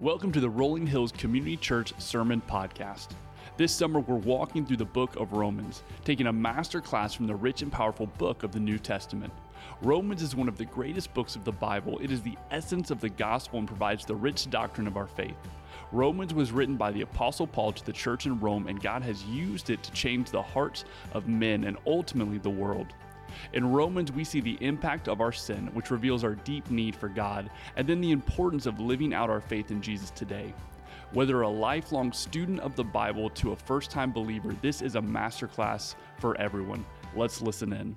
Welcome 0.00 0.30
to 0.30 0.40
the 0.40 0.48
Rolling 0.48 0.86
Hills 0.86 1.10
Community 1.10 1.56
Church 1.56 1.92
Sermon 1.98 2.40
Podcast. 2.48 3.08
This 3.56 3.72
summer, 3.72 3.98
we're 3.98 4.14
walking 4.14 4.64
through 4.64 4.76
the 4.76 4.84
book 4.84 5.16
of 5.16 5.32
Romans, 5.32 5.82
taking 6.04 6.28
a 6.28 6.32
master 6.32 6.80
class 6.80 7.14
from 7.14 7.26
the 7.26 7.34
rich 7.34 7.62
and 7.62 7.72
powerful 7.72 8.06
book 8.06 8.44
of 8.44 8.52
the 8.52 8.60
New 8.60 8.78
Testament. 8.78 9.32
Romans 9.82 10.22
is 10.22 10.36
one 10.36 10.46
of 10.46 10.56
the 10.56 10.66
greatest 10.66 11.12
books 11.14 11.34
of 11.34 11.44
the 11.44 11.50
Bible. 11.50 11.98
It 11.98 12.12
is 12.12 12.22
the 12.22 12.38
essence 12.52 12.92
of 12.92 13.00
the 13.00 13.08
gospel 13.08 13.58
and 13.58 13.66
provides 13.66 14.04
the 14.04 14.14
rich 14.14 14.48
doctrine 14.50 14.86
of 14.86 14.96
our 14.96 15.08
faith. 15.08 15.34
Romans 15.90 16.32
was 16.32 16.52
written 16.52 16.76
by 16.76 16.92
the 16.92 17.02
Apostle 17.02 17.48
Paul 17.48 17.72
to 17.72 17.84
the 17.84 17.92
church 17.92 18.24
in 18.24 18.38
Rome, 18.38 18.68
and 18.68 18.80
God 18.80 19.02
has 19.02 19.24
used 19.24 19.68
it 19.68 19.82
to 19.82 19.90
change 19.90 20.30
the 20.30 20.40
hearts 20.40 20.84
of 21.12 21.26
men 21.26 21.64
and 21.64 21.76
ultimately 21.88 22.38
the 22.38 22.48
world. 22.48 22.86
In 23.52 23.72
Romans, 23.72 24.12
we 24.12 24.24
see 24.24 24.40
the 24.40 24.58
impact 24.60 25.08
of 25.08 25.20
our 25.20 25.32
sin, 25.32 25.68
which 25.74 25.90
reveals 25.90 26.24
our 26.24 26.34
deep 26.34 26.70
need 26.70 26.94
for 26.94 27.08
God, 27.08 27.50
and 27.76 27.88
then 27.88 28.00
the 28.00 28.12
importance 28.12 28.66
of 28.66 28.80
living 28.80 29.14
out 29.14 29.30
our 29.30 29.40
faith 29.40 29.70
in 29.70 29.80
Jesus 29.82 30.10
today. 30.10 30.52
Whether 31.12 31.40
a 31.40 31.48
lifelong 31.48 32.12
student 32.12 32.60
of 32.60 32.76
the 32.76 32.84
Bible 32.84 33.30
to 33.30 33.52
a 33.52 33.56
first 33.56 33.90
time 33.90 34.12
believer, 34.12 34.54
this 34.60 34.82
is 34.82 34.94
a 34.94 35.00
masterclass 35.00 35.94
for 36.18 36.38
everyone. 36.38 36.84
Let's 37.16 37.40
listen 37.40 37.72
in. 37.72 37.96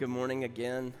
Good 0.00 0.08
morning 0.08 0.44
again. 0.44 0.94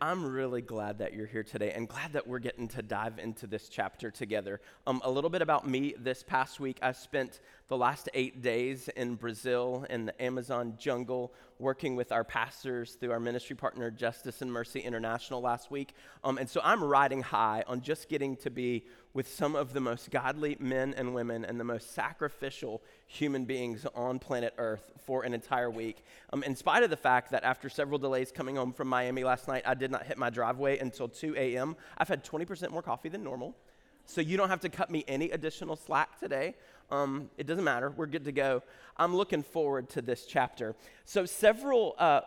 I'm 0.00 0.24
really 0.24 0.62
glad 0.62 0.96
that 1.00 1.12
you're 1.12 1.26
here 1.26 1.42
today 1.42 1.72
and 1.72 1.86
glad 1.86 2.14
that 2.14 2.26
we're 2.26 2.38
getting 2.38 2.68
to 2.68 2.80
dive 2.80 3.18
into 3.18 3.46
this 3.46 3.68
chapter 3.68 4.10
together. 4.10 4.62
Um, 4.86 5.02
a 5.04 5.10
little 5.10 5.28
bit 5.28 5.42
about 5.42 5.68
me 5.68 5.94
this 5.98 6.22
past 6.22 6.58
week. 6.58 6.78
I 6.80 6.92
spent 6.92 7.40
the 7.68 7.76
last 7.76 8.08
eight 8.14 8.40
days 8.40 8.88
in 8.96 9.16
Brazil 9.16 9.84
in 9.90 10.06
the 10.06 10.22
Amazon 10.22 10.72
jungle 10.78 11.34
working 11.58 11.96
with 11.96 12.12
our 12.12 12.24
pastors 12.24 12.94
through 12.94 13.12
our 13.12 13.20
ministry 13.20 13.56
partner, 13.56 13.90
Justice 13.90 14.40
and 14.40 14.50
Mercy 14.50 14.80
International, 14.80 15.42
last 15.42 15.70
week. 15.70 15.92
Um, 16.24 16.38
and 16.38 16.48
so 16.48 16.62
I'm 16.64 16.82
riding 16.82 17.20
high 17.20 17.62
on 17.66 17.82
just 17.82 18.08
getting 18.08 18.36
to 18.36 18.48
be 18.48 18.86
with 19.16 19.32
some 19.32 19.56
of 19.56 19.72
the 19.72 19.80
most 19.80 20.10
godly 20.10 20.58
men 20.60 20.92
and 20.94 21.14
women 21.14 21.42
and 21.42 21.58
the 21.58 21.64
most 21.64 21.94
sacrificial 21.94 22.82
human 23.06 23.46
beings 23.46 23.86
on 23.94 24.18
planet 24.18 24.52
Earth 24.58 24.92
for 25.06 25.22
an 25.22 25.32
entire 25.32 25.70
week. 25.70 26.04
Um, 26.34 26.42
in 26.42 26.54
spite 26.54 26.82
of 26.82 26.90
the 26.90 26.98
fact 26.98 27.30
that 27.30 27.42
after 27.42 27.70
several 27.70 27.98
delays 27.98 28.30
coming 28.30 28.56
home 28.56 28.74
from 28.74 28.88
Miami 28.88 29.24
last 29.24 29.48
night, 29.48 29.62
I 29.64 29.72
did 29.72 29.90
not 29.90 30.04
hit 30.04 30.18
my 30.18 30.28
driveway 30.28 30.78
until 30.78 31.08
2 31.08 31.34
a.m., 31.34 31.76
I've 31.96 32.08
had 32.08 32.26
20% 32.26 32.70
more 32.70 32.82
coffee 32.82 33.08
than 33.08 33.24
normal. 33.24 33.56
So 34.04 34.20
you 34.20 34.36
don't 34.36 34.50
have 34.50 34.60
to 34.60 34.68
cut 34.68 34.90
me 34.90 35.02
any 35.08 35.30
additional 35.30 35.76
slack 35.76 36.20
today. 36.20 36.54
Um, 36.90 37.30
it 37.38 37.46
doesn't 37.46 37.64
matter. 37.64 37.90
We're 37.90 38.06
good 38.06 38.24
to 38.26 38.32
go. 38.32 38.62
I'm 38.98 39.16
looking 39.16 39.42
forward 39.42 39.88
to 39.90 40.02
this 40.02 40.26
chapter. 40.26 40.76
So, 41.06 41.24
several 41.24 41.96
uh, 41.98 42.20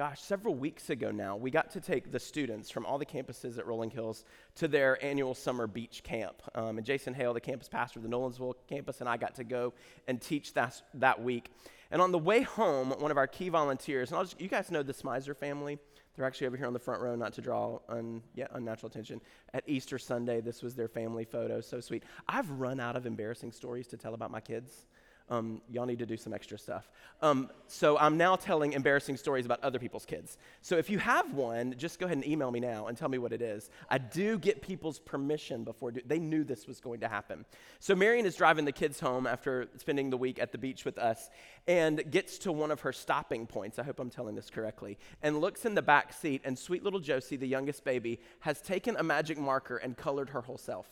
gosh, 0.00 0.22
several 0.22 0.54
weeks 0.54 0.88
ago 0.88 1.10
now, 1.10 1.36
we 1.36 1.50
got 1.50 1.68
to 1.68 1.78
take 1.78 2.10
the 2.10 2.18
students 2.18 2.70
from 2.70 2.86
all 2.86 2.96
the 2.96 3.04
campuses 3.04 3.58
at 3.58 3.66
Rolling 3.66 3.90
Hills 3.90 4.24
to 4.54 4.66
their 4.66 4.96
annual 5.04 5.34
summer 5.34 5.66
beach 5.66 6.02
camp. 6.02 6.40
Um, 6.54 6.78
and 6.78 6.86
Jason 6.86 7.12
Hale, 7.12 7.34
the 7.34 7.40
campus 7.42 7.68
pastor 7.68 7.98
of 7.98 8.04
the 8.04 8.08
Nolensville 8.08 8.54
campus, 8.66 9.00
and 9.00 9.10
I 9.10 9.18
got 9.18 9.34
to 9.34 9.44
go 9.44 9.74
and 10.08 10.18
teach 10.18 10.54
that, 10.54 10.80
that 10.94 11.22
week. 11.22 11.50
And 11.90 12.00
on 12.00 12.12
the 12.12 12.18
way 12.18 12.40
home, 12.40 12.94
one 12.98 13.10
of 13.10 13.18
our 13.18 13.26
key 13.26 13.50
volunteers, 13.50 14.10
and 14.10 14.26
just, 14.26 14.40
you 14.40 14.48
guys 14.48 14.70
know 14.70 14.82
the 14.82 14.94
Smizer 14.94 15.36
family. 15.36 15.78
They're 16.16 16.24
actually 16.24 16.46
over 16.46 16.56
here 16.56 16.66
on 16.66 16.72
the 16.72 16.78
front 16.78 17.02
row, 17.02 17.14
not 17.14 17.34
to 17.34 17.42
draw 17.42 17.80
un, 17.90 18.22
yeah, 18.34 18.46
unnatural 18.52 18.88
attention. 18.88 19.20
At 19.52 19.64
Easter 19.66 19.98
Sunday, 19.98 20.40
this 20.40 20.62
was 20.62 20.74
their 20.74 20.88
family 20.88 21.26
photo. 21.26 21.60
So 21.60 21.78
sweet. 21.78 22.04
I've 22.26 22.50
run 22.52 22.80
out 22.80 22.96
of 22.96 23.04
embarrassing 23.04 23.52
stories 23.52 23.86
to 23.88 23.98
tell 23.98 24.14
about 24.14 24.30
my 24.30 24.40
kids 24.40 24.86
um, 25.30 25.62
y'all 25.70 25.86
need 25.86 26.00
to 26.00 26.06
do 26.06 26.16
some 26.16 26.34
extra 26.34 26.58
stuff. 26.58 26.90
Um, 27.22 27.50
so 27.68 27.96
I'm 27.98 28.16
now 28.16 28.34
telling 28.34 28.72
embarrassing 28.72 29.16
stories 29.16 29.46
about 29.46 29.62
other 29.62 29.78
people's 29.78 30.04
kids. 30.04 30.38
So 30.60 30.76
if 30.76 30.90
you 30.90 30.98
have 30.98 31.32
one, 31.32 31.74
just 31.78 32.00
go 32.00 32.06
ahead 32.06 32.16
and 32.16 32.26
email 32.26 32.50
me 32.50 32.58
now 32.58 32.88
and 32.88 32.98
tell 32.98 33.08
me 33.08 33.18
what 33.18 33.32
it 33.32 33.40
is. 33.40 33.70
I 33.88 33.98
do 33.98 34.38
get 34.38 34.60
people's 34.60 34.98
permission 34.98 35.62
before 35.62 35.92
do- 35.92 36.00
they 36.04 36.18
knew 36.18 36.42
this 36.42 36.66
was 36.66 36.80
going 36.80 37.00
to 37.00 37.08
happen. 37.08 37.44
So 37.78 37.94
Marion 37.94 38.26
is 38.26 38.34
driving 38.34 38.64
the 38.64 38.72
kids 38.72 38.98
home 38.98 39.26
after 39.26 39.68
spending 39.76 40.10
the 40.10 40.16
week 40.16 40.40
at 40.40 40.50
the 40.50 40.58
beach 40.58 40.84
with 40.84 40.98
us 40.98 41.30
and 41.68 42.02
gets 42.10 42.38
to 42.38 42.50
one 42.50 42.72
of 42.72 42.80
her 42.80 42.92
stopping 42.92 43.46
points. 43.46 43.78
I 43.78 43.84
hope 43.84 44.00
I'm 44.00 44.10
telling 44.10 44.34
this 44.34 44.50
correctly. 44.50 44.98
And 45.22 45.40
looks 45.40 45.64
in 45.64 45.76
the 45.76 45.82
back 45.82 46.12
seat, 46.12 46.42
and 46.44 46.58
sweet 46.58 46.82
little 46.82 47.00
Josie, 47.00 47.36
the 47.36 47.46
youngest 47.46 47.84
baby, 47.84 48.18
has 48.40 48.60
taken 48.60 48.96
a 48.96 49.02
magic 49.04 49.38
marker 49.38 49.76
and 49.76 49.96
colored 49.96 50.30
her 50.30 50.40
whole 50.40 50.58
self. 50.58 50.88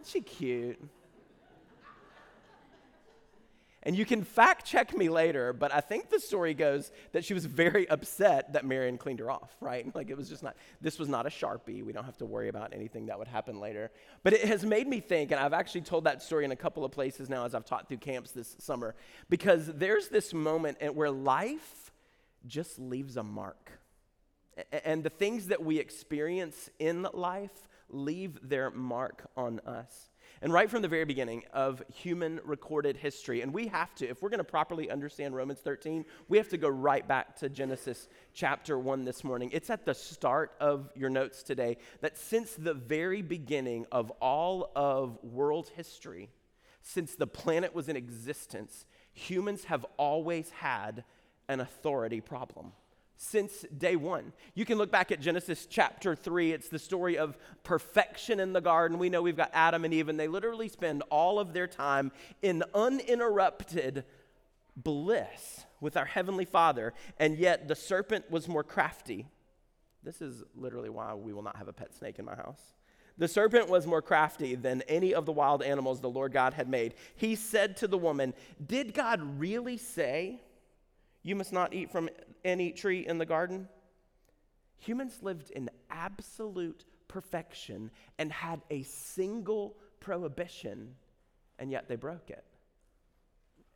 Isn't 0.00 0.12
she 0.12 0.20
cute? 0.20 0.78
And 3.84 3.96
you 3.96 4.04
can 4.04 4.24
fact 4.24 4.66
check 4.66 4.96
me 4.96 5.08
later, 5.08 5.52
but 5.52 5.72
I 5.72 5.80
think 5.80 6.10
the 6.10 6.18
story 6.18 6.52
goes 6.52 6.90
that 7.12 7.24
she 7.24 7.32
was 7.32 7.44
very 7.44 7.88
upset 7.88 8.52
that 8.54 8.64
Marion 8.64 8.98
cleaned 8.98 9.20
her 9.20 9.30
off, 9.30 9.54
right? 9.60 9.86
Like 9.98 10.10
it 10.10 10.16
was 10.16 10.28
just 10.28 10.44
not, 10.44 10.56
this 10.80 10.96
was 10.98 11.08
not 11.08 11.26
a 11.26 11.28
Sharpie. 11.28 11.84
We 11.84 11.92
don't 11.92 12.04
have 12.04 12.18
to 12.18 12.26
worry 12.26 12.48
about 12.48 12.72
anything 12.72 13.06
that 13.06 13.18
would 13.18 13.26
happen 13.26 13.58
later. 13.58 13.90
But 14.22 14.32
it 14.32 14.44
has 14.44 14.64
made 14.64 14.86
me 14.86 15.00
think, 15.00 15.32
and 15.32 15.40
I've 15.40 15.52
actually 15.52 15.80
told 15.80 16.04
that 16.04 16.22
story 16.22 16.44
in 16.44 16.52
a 16.52 16.56
couple 16.56 16.84
of 16.84 16.92
places 16.92 17.28
now 17.28 17.44
as 17.44 17.54
I've 17.54 17.64
taught 17.64 17.88
through 17.88 17.96
camps 17.96 18.30
this 18.30 18.54
summer, 18.60 18.94
because 19.28 19.66
there's 19.66 20.08
this 20.08 20.32
moment 20.32 20.78
where 20.94 21.10
life 21.10 21.90
just 22.46 22.78
leaves 22.78 23.16
a 23.16 23.24
mark. 23.24 23.80
And 24.84 25.02
the 25.02 25.10
things 25.10 25.48
that 25.48 25.64
we 25.64 25.78
experience 25.78 26.70
in 26.78 27.06
life 27.12 27.68
leave 27.88 28.38
their 28.48 28.70
mark 28.70 29.28
on 29.36 29.60
us. 29.60 30.10
And 30.40 30.52
right 30.52 30.70
from 30.70 30.82
the 30.82 30.88
very 30.88 31.04
beginning 31.04 31.42
of 31.52 31.82
human 31.92 32.40
recorded 32.44 32.96
history, 32.96 33.40
and 33.40 33.52
we 33.52 33.66
have 33.68 33.94
to, 33.96 34.08
if 34.08 34.22
we're 34.22 34.28
going 34.28 34.38
to 34.38 34.44
properly 34.44 34.88
understand 34.90 35.34
Romans 35.34 35.58
13, 35.60 36.04
we 36.28 36.38
have 36.38 36.48
to 36.50 36.56
go 36.56 36.68
right 36.68 37.06
back 37.06 37.36
to 37.36 37.48
Genesis 37.48 38.08
chapter 38.32 38.78
1 38.78 39.04
this 39.04 39.24
morning. 39.24 39.50
It's 39.52 39.68
at 39.68 39.84
the 39.84 39.94
start 39.94 40.52
of 40.60 40.90
your 40.94 41.10
notes 41.10 41.42
today 41.42 41.76
that 42.02 42.16
since 42.16 42.54
the 42.54 42.74
very 42.74 43.20
beginning 43.20 43.86
of 43.90 44.10
all 44.20 44.70
of 44.76 45.18
world 45.24 45.70
history, 45.74 46.30
since 46.82 47.16
the 47.16 47.26
planet 47.26 47.74
was 47.74 47.88
in 47.88 47.96
existence, 47.96 48.86
humans 49.12 49.64
have 49.64 49.84
always 49.96 50.50
had 50.50 51.02
an 51.48 51.60
authority 51.60 52.20
problem 52.20 52.72
since 53.18 53.66
day 53.76 53.96
one. 53.96 54.32
You 54.54 54.64
can 54.64 54.78
look 54.78 54.92
back 54.92 55.10
at 55.10 55.20
Genesis 55.20 55.66
chapter 55.68 56.14
3. 56.14 56.52
It's 56.52 56.68
the 56.68 56.78
story 56.78 57.18
of 57.18 57.36
perfection 57.64 58.38
in 58.38 58.52
the 58.52 58.60
garden. 58.60 58.96
We 58.98 59.10
know 59.10 59.20
we've 59.20 59.36
got 59.36 59.50
Adam 59.52 59.84
and 59.84 59.92
Eve, 59.92 60.08
and 60.08 60.18
they 60.18 60.28
literally 60.28 60.68
spend 60.68 61.02
all 61.10 61.40
of 61.40 61.52
their 61.52 61.66
time 61.66 62.12
in 62.42 62.62
uninterrupted 62.72 64.04
bliss 64.76 65.66
with 65.80 65.96
our 65.96 66.04
Heavenly 66.04 66.44
Father, 66.44 66.94
and 67.18 67.36
yet 67.36 67.66
the 67.66 67.74
serpent 67.74 68.30
was 68.30 68.46
more 68.46 68.64
crafty. 68.64 69.26
This 70.04 70.22
is 70.22 70.44
literally 70.54 70.88
why 70.88 71.14
we 71.14 71.32
will 71.32 71.42
not 71.42 71.56
have 71.56 71.66
a 71.66 71.72
pet 71.72 71.92
snake 71.94 72.20
in 72.20 72.24
my 72.24 72.36
house. 72.36 72.62
The 73.18 73.26
serpent 73.26 73.68
was 73.68 73.84
more 73.84 74.00
crafty 74.00 74.54
than 74.54 74.82
any 74.82 75.12
of 75.12 75.26
the 75.26 75.32
wild 75.32 75.60
animals 75.60 76.00
the 76.00 76.08
Lord 76.08 76.32
God 76.32 76.54
had 76.54 76.68
made. 76.68 76.94
He 77.16 77.34
said 77.34 77.76
to 77.78 77.88
the 77.88 77.98
woman, 77.98 78.32
Did 78.64 78.94
God 78.94 79.40
really 79.40 79.76
say? 79.76 80.40
You 81.22 81.36
must 81.36 81.52
not 81.52 81.74
eat 81.74 81.90
from 81.90 82.08
any 82.44 82.72
tree 82.72 83.06
in 83.06 83.18
the 83.18 83.26
garden. 83.26 83.68
Humans 84.78 85.18
lived 85.22 85.50
in 85.50 85.70
absolute 85.90 86.84
perfection 87.08 87.90
and 88.18 88.30
had 88.30 88.62
a 88.70 88.82
single 88.82 89.76
prohibition, 90.00 90.94
and 91.58 91.70
yet 91.70 91.88
they 91.88 91.96
broke 91.96 92.30
it. 92.30 92.44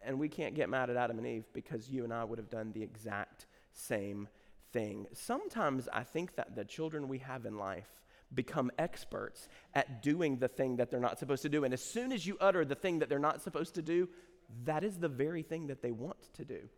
And 0.04 0.18
we 0.18 0.28
can't 0.28 0.54
get 0.54 0.68
mad 0.68 0.90
at 0.90 0.96
Adam 0.96 1.18
and 1.18 1.26
Eve 1.26 1.44
because 1.52 1.88
you 1.88 2.04
and 2.04 2.12
I 2.12 2.24
would 2.24 2.38
have 2.38 2.50
done 2.50 2.72
the 2.72 2.82
exact 2.82 3.46
same 3.72 4.28
thing. 4.72 5.06
Sometimes 5.12 5.88
I 5.92 6.02
think 6.02 6.36
that 6.36 6.56
the 6.56 6.64
children 6.64 7.08
we 7.08 7.18
have 7.18 7.46
in 7.46 7.56
life 7.56 7.88
become 8.34 8.70
experts 8.78 9.48
at 9.74 10.02
doing 10.02 10.38
the 10.38 10.48
thing 10.48 10.76
that 10.76 10.90
they're 10.90 11.00
not 11.00 11.18
supposed 11.18 11.42
to 11.42 11.48
do. 11.48 11.64
And 11.64 11.74
as 11.74 11.82
soon 11.82 12.12
as 12.12 12.26
you 12.26 12.36
utter 12.40 12.64
the 12.64 12.74
thing 12.74 13.00
that 13.00 13.08
they're 13.08 13.18
not 13.18 13.42
supposed 13.42 13.74
to 13.74 13.82
do, 13.82 14.08
that 14.64 14.84
is 14.84 14.98
the 14.98 15.08
very 15.08 15.42
thing 15.42 15.66
that 15.68 15.82
they 15.82 15.92
want 15.92 16.32
to 16.34 16.44
do. 16.44 16.68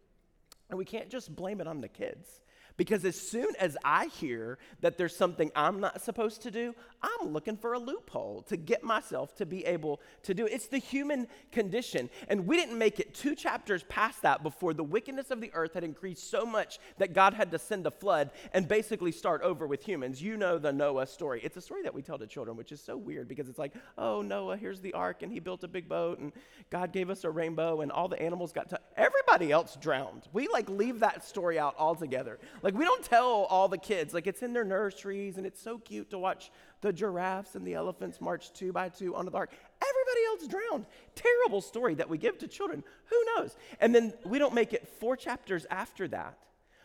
And 0.75 0.79
we 0.81 0.85
can't 0.85 1.09
just 1.09 1.33
blame 1.37 1.61
it 1.61 1.69
on 1.69 1.81
the 1.81 1.87
kids 1.87 2.41
Because 2.77 3.05
as 3.05 3.21
soon 3.21 3.55
as 3.61 3.77
I 3.85 4.07
hear 4.07 4.59
that 4.81 4.99
there's 4.99 5.15
something 5.15 5.53
I'm 5.55 5.81
not 5.81 6.03
supposed 6.03 6.43
to 6.43 6.51
do, 6.51 6.75
I'm 7.03 7.29
looking 7.33 7.57
for 7.57 7.75
a 7.75 7.79
loophole 7.79 8.43
to 8.49 8.57
get 8.57 8.83
myself 8.83 9.37
to 9.37 9.47
be 9.47 9.65
able 9.65 10.01
to 10.25 10.35
do 10.35 10.47
it. 10.47 10.53
It's 10.53 10.67
the 10.67 10.79
human 10.79 11.29
condition. 11.53 12.11
And 12.29 12.47
we 12.47 12.57
didn't 12.57 12.79
make 12.79 12.99
it 12.99 13.15
two 13.15 13.37
chapters 13.37 13.85
past 13.85 14.23
that 14.23 14.43
before 14.43 14.75
the 14.75 14.83
wickedness 14.83 15.31
of 15.31 15.41
the 15.41 15.53
earth 15.55 15.75
had 15.75 15.85
increased 15.85 16.31
so 16.31 16.45
much 16.45 16.79
that 16.99 17.13
God 17.13 17.35
had 17.35 17.53
to 17.53 17.59
send 17.59 17.87
a 17.87 17.91
flood 17.91 18.31
and 18.53 18.67
basically 18.67 19.13
start 19.13 19.43
over 19.43 19.67
with 19.67 19.85
humans. 19.85 20.21
You 20.21 20.37
know 20.37 20.59
the 20.59 20.73
Noah 20.73 21.07
story. 21.07 21.41
It's 21.45 21.57
a 21.57 21.61
story 21.61 21.83
that 21.83 21.95
we 21.95 22.03
tell 22.03 22.19
to 22.19 22.27
children, 22.27 22.57
which 22.57 22.73
is 22.73 22.81
so 22.81 22.97
weird 22.97 23.29
because 23.29 23.49
it's 23.49 23.59
like, 23.59 23.75
oh, 23.97 24.23
Noah, 24.23 24.57
here's 24.57 24.81
the 24.81 24.95
ark, 24.95 25.23
and 25.23 25.33
he 25.33 25.39
built 25.39 25.63
a 25.63 25.69
big 25.69 25.89
boat, 25.89 26.19
and 26.19 26.33
God 26.71 26.93
gave 26.93 27.11
us 27.11 27.25
a 27.25 27.31
rainbow, 27.31 27.83
and 27.83 27.93
all 27.93 28.09
the 28.09 28.21
animals 28.21 28.53
got 28.53 28.69
to. 28.71 28.81
Everybody 28.97 29.53
else 29.53 29.77
drowned. 29.81 30.23
We 30.33 30.49
like 30.49 30.69
leave 30.69 31.01
that 31.01 31.25
story 31.25 31.59
out 31.59 31.75
altogether. 31.79 32.39
Like, 32.65 32.75
we 32.75 32.87
don't 32.87 33.05
tell 33.05 33.45
all 33.51 33.69
the 33.69 33.77
kids, 33.77 34.15
like, 34.15 34.27
it's 34.27 34.43
in 34.43 34.55
their 34.55 34.65
nurseries, 34.65 35.37
and 35.37 35.47
it's 35.47 35.61
so 35.61 35.77
cute 35.77 36.09
to 36.11 36.19
watch 36.19 36.51
the 36.81 36.95
giraffes 36.95 37.57
and 37.57 37.67
the 37.67 37.75
elephants 37.75 38.23
march 38.23 38.55
two 38.55 38.73
by 38.73 38.89
two 38.89 39.15
onto 39.15 39.31
the 39.31 39.37
ark. 39.37 39.53
Everybody 39.87 40.27
else 40.29 40.47
drowned. 40.49 40.87
Terrible 41.15 41.61
story 41.61 41.95
that 41.97 42.09
we 42.09 42.17
give 42.17 42.39
to 42.39 42.49
children. 42.49 42.83
Who 43.11 43.25
knows? 43.37 43.55
And 43.81 43.95
then 43.95 44.15
we 44.25 44.39
don't 44.39 44.55
make 44.55 44.73
it 44.73 44.89
four 44.99 45.15
chapters 45.15 45.67
after 45.71 46.09
that 46.09 46.39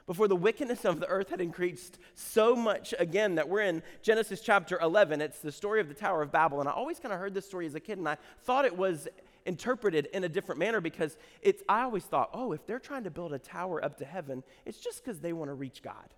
before 0.06 0.28
the 0.28 0.36
wickedness 0.36 0.84
of 0.84 1.00
the 1.00 1.08
earth 1.08 1.30
had 1.30 1.40
increased 1.40 1.98
so 2.14 2.58
much 2.58 2.94
again 3.00 3.36
that 3.36 3.48
we're 3.48 3.62
in 3.62 3.82
Genesis 4.02 4.42
chapter 4.42 4.78
11. 4.82 5.22
It's 5.22 5.40
the 5.40 5.52
story 5.52 5.80
of 5.80 5.88
the 5.88 5.94
Tower 5.94 6.22
of 6.22 6.30
Babel. 6.30 6.60
And 6.60 6.68
I 6.68 6.74
always 6.74 7.00
kind 7.00 7.14
of 7.14 7.22
heard 7.22 7.34
this 7.34 7.46
story 7.46 7.66
as 7.68 7.76
a 7.76 7.80
kid, 7.80 8.00
and 8.00 8.10
I 8.10 8.18
thought 8.42 8.66
it 8.66 8.76
was 8.76 9.08
interpreted 9.46 10.08
in 10.14 10.24
a 10.24 10.30
different 10.30 10.60
manner 10.60 10.82
because 10.82 11.18
it's, 11.42 11.64
I 11.68 11.84
always 11.84 12.04
thought, 12.04 12.30
oh, 12.34 12.52
if 12.52 12.66
they're 12.66 12.80
trying 12.80 13.04
to 13.04 13.12
build 13.12 13.34
a 13.34 13.40
tower 13.40 13.84
up 13.84 13.98
to 13.98 14.06
heaven, 14.06 14.44
it's 14.66 14.80
just 14.80 15.04
because 15.04 15.20
they 15.20 15.34
want 15.34 15.50
to 15.50 15.56
reach 15.56 15.82
God. 15.82 16.14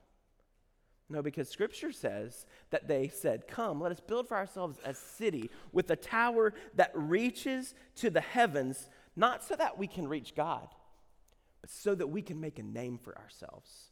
No, 1.12 1.22
because 1.22 1.50
scripture 1.50 1.92
says 1.92 2.46
that 2.70 2.88
they 2.88 3.10
said, 3.10 3.48
Come, 3.48 3.82
let 3.82 3.92
us 3.92 4.00
build 4.00 4.30
for 4.30 4.38
ourselves 4.38 4.80
a 4.86 4.94
city 4.94 5.50
with 5.74 5.92
a 5.92 5.96
tower 5.98 6.54
that 6.76 6.92
reaches 6.94 7.76
to 7.98 8.10
the 8.10 8.22
heavens, 8.22 8.90
not 9.18 9.44
so 9.44 9.56
that 9.58 9.78
we 9.78 9.88
can 9.88 10.08
reach 10.08 10.36
God, 10.36 10.70
but 11.60 11.70
so 11.70 11.94
that 11.96 12.08
we 12.08 12.22
can 12.22 12.40
make 12.40 12.60
a 12.60 12.64
name 12.64 12.98
for 12.98 13.18
ourselves. 13.18 13.92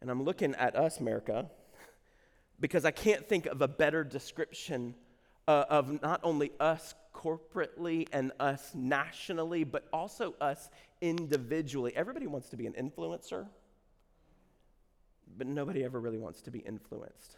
And 0.00 0.10
I'm 0.10 0.24
looking 0.24 0.56
at 0.56 0.74
us, 0.74 0.98
America, 0.98 1.48
because 2.58 2.84
I 2.84 2.90
can't 2.90 3.28
think 3.28 3.46
of 3.46 3.62
a 3.62 3.68
better 3.68 4.02
description 4.02 4.96
uh, 5.46 5.64
of 5.68 6.02
not 6.02 6.20
only 6.24 6.50
us 6.58 6.94
corporately 7.22 8.08
and 8.12 8.32
us 8.40 8.72
nationally, 8.74 9.64
but 9.64 9.86
also 9.92 10.34
us 10.40 10.70
individually. 11.00 11.92
Everybody 11.94 12.26
wants 12.26 12.48
to 12.50 12.56
be 12.56 12.66
an 12.66 12.72
influencer, 12.72 13.46
but 15.36 15.46
nobody 15.46 15.84
ever 15.84 16.00
really 16.00 16.18
wants 16.18 16.42
to 16.42 16.50
be 16.50 16.60
influenced. 16.60 17.36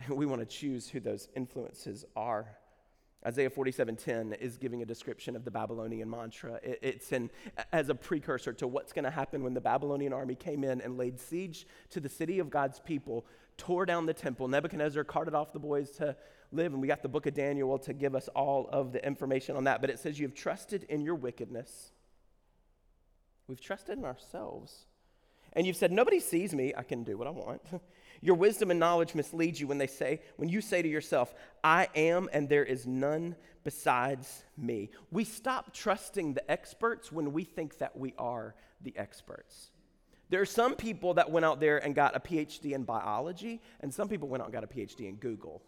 And 0.00 0.10
we 0.16 0.26
want 0.26 0.40
to 0.40 0.46
choose 0.46 0.88
who 0.88 1.00
those 1.00 1.28
influences 1.36 2.04
are. 2.16 2.46
Isaiah 3.26 3.50
47:10 3.50 4.38
is 4.38 4.58
giving 4.58 4.80
a 4.80 4.86
description 4.86 5.34
of 5.34 5.44
the 5.44 5.50
Babylonian 5.50 6.08
mantra. 6.08 6.60
It, 6.62 6.78
it's 6.82 7.12
in, 7.12 7.30
as 7.72 7.88
a 7.88 7.94
precursor 7.94 8.52
to 8.54 8.68
what's 8.68 8.92
going 8.92 9.04
to 9.04 9.10
happen 9.10 9.42
when 9.42 9.54
the 9.54 9.60
Babylonian 9.60 10.12
army 10.12 10.36
came 10.36 10.62
in 10.62 10.80
and 10.80 10.96
laid 10.96 11.18
siege 11.18 11.66
to 11.90 12.00
the 12.00 12.08
city 12.08 12.38
of 12.38 12.48
God's 12.48 12.78
people, 12.78 13.26
tore 13.56 13.86
down 13.86 14.06
the 14.06 14.14
temple. 14.14 14.46
Nebuchadnezzar 14.46 15.02
carted 15.02 15.34
off 15.34 15.52
the 15.52 15.58
boys 15.58 15.90
to 15.92 16.16
live. 16.52 16.72
And 16.72 16.80
we 16.80 16.88
got 16.88 17.02
the 17.02 17.08
book 17.08 17.26
of 17.26 17.34
Daniel 17.34 17.78
to 17.80 17.92
give 17.92 18.14
us 18.14 18.28
all 18.28 18.68
of 18.72 18.92
the 18.92 19.04
information 19.04 19.56
on 19.56 19.64
that. 19.64 19.80
But 19.80 19.90
it 19.90 19.98
says, 19.98 20.18
You 20.18 20.26
have 20.26 20.34
trusted 20.34 20.84
in 20.84 21.02
your 21.02 21.14
wickedness. 21.14 21.92
We've 23.46 23.60
trusted 23.60 23.98
in 23.98 24.04
ourselves. 24.04 24.86
And 25.54 25.66
you've 25.66 25.76
said, 25.76 25.92
Nobody 25.92 26.20
sees 26.20 26.54
me. 26.54 26.72
I 26.76 26.82
can 26.82 27.04
do 27.04 27.16
what 27.16 27.26
I 27.26 27.30
want. 27.30 27.62
your 28.20 28.34
wisdom 28.34 28.70
and 28.70 28.80
knowledge 28.80 29.14
mislead 29.14 29.58
you 29.58 29.66
when 29.66 29.78
they 29.78 29.86
say, 29.86 30.20
when 30.36 30.48
you 30.48 30.60
say 30.60 30.82
to 30.82 30.88
yourself, 30.88 31.34
I 31.62 31.88
am 31.94 32.28
and 32.32 32.48
there 32.48 32.64
is 32.64 32.86
none 32.86 33.36
besides 33.64 34.44
me. 34.56 34.90
We 35.10 35.24
stop 35.24 35.72
trusting 35.72 36.34
the 36.34 36.50
experts 36.50 37.12
when 37.12 37.32
we 37.32 37.44
think 37.44 37.78
that 37.78 37.96
we 37.96 38.14
are 38.18 38.54
the 38.80 38.96
experts. 38.96 39.70
There 40.30 40.40
are 40.40 40.46
some 40.46 40.74
people 40.74 41.14
that 41.14 41.30
went 41.30 41.46
out 41.46 41.60
there 41.60 41.78
and 41.78 41.94
got 41.94 42.14
a 42.14 42.20
PhD 42.20 42.72
in 42.72 42.84
biology, 42.84 43.62
and 43.80 43.92
some 43.92 44.08
people 44.08 44.28
went 44.28 44.42
out 44.42 44.46
and 44.46 44.52
got 44.52 44.64
a 44.64 44.66
PhD 44.66 45.08
in 45.08 45.16
Google. 45.16 45.62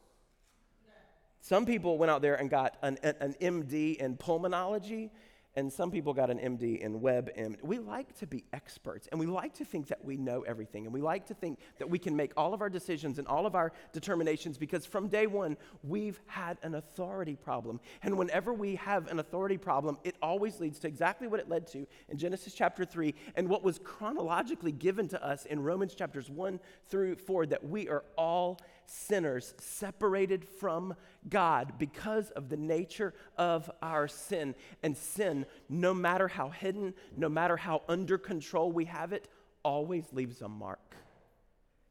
Some 1.40 1.64
people 1.64 1.98
went 1.98 2.10
out 2.10 2.22
there 2.22 2.34
and 2.34 2.50
got 2.50 2.76
an, 2.82 2.98
an 3.02 3.34
MD 3.40 3.96
in 3.96 4.16
pulmonology, 4.16 5.10
and 5.56 5.72
some 5.72 5.90
people 5.90 6.14
got 6.14 6.30
an 6.30 6.38
MD 6.38 6.78
in 6.80 7.00
WebMD. 7.00 7.62
We 7.62 7.78
like 7.78 8.16
to 8.18 8.26
be 8.26 8.44
experts, 8.52 9.08
and 9.10 9.18
we 9.18 9.26
like 9.26 9.54
to 9.54 9.64
think 9.64 9.88
that 9.88 10.04
we 10.04 10.16
know 10.16 10.42
everything, 10.42 10.84
and 10.84 10.94
we 10.94 11.00
like 11.00 11.26
to 11.26 11.34
think 11.34 11.58
that 11.78 11.90
we 11.90 11.98
can 11.98 12.14
make 12.16 12.32
all 12.36 12.54
of 12.54 12.60
our 12.60 12.70
decisions 12.70 13.18
and 13.18 13.26
all 13.26 13.46
of 13.46 13.54
our 13.54 13.72
determinations 13.92 14.58
because 14.58 14.86
from 14.86 15.08
day 15.08 15.26
one, 15.26 15.56
we've 15.82 16.20
had 16.26 16.58
an 16.62 16.74
authority 16.74 17.36
problem. 17.36 17.80
And 18.02 18.16
whenever 18.16 18.52
we 18.54 18.76
have 18.76 19.08
an 19.08 19.18
authority 19.18 19.58
problem, 19.58 19.98
it 20.04 20.16
always 20.22 20.60
leads 20.60 20.78
to 20.80 20.88
exactly 20.88 21.26
what 21.26 21.40
it 21.40 21.48
led 21.48 21.66
to 21.68 21.86
in 22.08 22.18
Genesis 22.18 22.54
chapter 22.54 22.84
3 22.84 23.14
and 23.34 23.48
what 23.48 23.64
was 23.64 23.80
chronologically 23.82 24.72
given 24.72 25.08
to 25.08 25.24
us 25.24 25.46
in 25.46 25.60
Romans 25.60 25.94
chapters 25.94 26.30
1 26.30 26.60
through 26.88 27.16
4 27.16 27.46
that 27.46 27.64
we 27.64 27.88
are 27.88 28.04
all 28.16 28.58
sinners 28.86 29.54
separated 29.58 30.44
from 30.44 30.94
God 31.28 31.74
because 31.78 32.30
of 32.30 32.48
the 32.48 32.56
nature 32.56 33.14
of 33.36 33.70
our 33.82 34.08
sin. 34.08 34.54
And 34.82 34.96
sin, 34.96 35.39
no 35.68 35.94
matter 35.94 36.28
how 36.28 36.50
hidden, 36.50 36.94
no 37.16 37.28
matter 37.28 37.56
how 37.56 37.82
under 37.88 38.18
control 38.18 38.72
we 38.72 38.84
have 38.86 39.12
it, 39.12 39.28
always 39.62 40.04
leaves 40.12 40.40
a 40.42 40.48
mark. 40.48 40.94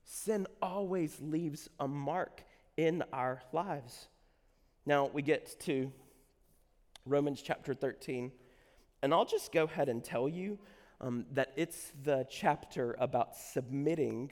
Sin 0.04 0.48
always 0.62 1.20
leaves 1.22 1.70
a 1.80 1.88
mark 1.88 2.44
in 2.78 3.04
our 3.14 3.42
lives. 3.54 4.08
Now 4.86 5.10
we 5.14 5.22
get 5.22 5.60
to 5.62 5.92
Romans 7.06 7.42
chapter 7.42 7.74
13, 7.74 8.32
and 9.02 9.14
I'll 9.14 9.26
just 9.26 9.52
go 9.52 9.66
ahead 9.66 9.90
and 9.90 10.04
tell 10.04 10.28
you 10.28 10.58
um, 11.02 11.26
that 11.34 11.54
it's 11.56 11.92
the 12.04 12.26
chapter 12.30 12.96
about 13.00 13.36
submitting. 13.36 14.32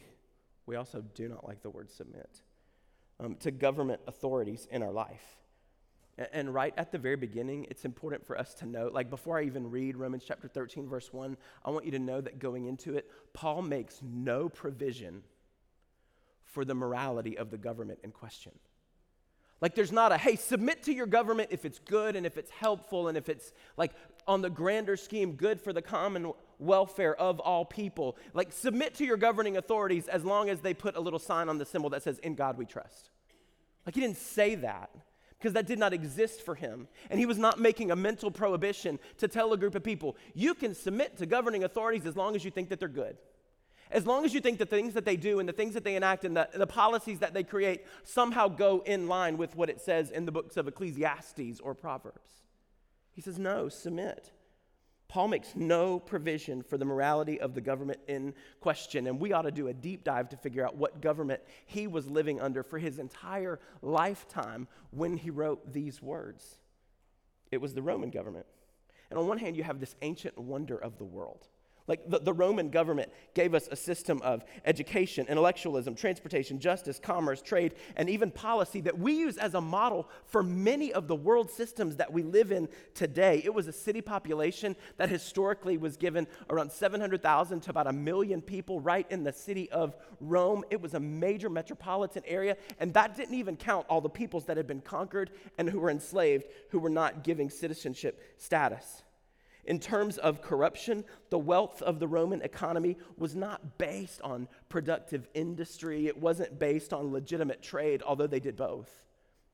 We 0.66 0.76
also 0.76 1.04
do 1.14 1.28
not 1.28 1.48
like 1.48 1.62
the 1.62 1.70
word 1.70 1.90
submit 1.90 2.42
um, 3.20 3.36
to 3.38 3.52
government 3.52 4.02
authorities 4.08 4.68
in 4.72 4.84
our 4.84 4.92
life. 4.92 5.38
And, 6.34 6.52
right 6.52 6.74
at 6.78 6.92
the 6.92 6.98
very 6.98 7.16
beginning, 7.16 7.68
it's 7.70 7.86
important 7.86 8.26
for 8.26 8.38
us 8.40 8.56
to 8.56 8.66
know, 8.66 8.90
like 8.92 9.10
before 9.10 9.38
I 9.38 9.44
even 9.44 9.70
read 9.70 9.96
Romans 9.96 10.24
chapter 10.28 10.48
13, 10.48 10.88
verse 10.90 11.14
1, 11.14 11.38
I 11.64 11.70
want 11.70 11.86
you 11.86 11.92
to 11.92 12.00
know 12.00 12.22
that 12.22 12.40
going 12.40 12.66
into 12.66 12.96
it, 12.96 13.12
Paul 13.34 13.62
makes 13.62 14.02
no 14.02 14.50
provision 14.50 15.22
for 16.44 16.66
the 16.66 16.74
morality 16.74 17.38
of 17.38 17.52
the 17.52 17.58
government 17.58 18.00
in 18.04 18.12
question. 18.12 18.54
Like, 19.62 19.76
there's 19.76 19.92
not 19.92 20.12
a, 20.12 20.18
hey, 20.18 20.36
submit 20.36 20.84
to 20.84 20.94
your 20.94 21.08
government 21.08 21.50
if 21.52 21.66
it's 21.66 21.80
good 21.80 22.16
and 22.16 22.26
if 22.26 22.38
it's 22.38 22.52
helpful 22.52 23.08
and 23.08 23.18
if 23.18 23.28
it's, 23.30 23.54
like, 23.76 23.92
on 24.28 24.42
the 24.42 24.50
grander 24.50 24.96
scheme, 24.98 25.34
good 25.34 25.60
for 25.60 25.74
the 25.74 25.82
common 25.82 26.34
welfare 26.60 27.16
of 27.16 27.40
all 27.40 27.66
people. 27.66 28.18
Like, 28.34 28.52
submit 28.52 28.94
to 28.96 29.06
your 29.06 29.18
governing 29.18 29.58
authorities 29.58 30.08
as 30.08 30.24
long 30.24 30.50
as 30.50 30.62
they 30.62 30.74
put 30.74 30.96
a 30.96 31.00
little 31.00 31.20
sign 31.20 31.50
on 31.50 31.58
the 31.58 31.66
symbol 31.66 31.90
that 31.92 32.04
says, 32.04 32.20
In 32.20 32.36
God 32.36 32.58
we 32.58 32.66
trust. 32.66 33.10
Like, 33.86 33.96
he 33.96 34.02
didn't 34.02 34.18
say 34.18 34.56
that 34.56 34.92
because 35.38 35.54
that 35.54 35.68
did 35.68 35.80
not 35.80 35.94
exist 35.94 36.42
for 36.42 36.56
him. 36.56 36.88
And 37.10 37.20
he 37.20 37.26
was 37.26 37.38
not 37.38 37.60
making 37.60 37.92
a 37.92 37.96
mental 37.96 38.32
prohibition 38.32 39.00
to 39.20 39.28
tell 39.28 39.54
a 39.54 39.58
group 39.58 39.76
of 39.76 39.84
people, 39.84 40.16
You 40.34 40.54
can 40.54 40.74
submit 40.74 41.18
to 41.18 41.26
governing 41.26 41.64
authorities 41.64 42.06
as 42.06 42.16
long 42.16 42.36
as 42.36 42.44
you 42.44 42.52
think 42.52 42.70
that 42.70 42.80
they're 42.80 42.88
good. 42.88 43.18
As 43.90 44.06
long 44.06 44.26
as 44.26 44.34
you 44.34 44.42
think 44.42 44.58
the 44.58 44.66
things 44.66 44.96
that 44.96 45.06
they 45.06 45.16
do 45.16 45.40
and 45.40 45.48
the 45.48 45.54
things 45.54 45.74
that 45.74 45.84
they 45.84 45.96
enact 45.96 46.26
and 46.26 46.36
the, 46.36 46.50
the 46.54 46.68
policies 46.68 47.20
that 47.20 47.34
they 47.34 47.44
create 47.44 47.86
somehow 48.04 48.50
go 48.50 48.84
in 48.86 49.08
line 49.08 49.38
with 49.38 49.56
what 49.56 49.70
it 49.70 49.80
says 49.80 50.12
in 50.12 50.26
the 50.26 50.32
books 50.32 50.58
of 50.58 50.68
Ecclesiastes 50.68 51.62
or 51.62 51.74
Proverbs. 51.74 52.44
He 53.14 53.22
says, 53.22 53.40
No, 53.40 53.70
submit. 53.70 54.32
Paul 55.08 55.30
makes 55.30 55.56
no 55.56 56.00
provision 56.00 56.62
for 56.62 56.78
the 56.78 56.86
morality 56.86 57.40
of 57.40 57.54
the 57.54 57.62
government 57.62 58.00
in 58.08 58.34
question, 58.60 59.08
and 59.08 59.20
we 59.20 59.32
ought 59.32 59.44
to 59.44 59.52
do 59.52 59.70
a 59.70 59.74
deep 59.74 60.04
dive 60.04 60.30
to 60.30 60.38
figure 60.38 60.66
out 60.66 60.76
what 60.76 61.02
government 61.02 61.42
he 61.66 61.88
was 61.88 62.08
living 62.08 62.42
under 62.42 62.62
for 62.62 62.78
his 62.78 63.00
entire 63.00 63.60
lifetime 63.82 64.68
when 64.92 65.16
he 65.16 65.30
wrote 65.30 65.72
these 65.72 66.02
words. 66.02 66.58
It 67.52 67.62
was 67.62 67.74
the 67.74 67.82
Roman 67.82 68.10
government. 68.10 68.46
And 69.10 69.18
on 69.18 69.28
one 69.28 69.38
hand, 69.38 69.56
you 69.56 69.64
have 69.64 69.80
this 69.80 69.96
ancient 70.02 70.38
wonder 70.38 70.78
of 70.78 70.98
the 70.98 71.06
world. 71.06 71.48
Like 71.88 72.10
the, 72.10 72.20
the 72.20 72.34
Roman 72.34 72.70
government 72.70 73.12
gave 73.34 73.54
us 73.54 73.70
a 73.72 73.76
system 73.78 74.22
of 74.22 74.44
education, 74.66 75.26
intellectualism, 75.30 75.96
transportation, 75.96 76.60
justice, 76.60 77.00
commerce, 77.00 77.42
trade, 77.42 77.76
and 77.96 78.10
even 78.10 78.30
policy 78.30 78.82
that 78.82 79.00
we 79.00 79.14
use 79.14 79.38
as 79.38 79.54
a 79.54 79.62
model 79.62 80.10
for 80.26 80.44
many 80.44 80.92
of 80.92 81.08
the 81.08 81.16
world 81.16 81.50
systems 81.50 81.96
that 81.96 82.12
we 82.12 82.24
live 82.24 82.52
in 82.52 82.68
today. 82.94 83.42
It 83.46 83.54
was 83.54 83.68
a 83.68 83.72
city 83.72 84.02
population 84.02 84.76
that 84.98 85.10
historically 85.10 85.78
was 85.78 85.96
given 85.96 86.28
around 86.50 86.74
700,000 86.74 87.62
to 87.62 87.70
about 87.70 87.88
a 87.88 87.94
million 87.94 88.42
people 88.42 88.82
right 88.82 89.10
in 89.10 89.24
the 89.24 89.32
city 89.32 89.72
of 89.72 89.96
Rome. 90.20 90.66
It 90.70 90.82
was 90.82 90.94
a 90.94 91.00
major 91.00 91.50
metropolitan 91.50 92.24
area, 92.26 92.58
and 92.80 92.94
that 92.96 93.16
didn't 93.16 93.36
even 93.36 93.56
count 93.56 93.86
all 93.90 94.02
the 94.02 94.10
peoples 94.10 94.44
that 94.46 94.58
had 94.58 94.68
been 94.68 94.82
conquered 94.82 95.32
and 95.58 95.70
who 95.70 95.80
were 95.80 95.90
enslaved 95.90 96.46
who 96.70 96.80
were 96.80 96.90
not 96.90 97.24
giving 97.24 97.50
citizenship 97.50 98.22
status. 98.38 99.04
In 99.68 99.80
terms 99.82 100.18
of 100.18 100.42
corruption, 100.42 101.04
the 101.30 101.38
wealth 101.38 101.82
of 101.82 102.00
the 102.00 102.08
Roman 102.08 102.42
economy 102.42 102.98
was 103.18 103.36
not 103.36 103.78
based 103.78 104.22
on 104.22 104.48
productive 104.70 105.28
industry, 105.34 106.08
it 106.08 106.18
wasn't 106.18 106.58
based 106.58 106.94
on 106.94 107.12
legitimate 107.12 107.62
trade, 107.62 108.02
although 108.02 108.28
they 108.28 108.40
did 108.40 108.56
both. 108.56 108.90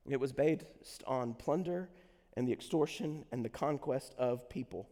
It 0.08 0.20
was 0.20 0.32
based 0.32 1.02
on 1.06 1.34
plunder 1.34 1.90
and 2.36 2.46
the 2.46 2.52
extortion 2.52 3.24
and 3.32 3.44
the 3.44 3.48
conquest 3.48 4.14
of 4.16 4.48
people. 4.48 4.88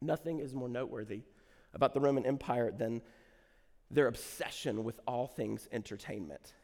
Nothing 0.00 0.40
is 0.40 0.52
more 0.52 0.68
noteworthy 0.68 1.22
about 1.72 1.94
the 1.94 2.00
Roman 2.00 2.26
Empire 2.26 2.72
than 2.72 3.02
their 3.88 4.08
obsession 4.08 4.82
with 4.82 4.98
all 5.06 5.28
things 5.28 5.68
entertainment. 5.70 6.54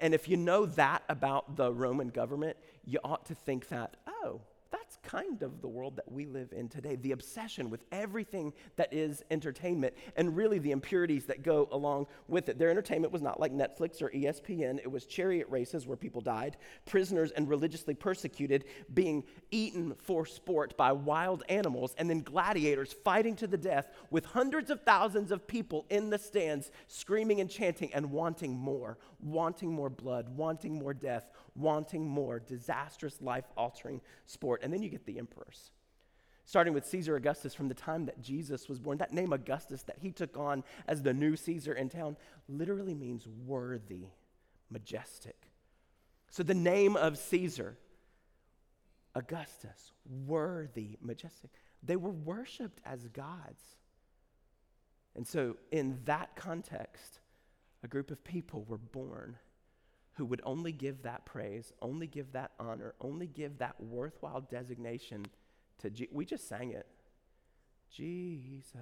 And 0.00 0.14
if 0.14 0.26
you 0.26 0.38
know 0.38 0.64
that 0.66 1.02
about 1.08 1.56
the 1.56 1.70
Roman 1.72 2.08
government, 2.08 2.56
you 2.84 2.98
ought 3.04 3.26
to 3.26 3.34
think 3.34 3.68
that, 3.68 3.96
oh, 4.06 4.40
that's 4.70 4.96
kind 5.12 5.42
of 5.42 5.60
the 5.60 5.68
world 5.68 5.96
that 5.96 6.10
we 6.10 6.24
live 6.24 6.52
in 6.52 6.68
today. 6.68 6.96
The 6.96 7.12
obsession 7.12 7.68
with 7.68 7.84
everything 7.92 8.52
that 8.76 8.92
is 8.92 9.22
entertainment 9.30 9.92
and 10.16 10.34
really 10.34 10.58
the 10.58 10.70
impurities 10.70 11.26
that 11.26 11.42
go 11.42 11.68
along 11.70 12.06
with 12.28 12.48
it. 12.48 12.58
Their 12.58 12.70
entertainment 12.70 13.12
was 13.12 13.20
not 13.20 13.38
like 13.38 13.52
Netflix 13.52 14.00
or 14.00 14.08
ESPN, 14.10 14.78
it 14.78 14.90
was 14.90 15.04
chariot 15.04 15.46
races 15.50 15.86
where 15.86 15.98
people 15.98 16.22
died, 16.22 16.56
prisoners 16.86 17.30
and 17.32 17.46
religiously 17.46 17.94
persecuted 17.94 18.64
being 18.94 19.22
eaten 19.50 19.94
for 19.98 20.24
sport 20.24 20.74
by 20.78 20.92
wild 20.92 21.42
animals, 21.50 21.94
and 21.98 22.08
then 22.08 22.20
gladiators 22.20 22.94
fighting 23.04 23.36
to 23.36 23.46
the 23.46 23.58
death 23.58 23.88
with 24.10 24.24
hundreds 24.24 24.70
of 24.70 24.80
thousands 24.80 25.30
of 25.30 25.46
people 25.46 25.84
in 25.90 26.08
the 26.08 26.18
stands 26.18 26.70
screaming 26.88 27.40
and 27.40 27.50
chanting 27.50 27.92
and 27.92 28.10
wanting 28.10 28.56
more, 28.56 28.96
wanting 29.20 29.70
more 29.70 29.90
blood, 29.90 30.28
wanting 30.36 30.74
more 30.74 30.94
death, 30.94 31.30
wanting 31.54 32.06
more 32.06 32.40
disastrous, 32.40 33.20
life 33.20 33.44
altering 33.58 34.00
sport. 34.24 34.62
And 34.62 34.72
then 34.72 34.82
you 34.82 34.88
get 34.88 35.01
the 35.06 35.18
emperors. 35.18 35.70
Starting 36.44 36.74
with 36.74 36.86
Caesar 36.86 37.16
Augustus 37.16 37.54
from 37.54 37.68
the 37.68 37.74
time 37.74 38.06
that 38.06 38.20
Jesus 38.20 38.68
was 38.68 38.80
born. 38.80 38.98
That 38.98 39.12
name 39.12 39.32
Augustus 39.32 39.82
that 39.84 39.98
he 40.00 40.10
took 40.10 40.36
on 40.36 40.64
as 40.88 41.02
the 41.02 41.14
new 41.14 41.36
Caesar 41.36 41.72
in 41.72 41.88
town 41.88 42.16
literally 42.48 42.94
means 42.94 43.26
worthy, 43.46 44.06
majestic. 44.70 45.36
So 46.30 46.42
the 46.42 46.54
name 46.54 46.96
of 46.96 47.18
Caesar, 47.18 47.76
Augustus, 49.14 49.92
worthy, 50.26 50.96
majestic, 51.00 51.50
they 51.82 51.96
were 51.96 52.10
worshiped 52.10 52.80
as 52.84 53.06
gods. 53.08 53.62
And 55.14 55.26
so, 55.26 55.56
in 55.70 55.98
that 56.06 56.34
context, 56.36 57.20
a 57.84 57.88
group 57.88 58.10
of 58.10 58.24
people 58.24 58.64
were 58.66 58.78
born 58.78 59.36
who 60.14 60.24
would 60.26 60.42
only 60.44 60.72
give 60.72 61.02
that 61.02 61.24
praise, 61.24 61.72
only 61.80 62.06
give 62.06 62.32
that 62.32 62.52
honor, 62.60 62.94
only 63.00 63.26
give 63.26 63.58
that 63.58 63.80
worthwhile 63.80 64.42
designation 64.42 65.24
to 65.78 65.90
Je- 65.90 66.08
we 66.12 66.24
just 66.24 66.48
sang 66.48 66.70
it. 66.70 66.86
Jesus, 67.90 68.74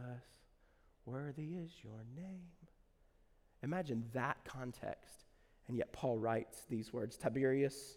worthy 1.05 1.55
is 1.57 1.71
your 1.83 2.05
name. 2.17 2.51
Imagine 3.63 4.05
that 4.13 4.39
context. 4.45 5.25
And 5.69 5.77
yet 5.77 5.93
Paul 5.93 6.19
writes 6.19 6.65
these 6.69 6.93
words 6.93 7.17
Tiberius, 7.17 7.97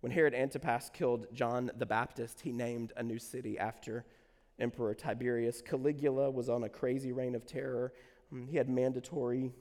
when 0.00 0.12
Herod 0.12 0.34
Antipas 0.34 0.90
killed 0.92 1.26
John 1.32 1.70
the 1.76 1.86
Baptist, 1.86 2.40
he 2.40 2.52
named 2.52 2.92
a 2.96 3.02
new 3.02 3.18
city 3.18 3.58
after 3.58 4.04
Emperor 4.58 4.94
Tiberius. 4.94 5.62
Caligula 5.62 6.30
was 6.30 6.48
on 6.48 6.64
a 6.64 6.68
crazy 6.68 7.12
reign 7.12 7.34
of 7.34 7.46
terror. 7.46 7.92
Um, 8.32 8.46
he 8.46 8.56
had 8.56 8.68
mandatory 8.68 9.52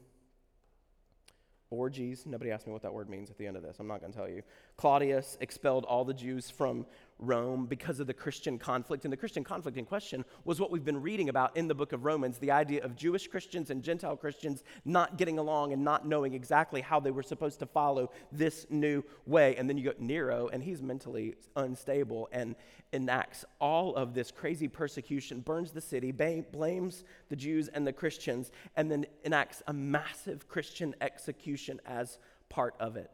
orgies. 1.74 2.25
Nobody 2.25 2.51
asked 2.51 2.68
me 2.68 2.74
what 2.74 2.82
that 2.84 2.94
word 2.94 3.10
means 3.10 3.30
at 3.30 3.38
the 3.38 3.48
end 3.48 3.58
of 3.58 3.63
this. 3.63 3.77
I'm 3.80 3.88
not 3.88 4.00
going 4.00 4.12
to 4.13 4.18
tell 4.18 4.30
you. 4.30 4.44
Claudius 4.77 5.38
expelled 5.39 5.86
all 5.86 6.03
the 6.03 6.13
Jews 6.13 6.50
from 6.50 6.86
Rome 7.20 7.65
because 7.65 8.00
of 8.00 8.08
the 8.08 8.13
Christian 8.13 8.58
conflict. 8.60 9.06
And 9.06 9.12
the 9.12 9.18
Christian 9.18 9.44
conflict 9.44 9.77
in 9.77 9.86
question 9.86 10.25
was 10.46 10.60
what 10.60 10.72
we've 10.72 10.84
been 10.84 11.01
reading 11.01 11.30
about 11.30 11.56
in 11.56 11.68
the 11.68 11.75
book 11.75 11.94
of 11.94 12.06
Romans 12.06 12.38
the 12.38 12.51
idea 12.51 12.84
of 12.84 12.96
Jewish 12.96 13.27
Christians 13.27 13.70
and 13.70 13.84
Gentile 13.84 14.18
Christians 14.18 14.63
not 14.86 15.18
getting 15.18 15.39
along 15.39 15.74
and 15.74 15.84
not 15.84 16.08
knowing 16.08 16.34
exactly 16.34 16.82
how 16.82 17.00
they 17.00 17.12
were 17.12 17.24
supposed 17.24 17.60
to 17.60 17.65
follow 17.65 18.12
this 18.32 18.65
new 18.70 19.03
way. 19.25 19.56
And 19.56 19.70
then 19.70 19.77
you 19.77 19.86
got 19.86 20.00
Nero, 20.00 20.50
and 20.50 20.63
he's 20.63 20.82
mentally 20.82 21.36
unstable 21.56 22.30
and 22.32 22.56
enacts 22.92 23.46
all 23.60 23.96
of 23.96 24.13
this 24.13 24.32
crazy 24.32 24.68
persecution, 24.68 25.39
burns 25.39 25.72
the 25.72 25.82
city, 25.82 26.12
ba- 26.12 26.46
blames 26.51 27.03
the 27.30 27.36
Jews 27.36 27.68
and 27.70 27.88
the 27.88 27.94
Christians, 27.94 28.51
and 28.75 28.92
then 28.92 29.06
enacts 29.24 29.63
a 29.68 29.74
massive 29.74 30.48
Christian 30.48 30.94
execution 31.01 31.80
as 31.86 32.20
part 32.50 32.75
of 32.80 32.98
it. 32.98 33.10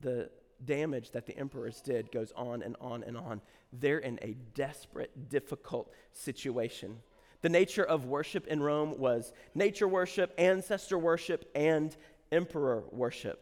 The 0.00 0.30
damage 0.64 1.10
that 1.10 1.26
the 1.26 1.36
emperors 1.36 1.80
did 1.80 2.10
goes 2.10 2.32
on 2.36 2.62
and 2.62 2.76
on 2.80 3.02
and 3.02 3.16
on. 3.16 3.40
They're 3.72 3.98
in 3.98 4.18
a 4.22 4.36
desperate, 4.54 5.28
difficult 5.28 5.92
situation. 6.12 6.98
The 7.42 7.48
nature 7.48 7.84
of 7.84 8.06
worship 8.06 8.46
in 8.46 8.62
Rome 8.62 8.98
was 8.98 9.32
nature 9.54 9.88
worship, 9.88 10.32
ancestor 10.38 10.96
worship, 10.96 11.50
and 11.54 11.94
emperor 12.32 12.84
worship. 12.90 13.40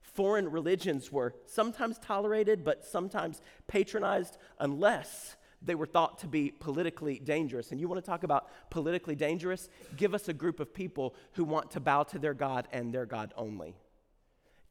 Foreign 0.00 0.50
religions 0.50 1.12
were 1.12 1.34
sometimes 1.46 1.98
tolerated, 1.98 2.64
but 2.64 2.84
sometimes 2.84 3.40
patronized, 3.66 4.38
unless 4.58 5.36
they 5.64 5.74
were 5.74 5.86
thought 5.86 6.18
to 6.18 6.26
be 6.26 6.50
politically 6.50 7.18
dangerous. 7.18 7.70
And 7.70 7.80
you 7.80 7.88
want 7.88 8.02
to 8.02 8.10
talk 8.10 8.24
about 8.24 8.48
politically 8.70 9.14
dangerous? 9.14 9.68
Give 9.96 10.14
us 10.14 10.28
a 10.28 10.32
group 10.32 10.60
of 10.60 10.74
people 10.74 11.14
who 11.32 11.44
want 11.44 11.70
to 11.72 11.80
bow 11.80 12.02
to 12.04 12.18
their 12.18 12.34
God 12.34 12.68
and 12.72 12.92
their 12.92 13.06
God 13.06 13.32
only. 13.36 13.74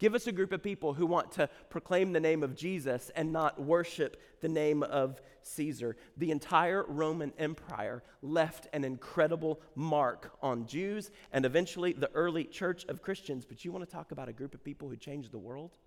Give 0.01 0.15
us 0.15 0.25
a 0.25 0.31
group 0.31 0.51
of 0.51 0.63
people 0.63 0.96
who 0.96 1.05
want 1.05 1.34
to 1.34 1.48
proclaim 1.70 2.12
the 2.12 2.20
name 2.20 2.41
of 2.41 2.55
Jesus 2.55 3.12
and 3.15 3.31
not 3.31 3.62
worship 3.62 4.20
the 4.41 4.50
name 4.50 4.81
of 4.81 5.22
Caesar. 5.43 5.96
The 6.17 6.31
entire 6.31 6.84
Roman 6.88 7.31
Empire 7.38 8.01
left 8.24 8.67
an 8.74 8.84
incredible 8.84 9.62
mark 9.75 10.31
on 10.41 10.65
Jews 10.65 11.12
and 11.31 11.46
eventually 11.46 11.93
the 11.93 12.10
early 12.15 12.46
church 12.46 12.84
of 12.86 13.03
Christians. 13.03 13.46
But 13.46 13.63
you 13.63 13.72
want 13.72 13.88
to 13.88 13.96
talk 13.96 14.12
about 14.12 14.27
a 14.27 14.34
group 14.34 14.55
of 14.55 14.63
people 14.63 14.89
who 14.89 14.96
changed 14.96 15.31
the 15.31 15.38
world? 15.38 15.77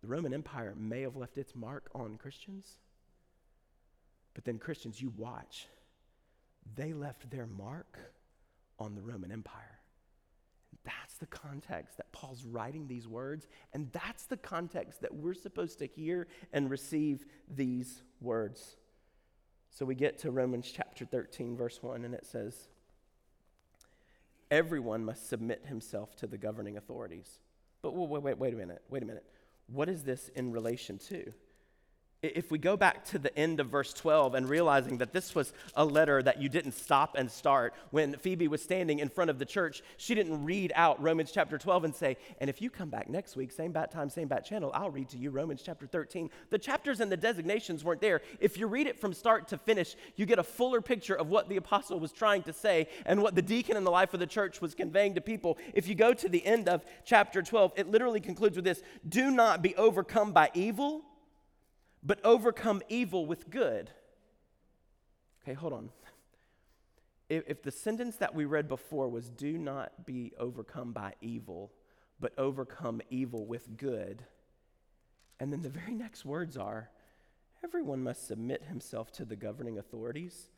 The 0.00 0.08
Roman 0.08 0.34
Empire 0.34 0.74
may 0.76 1.02
have 1.02 1.14
left 1.14 1.38
its 1.38 1.54
mark 1.54 1.88
on 1.94 2.16
Christians, 2.16 2.78
but 4.34 4.44
then 4.44 4.58
Christians, 4.58 5.00
you 5.00 5.12
watch, 5.16 5.68
they 6.74 6.92
left 6.94 7.30
their 7.30 7.46
mark 7.46 7.96
on 8.76 8.96
the 8.96 9.02
Roman 9.02 9.30
Empire. 9.30 9.79
That's 10.84 11.14
the 11.14 11.26
context 11.26 11.96
that 11.98 12.10
Paul's 12.12 12.44
writing 12.44 12.86
these 12.86 13.06
words, 13.06 13.46
and 13.72 13.90
that's 13.92 14.26
the 14.26 14.36
context 14.36 15.02
that 15.02 15.14
we're 15.14 15.34
supposed 15.34 15.78
to 15.80 15.86
hear 15.86 16.26
and 16.52 16.70
receive 16.70 17.26
these 17.48 18.02
words. 18.20 18.76
So 19.70 19.84
we 19.84 19.94
get 19.94 20.18
to 20.18 20.30
Romans 20.30 20.70
chapter 20.74 21.04
13, 21.04 21.56
verse 21.56 21.82
1, 21.82 22.04
and 22.04 22.14
it 22.14 22.26
says, 22.26 22.68
Everyone 24.50 25.04
must 25.04 25.28
submit 25.28 25.66
himself 25.66 26.16
to 26.16 26.26
the 26.26 26.36
governing 26.36 26.76
authorities. 26.76 27.38
But 27.82 27.92
wait, 27.92 28.22
wait, 28.22 28.38
wait 28.38 28.52
a 28.52 28.56
minute, 28.56 28.82
wait 28.88 29.02
a 29.02 29.06
minute. 29.06 29.24
What 29.68 29.88
is 29.88 30.02
this 30.02 30.28
in 30.34 30.50
relation 30.50 30.98
to? 31.08 31.32
If 32.22 32.50
we 32.50 32.58
go 32.58 32.76
back 32.76 33.02
to 33.06 33.18
the 33.18 33.34
end 33.34 33.60
of 33.60 33.68
verse 33.68 33.94
12 33.94 34.34
and 34.34 34.46
realizing 34.46 34.98
that 34.98 35.14
this 35.14 35.34
was 35.34 35.54
a 35.74 35.86
letter 35.86 36.22
that 36.22 36.38
you 36.38 36.50
didn't 36.50 36.72
stop 36.72 37.16
and 37.16 37.30
start, 37.30 37.72
when 37.92 38.14
Phoebe 38.16 38.46
was 38.46 38.60
standing 38.60 38.98
in 38.98 39.08
front 39.08 39.30
of 39.30 39.38
the 39.38 39.46
church, 39.46 39.82
she 39.96 40.14
didn't 40.14 40.44
read 40.44 40.70
out 40.74 41.02
Romans 41.02 41.32
chapter 41.32 41.56
12 41.56 41.84
and 41.84 41.94
say, 41.94 42.18
And 42.38 42.50
if 42.50 42.60
you 42.60 42.68
come 42.68 42.90
back 42.90 43.08
next 43.08 43.36
week, 43.36 43.50
same 43.50 43.72
bat 43.72 43.90
time, 43.90 44.10
same 44.10 44.28
bat 44.28 44.44
channel, 44.44 44.70
I'll 44.74 44.90
read 44.90 45.08
to 45.10 45.16
you 45.16 45.30
Romans 45.30 45.62
chapter 45.64 45.86
13. 45.86 46.28
The 46.50 46.58
chapters 46.58 47.00
and 47.00 47.10
the 47.10 47.16
designations 47.16 47.84
weren't 47.84 48.02
there. 48.02 48.20
If 48.38 48.58
you 48.58 48.66
read 48.66 48.86
it 48.86 49.00
from 49.00 49.14
start 49.14 49.48
to 49.48 49.56
finish, 49.56 49.96
you 50.16 50.26
get 50.26 50.38
a 50.38 50.44
fuller 50.44 50.82
picture 50.82 51.14
of 51.14 51.28
what 51.30 51.48
the 51.48 51.56
apostle 51.56 51.98
was 51.98 52.12
trying 52.12 52.42
to 52.42 52.52
say 52.52 52.88
and 53.06 53.22
what 53.22 53.34
the 53.34 53.40
deacon 53.40 53.78
in 53.78 53.84
the 53.84 53.90
life 53.90 54.12
of 54.12 54.20
the 54.20 54.26
church 54.26 54.60
was 54.60 54.74
conveying 54.74 55.14
to 55.14 55.22
people. 55.22 55.56
If 55.72 55.88
you 55.88 55.94
go 55.94 56.12
to 56.12 56.28
the 56.28 56.44
end 56.44 56.68
of 56.68 56.84
chapter 57.06 57.40
12, 57.40 57.72
it 57.76 57.90
literally 57.90 58.20
concludes 58.20 58.56
with 58.56 58.66
this 58.66 58.82
Do 59.08 59.30
not 59.30 59.62
be 59.62 59.74
overcome 59.76 60.32
by 60.32 60.50
evil 60.52 61.06
but 62.02 62.24
overcome 62.24 62.82
evil 62.88 63.26
with 63.26 63.50
good. 63.50 63.90
Okay, 65.42 65.54
hold 65.54 65.72
on. 65.72 65.90
If, 67.28 67.44
if, 67.46 67.62
the 67.62 67.70
sentence 67.70 68.16
that 68.16 68.34
we 68.34 68.44
read 68.44 68.68
before 68.68 69.08
was, 69.08 69.30
do 69.30 69.56
not 69.56 70.04
be 70.04 70.32
overcome 70.38 70.92
by 70.92 71.14
evil, 71.20 71.72
but 72.18 72.32
overcome 72.36 73.00
evil 73.08 73.46
with 73.46 73.76
good, 73.76 74.24
and 75.38 75.52
then 75.52 75.62
the 75.62 75.70
very 75.70 75.94
next 75.94 76.24
words 76.24 76.56
are, 76.56 76.90
everyone 77.64 78.02
must 78.02 78.26
submit 78.26 78.64
himself 78.64 79.10
to 79.12 79.24
the 79.24 79.36
governing 79.36 79.78
authorities, 79.78 80.50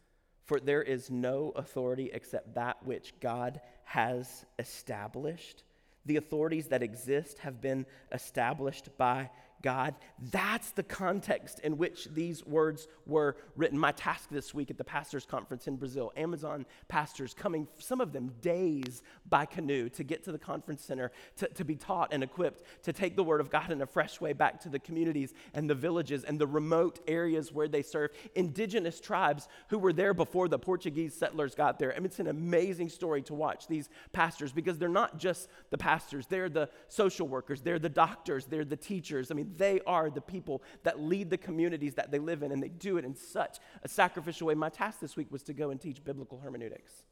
for 0.45 0.59
there 0.59 0.83
is 0.83 1.11
no 1.11 1.53
authority 1.55 2.11
except 2.13 2.55
that 2.55 2.85
which 2.85 3.15
God 3.21 3.61
has 3.85 4.45
established. 4.59 5.63
The 6.05 6.17
authorities 6.17 6.67
that 6.69 6.83
exist 6.83 7.39
have 7.39 7.61
been 7.61 7.87
established 8.11 8.89
by 8.99 9.31
God. 9.63 9.95
That's 10.31 10.71
the 10.73 10.83
context 10.83 11.61
in 11.61 11.79
which 11.79 12.09
these 12.13 12.45
words 12.45 12.89
were 13.07 13.37
written. 13.57 13.79
My 13.79 13.93
task 13.93 14.29
this 14.31 14.53
week 14.53 14.71
at 14.71 14.79
the 14.79 14.85
pastors' 14.85 15.25
conference 15.25 15.67
in 15.67 15.77
Brazil, 15.77 16.13
Amazon 16.17 16.67
pastors 16.89 17.35
coming, 17.35 17.69
some 17.79 18.01
of 18.01 18.13
them 18.13 18.33
days 18.41 19.03
by 19.29 19.47
canoe 19.47 19.89
to 19.91 20.05
get 20.05 20.25
to 20.25 20.33
the 20.33 20.39
conference 20.39 20.85
center 20.85 21.13
to, 21.37 21.49
to 21.49 21.65
be 21.65 21.77
taught 21.77 22.13
and 22.13 22.23
equipped 22.23 22.63
to 22.83 22.93
take 22.93 23.17
the 23.17 23.25
word 23.25 23.41
of 23.41 23.51
God 23.51 23.71
in 23.71 23.81
a 23.83 23.87
fresh 23.87 24.21
way 24.21 24.33
back 24.33 24.61
to 24.61 24.69
the 24.69 24.79
communities 24.79 25.33
and 25.55 25.69
the 25.69 25.75
villages 25.75 26.25
and 26.25 26.39
the 26.39 26.47
remote 26.47 27.01
areas 27.07 27.53
where 27.53 27.69
they 27.69 27.83
serve. 27.83 28.11
Indigenous 28.35 29.01
tribes 29.01 29.49
who 29.69 29.79
were 29.79 29.93
there 29.93 30.15
before 30.15 30.49
the 30.49 30.59
Portuguese 30.59 31.15
settlers 31.15 31.55
got 31.55 31.79
there. 31.79 31.93
Mean, 31.97 32.07
it's 32.07 32.19
an 32.19 32.27
amazing 32.27 32.89
story 32.89 33.23
to 33.23 33.35
watch 33.35 33.67
these 33.69 33.89
pastors 34.13 34.53
because 34.53 34.79
they're 34.79 34.89
not 34.89 35.19
just 35.19 35.49
the 35.71 35.79
pastors, 35.79 36.27
they're 36.27 36.49
the 36.49 36.69
social 36.89 37.29
workers, 37.29 37.61
they're 37.61 37.79
the 37.79 37.89
doctors, 37.89 38.47
they're 38.47 38.65
the 38.65 38.77
teachers. 38.77 39.31
I 39.31 39.35
mean, 39.35 39.52
they 39.57 39.81
are 39.87 40.11
the 40.11 40.21
people 40.21 40.63
that 40.83 41.01
lead 41.01 41.31
the 41.31 41.39
communities 41.39 41.95
that 41.95 42.11
they 42.11 42.19
live 42.19 42.43
in, 42.43 42.53
and 42.53 42.63
they 42.63 42.69
do 42.69 42.97
it 42.97 43.05
in 43.05 43.15
such 43.15 43.59
a 43.83 43.89
sacrificial 43.89 44.47
way. 44.47 44.55
My 44.55 44.69
task 44.69 45.01
this 45.01 45.17
week 45.17 45.31
was 45.31 45.43
to 45.45 45.53
go 45.53 45.71
and 45.71 45.81
teach 45.81 46.03
biblical 46.05 46.39
hermeneutics 46.39 47.05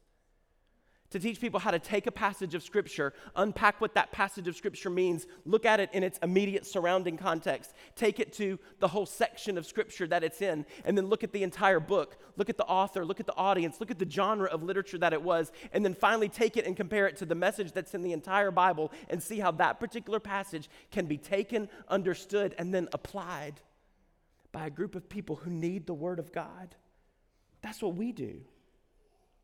to 1.11 1.19
teach 1.19 1.39
people 1.39 1.59
how 1.59 1.71
to 1.71 1.79
take 1.79 2.07
a 2.07 2.11
passage 2.11 2.55
of 2.55 2.63
Scripture, 2.63 3.13
unpack 3.35 3.79
what 3.79 3.93
that 3.93 4.11
passage 4.11 4.47
of 4.47 4.55
Scripture 4.55 4.89
means, 4.89 5.27
look 5.45 5.65
at 5.65 5.79
it 5.79 5.89
in 5.93 6.03
its 6.03 6.17
immediate 6.23 6.65
surrounding 6.65 7.17
context, 7.17 7.73
take 7.95 8.19
it 8.19 8.33
to 8.33 8.57
the 8.79 8.87
whole 8.87 9.05
section 9.05 9.57
of 9.57 9.65
Scripture 9.65 10.07
that 10.07 10.23
it's 10.23 10.41
in, 10.41 10.65
and 10.85 10.97
then 10.97 11.07
look 11.07 11.23
at 11.23 11.33
the 11.33 11.43
entire 11.43 11.79
book, 11.79 12.17
look 12.37 12.49
at 12.49 12.57
the 12.57 12.65
author, 12.65 13.05
look 13.05 13.19
at 13.19 13.27
the 13.27 13.35
audience, 13.35 13.79
look 13.79 13.91
at 13.91 13.99
the 13.99 14.09
genre 14.09 14.49
of 14.49 14.63
literature 14.63 14.97
that 14.97 15.13
it 15.13 15.21
was, 15.21 15.51
and 15.73 15.83
then 15.85 15.93
finally 15.93 16.29
take 16.29 16.57
it 16.57 16.65
and 16.65 16.75
compare 16.75 17.07
it 17.07 17.17
to 17.17 17.25
the 17.25 17.35
message 17.35 17.73
that's 17.73 17.93
in 17.93 18.01
the 18.01 18.13
entire 18.13 18.51
Bible 18.51 18.91
and 19.09 19.21
see 19.21 19.39
how 19.39 19.51
that 19.51 19.79
particular 19.79 20.19
passage 20.19 20.69
can 20.91 21.05
be 21.05 21.17
taken, 21.17 21.69
understood, 21.89 22.55
and 22.57 22.73
then 22.73 22.87
applied 22.93 23.61
by 24.51 24.67
a 24.67 24.69
group 24.69 24.95
of 24.95 25.09
people 25.09 25.35
who 25.35 25.49
need 25.49 25.85
the 25.85 25.93
Word 25.93 26.19
of 26.19 26.31
God. 26.31 26.75
That's 27.61 27.81
what 27.81 27.95
we 27.95 28.11
do. 28.11 28.41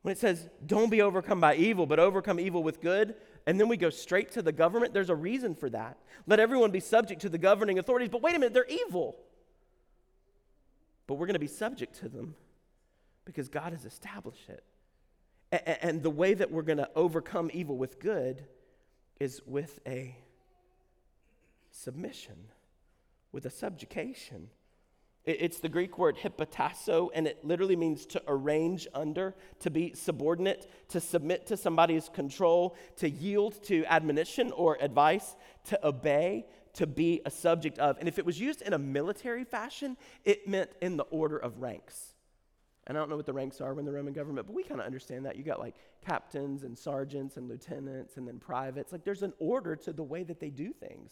When 0.08 0.14
it 0.14 0.20
says, 0.20 0.48
don't 0.66 0.90
be 0.90 1.02
overcome 1.02 1.42
by 1.42 1.58
evil, 1.58 1.86
but 1.86 2.00
overcome 2.00 2.40
evil 2.40 2.64
with 2.64 2.80
good, 2.80 3.16
and 3.46 3.60
then 3.60 3.68
we 3.68 3.76
go 3.76 3.90
straight 3.90 4.32
to 4.32 4.42
the 4.42 4.54
government, 4.54 4.94
there's 4.94 5.10
a 5.10 5.16
reason 5.16 5.54
for 5.54 5.70
that. 5.72 5.98
Let 6.26 6.40
everyone 6.40 6.72
be 6.72 6.80
subject 6.80 7.24
to 7.24 7.30
the 7.30 7.38
governing 7.38 7.78
authorities, 7.78 8.08
but 8.08 8.22
wait 8.22 8.34
a 8.34 8.40
minute, 8.40 8.54
they're 8.54 8.66
evil. 8.88 9.18
But 11.08 11.16
we're 11.16 11.26
going 11.26 11.34
to 11.34 11.40
be 11.40 11.48
subject 11.48 12.00
to 12.00 12.08
them 12.08 12.36
because 13.26 13.50
God 13.50 13.74
has 13.74 13.84
established 13.84 14.48
it. 14.48 14.64
And 15.82 16.02
the 16.02 16.10
way 16.10 16.34
that 16.36 16.52
we're 16.52 16.62
going 16.62 16.78
to 16.78 16.90
overcome 16.96 17.52
evil 17.54 17.78
with 17.78 18.00
good 18.00 18.46
is 19.20 19.42
with 19.46 19.82
a 19.86 20.16
submission, 21.70 22.46
with 23.34 23.46
a 23.46 23.50
subjugation. 23.50 24.52
It's 25.28 25.60
the 25.60 25.68
Greek 25.68 25.98
word 25.98 26.18
hypotasso, 26.18 27.10
and 27.14 27.28
it 27.28 27.44
literally 27.44 27.76
means 27.76 28.06
to 28.08 28.24
arrange 28.30 28.88
under, 28.94 29.36
to 29.60 29.70
be 29.70 29.94
subordinate, 29.94 30.72
to 30.88 31.02
submit 31.02 31.48
to 31.48 31.58
somebody's 31.58 32.08
control, 32.08 32.78
to 32.96 33.10
yield 33.10 33.62
to 33.66 33.84
admonition 33.88 34.54
or 34.54 34.78
advice, 34.80 35.36
to 35.66 35.86
obey, 35.86 36.46
to 36.76 36.88
be 36.88 37.22
a 37.26 37.30
subject 37.30 37.78
of. 37.78 37.98
And 38.00 38.08
if 38.08 38.18
it 38.18 38.26
was 38.26 38.40
used 38.40 38.62
in 38.62 38.72
a 38.72 38.78
military 38.78 39.44
fashion, 39.44 39.98
it 40.24 40.48
meant 40.48 40.70
in 40.82 40.96
the 40.96 41.04
order 41.04 41.38
of 41.38 41.60
ranks. 41.60 42.14
And 42.86 42.98
I 42.98 43.02
don't 43.02 43.10
know 43.10 43.18
what 43.18 43.26
the 43.26 43.34
ranks 43.34 43.60
are 43.60 43.78
in 43.78 43.84
the 43.84 43.92
Roman 43.92 44.14
government, 44.14 44.48
but 44.48 44.56
we 44.56 44.64
kind 44.64 44.80
of 44.80 44.86
understand 44.86 45.26
that. 45.26 45.36
You 45.36 45.44
got 45.44 45.60
like 45.60 45.76
captains 46.06 46.64
and 46.64 46.78
sergeants 46.78 47.36
and 47.36 47.50
lieutenants 47.50 48.16
and 48.16 48.26
then 48.26 48.40
privates. 48.40 48.94
Like 48.94 49.04
there's 49.04 49.24
an 49.24 49.34
order 49.40 49.76
to 49.76 49.92
the 49.92 50.04
way 50.04 50.24
that 50.24 50.40
they 50.40 50.50
do 50.50 50.72
things. 50.72 51.12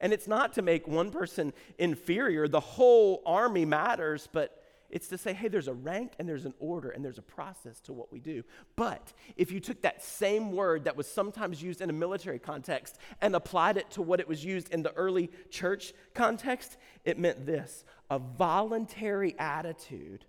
And 0.00 0.12
it's 0.12 0.28
not 0.28 0.52
to 0.54 0.62
make 0.62 0.86
one 0.86 1.10
person 1.10 1.52
inferior, 1.78 2.48
the 2.48 2.60
whole 2.60 3.22
army 3.24 3.64
matters, 3.64 4.28
but 4.30 4.60
it's 4.94 5.08
to 5.08 5.18
say, 5.18 5.32
hey, 5.32 5.48
there's 5.48 5.66
a 5.66 5.74
rank 5.74 6.12
and 6.18 6.28
there's 6.28 6.44
an 6.44 6.54
order 6.60 6.90
and 6.90 7.04
there's 7.04 7.18
a 7.18 7.22
process 7.22 7.80
to 7.80 7.92
what 7.92 8.12
we 8.12 8.20
do. 8.20 8.44
But 8.76 9.12
if 9.36 9.50
you 9.50 9.58
took 9.58 9.82
that 9.82 10.04
same 10.04 10.52
word 10.52 10.84
that 10.84 10.96
was 10.96 11.08
sometimes 11.08 11.60
used 11.60 11.80
in 11.80 11.90
a 11.90 11.92
military 11.92 12.38
context 12.38 12.98
and 13.20 13.34
applied 13.34 13.76
it 13.76 13.90
to 13.92 14.02
what 14.02 14.20
it 14.20 14.28
was 14.28 14.44
used 14.44 14.72
in 14.72 14.84
the 14.84 14.92
early 14.92 15.30
church 15.50 15.94
context, 16.14 16.76
it 17.04 17.18
meant 17.18 17.44
this 17.44 17.84
a 18.08 18.20
voluntary 18.20 19.34
attitude 19.36 20.26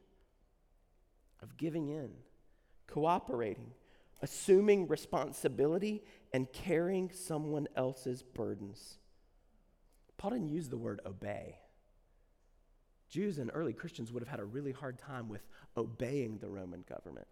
of 1.43 1.57
giving 1.57 1.89
in, 1.89 2.09
cooperating, 2.87 3.71
assuming 4.23 4.87
responsibility, 4.87 6.01
and 6.33 6.51
carrying 6.51 7.11
someone 7.11 7.67
else's 7.75 8.23
burdens. 8.23 8.97
Paul 10.25 10.31
didn't 10.31 10.49
use 10.49 10.69
the 10.69 10.77
word 10.77 11.01
obey. 11.05 11.55
Jews 13.11 13.37
and 13.37 13.51
early 13.53 13.73
Christians 13.73 14.11
would 14.11 14.23
have 14.23 14.27
had 14.27 14.39
a 14.39 14.43
really 14.43 14.71
hard 14.71 14.97
time 14.97 15.29
with 15.29 15.43
obeying 15.77 16.39
the 16.39 16.49
Roman 16.49 16.83
government. 16.89 17.27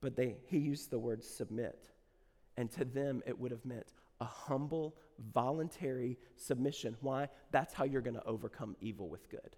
But 0.00 0.14
they, 0.14 0.36
he 0.46 0.58
used 0.58 0.92
the 0.92 1.00
word 1.00 1.24
submit. 1.24 1.88
And 2.56 2.70
to 2.70 2.84
them, 2.84 3.24
it 3.26 3.36
would 3.36 3.50
have 3.50 3.64
meant 3.64 3.92
a 4.20 4.24
humble, 4.24 4.94
voluntary 5.32 6.16
submission. 6.36 6.96
Why? 7.00 7.28
That's 7.50 7.74
how 7.74 7.82
you're 7.82 8.02
going 8.02 8.14
to 8.14 8.24
overcome 8.24 8.76
evil 8.80 9.08
with 9.08 9.28
good. 9.28 9.56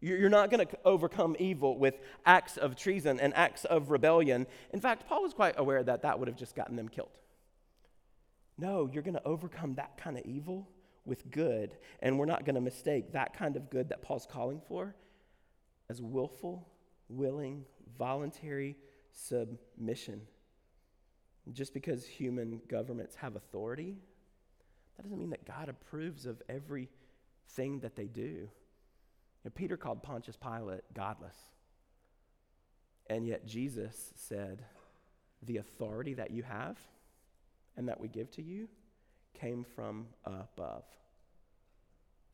You're 0.00 0.28
not 0.28 0.50
going 0.50 0.66
to 0.66 0.78
overcome 0.84 1.36
evil 1.38 1.78
with 1.78 2.00
acts 2.26 2.56
of 2.56 2.74
treason 2.74 3.20
and 3.20 3.32
acts 3.36 3.64
of 3.64 3.92
rebellion. 3.92 4.48
In 4.72 4.80
fact, 4.80 5.06
Paul 5.08 5.22
was 5.22 5.34
quite 5.34 5.54
aware 5.56 5.84
that 5.84 6.02
that 6.02 6.18
would 6.18 6.26
have 6.26 6.36
just 6.36 6.56
gotten 6.56 6.74
them 6.74 6.88
killed. 6.88 7.16
No, 8.58 8.90
you're 8.92 9.04
going 9.04 9.14
to 9.14 9.24
overcome 9.24 9.76
that 9.76 9.96
kind 9.96 10.18
of 10.18 10.24
evil 10.26 10.68
with 11.04 11.30
good. 11.30 11.76
And 12.00 12.18
we're 12.18 12.26
not 12.26 12.44
going 12.44 12.54
to 12.54 12.60
mistake 12.60 13.12
that 13.12 13.34
kind 13.36 13.56
of 13.56 13.70
good 13.70 13.88
that 13.88 14.02
Paul's 14.02 14.26
calling 14.26 14.60
for 14.66 14.94
as 15.90 16.00
willful, 16.00 16.68
willing, 17.08 17.64
voluntary 17.98 18.76
submission. 19.12 20.22
Just 21.52 21.74
because 21.74 22.06
human 22.06 22.60
governments 22.68 23.16
have 23.16 23.36
authority, 23.36 23.96
that 24.96 25.02
doesn't 25.02 25.18
mean 25.18 25.30
that 25.30 25.46
God 25.46 25.68
approves 25.68 26.26
of 26.26 26.40
everything 26.48 27.80
that 27.80 27.96
they 27.96 28.06
do. 28.06 28.20
You 28.20 28.48
know, 29.46 29.50
Peter 29.54 29.76
called 29.76 30.02
Pontius 30.02 30.36
Pilate 30.36 30.82
godless. 30.94 31.36
And 33.08 33.26
yet 33.26 33.46
Jesus 33.46 34.12
said, 34.14 34.64
The 35.42 35.56
authority 35.56 36.14
that 36.14 36.30
you 36.30 36.44
have 36.44 36.78
and 37.76 37.88
that 37.88 38.00
we 38.00 38.08
give 38.08 38.30
to 38.32 38.42
you 38.42 38.68
came 39.38 39.64
from 39.74 40.06
above. 40.24 40.84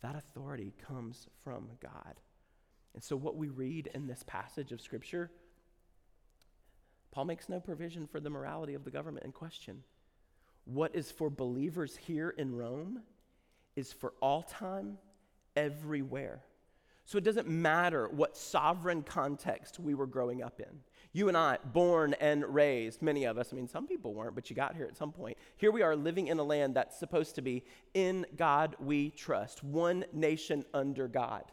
That 0.03 0.17
authority 0.17 0.75
comes 0.87 1.27
from 1.43 1.69
God. 1.81 2.21
And 2.95 3.03
so, 3.03 3.17
what 3.17 3.37
we 3.37 3.49
read 3.49 3.91
in 3.95 4.07
this 4.07 4.23
passage 4.27 4.73
of 4.73 4.81
Scripture, 4.81 5.31
Paul 7.11 7.27
makes 7.27 7.49
no 7.49 7.61
provision 7.61 8.07
for 8.07 8.21
the 8.21 8.31
morality 8.31 8.75
of 8.75 8.85
the 8.85 8.91
government 8.91 9.25
in 9.25 9.33
question. 9.33 9.83
What 10.65 10.95
is 10.95 11.11
for 11.11 11.31
believers 11.31 11.97
here 11.97 12.31
in 12.31 12.55
Rome 12.55 13.03
is 13.77 13.93
for 13.93 14.13
all 14.21 14.43
time, 14.43 14.99
everywhere. 15.57 16.43
So 17.09 17.17
it 17.17 17.25
doesn't 17.25 17.49
matter 17.49 18.07
what 18.07 18.37
sovereign 18.37 19.03
context 19.03 19.81
we 19.81 19.95
were 19.95 20.07
growing 20.07 20.43
up 20.43 20.61
in. 20.61 20.81
You 21.15 21.29
and 21.29 21.39
I, 21.39 21.57
born 21.73 22.13
and 22.21 22.45
raised, 22.45 23.01
many 23.01 23.25
of 23.25 23.39
us, 23.39 23.49
I 23.51 23.57
mean, 23.57 23.67
some 23.67 23.87
people 23.87 24.13
weren't, 24.13 24.35
but 24.35 24.51
you 24.51 24.55
got 24.55 24.77
here 24.77 24.85
at 24.85 24.95
some 24.95 25.11
point. 25.11 25.39
Here 25.57 25.71
we 25.71 25.81
are 25.81 25.97
living 25.97 26.27
in 26.27 26.39
a 26.39 26.43
land 26.43 26.77
that's 26.77 26.99
supposed 26.99 27.35
to 27.37 27.41
be 27.41 27.65
in 27.95 28.27
God 28.37 28.77
we 28.79 29.09
trust, 29.09 29.65
one 29.65 30.05
nation 30.13 30.67
under 30.75 31.09
God. 31.09 31.45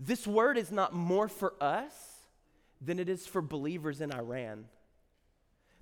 This 0.00 0.26
word 0.26 0.58
is 0.58 0.72
not 0.72 0.92
more 0.92 1.28
for 1.28 1.54
us 1.60 1.94
than 2.80 2.98
it 2.98 3.08
is 3.08 3.28
for 3.28 3.40
believers 3.40 4.00
in 4.00 4.10
Iran. 4.10 4.64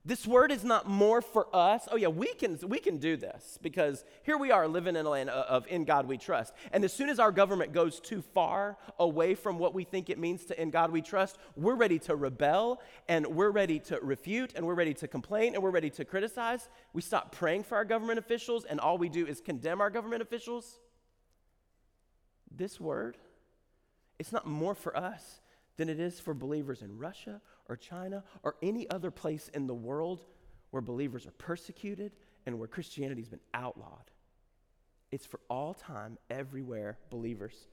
This 0.05 0.27
word 0.27 0.51
is 0.53 0.65
not 0.65 0.89
more 0.89 1.21
for 1.21 1.55
us. 1.55 1.87
Oh 1.91 1.97
yeah, 1.97 2.09
we 2.09 2.29
can 2.35 2.59
we 2.67 2.79
can 2.79 2.99
do 2.99 3.17
this 3.17 3.59
because 3.61 4.05
here 4.23 4.39
we 4.39 4.51
are 4.51 4.67
living 4.67 4.97
in 4.97 5.05
a 5.05 5.09
land 5.11 5.29
of 5.29 5.67
in 5.67 5.85
God 5.85 6.07
we 6.07 6.17
trust. 6.17 6.55
And 6.73 6.85
as 6.85 6.93
soon 6.93 7.09
as 7.09 7.19
our 7.19 7.33
government 7.33 7.73
goes 7.73 8.01
too 8.01 8.23
far 8.23 8.79
away 8.99 9.35
from 9.35 9.59
what 9.59 9.75
we 9.75 9.85
think 9.85 10.09
it 10.09 10.19
means 10.19 10.47
to 10.47 10.61
in 10.61 10.71
God 10.71 10.93
we 10.93 11.03
trust, 11.03 11.37
we're 11.57 11.75
ready 11.75 11.99
to 12.01 12.17
rebel 12.17 12.81
and 13.09 13.27
we're 13.27 13.51
ready 13.51 13.79
to 13.81 13.99
refute 14.01 14.53
and 14.55 14.67
we're 14.67 14.75
ready 14.75 14.95
to 14.95 15.09
complain 15.09 15.55
and 15.55 15.63
we're 15.63 15.71
ready 15.71 15.91
to 15.91 16.05
criticize. 16.05 16.69
We 16.93 17.03
stop 17.03 17.33
praying 17.33 17.65
for 17.65 17.75
our 17.75 17.85
government 17.85 18.19
officials 18.19 18.65
and 18.65 18.81
all 18.81 18.99
we 18.99 19.09
do 19.09 19.27
is 19.27 19.41
condemn 19.41 19.81
our 19.81 19.91
government 19.91 20.23
officials. 20.23 20.79
This 22.51 22.81
word 22.81 23.19
it's 24.19 24.33
not 24.33 24.47
more 24.47 24.75
for 24.75 24.97
us 24.97 25.41
than 25.79 25.89
it 25.89 25.99
is 25.99 26.21
for 26.21 26.35
believers 26.35 26.83
in 26.83 26.99
Russia 26.99 27.41
or 27.69 27.77
China 27.77 28.23
or 28.43 28.57
any 28.63 28.91
other 28.91 29.11
place 29.11 29.49
in 29.55 29.67
the 29.67 29.75
world 29.75 30.25
where 30.71 30.83
believers 30.83 31.27
are 31.27 31.33
persecuted 31.33 32.13
and 32.45 32.59
where 32.59 32.69
Christianity 32.69 33.23
has 33.23 33.29
been 33.31 33.41
outlawed. 33.55 34.11
It's 35.11 35.25
for 35.25 35.41
all 35.49 35.73
time, 35.73 36.19
everywhere, 36.29 36.99
believers. 37.09 37.69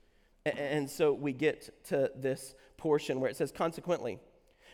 And, 0.45 0.57
and 0.57 0.89
so 0.89 1.11
we 1.11 1.33
get 1.33 1.83
to 1.85 2.11
this 2.15 2.55
portion 2.77 3.19
where 3.19 3.29
it 3.29 3.35
says, 3.35 3.51
consequently, 3.51 4.19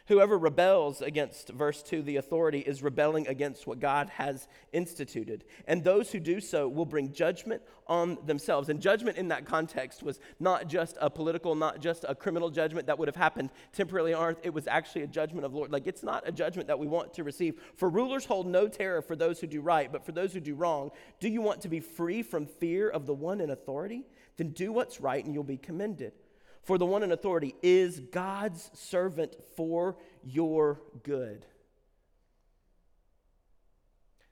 Whoever 0.07 0.37
rebels 0.37 1.01
against, 1.01 1.49
verse 1.49 1.83
2, 1.83 2.01
the 2.01 2.17
authority 2.17 2.59
is 2.59 2.81
rebelling 2.81 3.27
against 3.27 3.67
what 3.67 3.79
God 3.79 4.09
has 4.09 4.47
instituted. 4.73 5.45
And 5.67 5.83
those 5.83 6.11
who 6.11 6.19
do 6.19 6.41
so 6.41 6.67
will 6.67 6.85
bring 6.85 7.11
judgment 7.11 7.61
on 7.87 8.17
themselves. 8.25 8.69
And 8.69 8.81
judgment 8.81 9.17
in 9.17 9.27
that 9.27 9.45
context 9.45 10.01
was 10.01 10.19
not 10.39 10.67
just 10.67 10.97
a 10.99 11.09
political, 11.09 11.55
not 11.55 11.81
just 11.81 12.03
a 12.07 12.15
criminal 12.15 12.49
judgment 12.49 12.87
that 12.87 12.97
would 12.97 13.07
have 13.07 13.15
happened 13.15 13.51
temporarily 13.73 14.13
on 14.13 14.23
earth. 14.23 14.39
It 14.43 14.53
was 14.53 14.67
actually 14.67 15.03
a 15.03 15.07
judgment 15.07 15.45
of 15.45 15.53
Lord. 15.53 15.71
Like 15.71 15.87
it's 15.87 16.03
not 16.03 16.27
a 16.27 16.31
judgment 16.31 16.67
that 16.67 16.79
we 16.79 16.87
want 16.87 17.13
to 17.15 17.23
receive. 17.23 17.61
For 17.75 17.89
rulers 17.89 18.25
hold 18.25 18.47
no 18.47 18.67
terror 18.67 19.01
for 19.01 19.15
those 19.15 19.39
who 19.39 19.47
do 19.47 19.61
right, 19.61 19.91
but 19.91 20.05
for 20.05 20.13
those 20.13 20.33
who 20.33 20.39
do 20.39 20.55
wrong. 20.55 20.91
Do 21.19 21.29
you 21.29 21.41
want 21.41 21.61
to 21.61 21.69
be 21.69 21.79
free 21.79 22.23
from 22.23 22.45
fear 22.45 22.89
of 22.89 23.05
the 23.05 23.13
one 23.13 23.39
in 23.39 23.51
authority? 23.51 24.05
Then 24.37 24.49
do 24.49 24.71
what's 24.71 24.99
right 24.99 25.23
and 25.23 25.33
you'll 25.33 25.43
be 25.43 25.57
commended. 25.57 26.13
For 26.63 26.77
the 26.77 26.85
one 26.85 27.03
in 27.03 27.11
authority 27.11 27.55
is 27.61 27.99
God's 27.99 28.69
servant 28.73 29.35
for 29.55 29.97
your 30.23 30.79
good. 31.03 31.45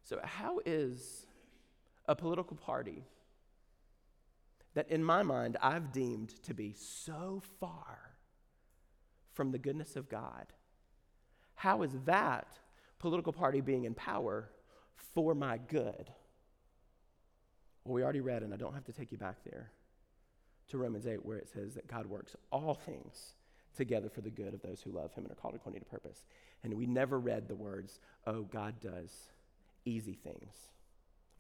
So, 0.03 0.19
how 0.23 0.59
is 0.65 1.25
a 2.05 2.15
political 2.15 2.55
party 2.55 3.03
that, 4.73 4.89
in 4.89 5.03
my 5.03 5.23
mind, 5.23 5.57
I've 5.61 5.91
deemed 5.91 6.29
to 6.43 6.53
be 6.53 6.73
so 6.73 7.41
far 7.59 8.15
from 9.33 9.51
the 9.51 9.59
goodness 9.59 9.95
of 9.95 10.09
God, 10.09 10.47
how 11.55 11.81
is 11.81 11.91
that 12.05 12.47
political 12.99 13.33
party 13.33 13.61
being 13.61 13.85
in 13.85 13.93
power 13.93 14.49
for 15.13 15.33
my 15.33 15.57
good? 15.57 16.11
Well, 17.83 17.95
we 17.95 18.03
already 18.03 18.21
read, 18.21 18.43
and 18.43 18.53
I 18.53 18.57
don't 18.57 18.73
have 18.73 18.85
to 18.85 18.93
take 18.93 19.11
you 19.11 19.17
back 19.17 19.43
there 19.43 19.71
to 20.69 20.77
Romans 20.77 21.08
8, 21.08 21.25
where 21.25 21.38
it 21.38 21.49
says 21.49 21.75
that 21.75 21.88
God 21.88 22.05
works 22.05 22.36
all 22.51 22.73
things 22.73 23.34
together 23.75 24.10
for 24.10 24.21
the 24.21 24.29
good 24.29 24.53
of 24.53 24.62
those 24.62 24.82
who 24.82 24.91
love 24.91 25.13
him 25.13 25.23
and 25.23 25.32
are 25.32 25.36
called 25.36 25.55
according 25.55 25.82
to 25.82 25.86
purpose. 25.86 26.23
And 26.63 26.73
we 26.73 26.86
never 26.86 27.19
read 27.19 27.47
the 27.47 27.55
words, 27.55 27.99
oh, 28.27 28.43
God 28.43 28.79
does 28.82 29.12
easy 29.86 30.13
things 30.13 30.53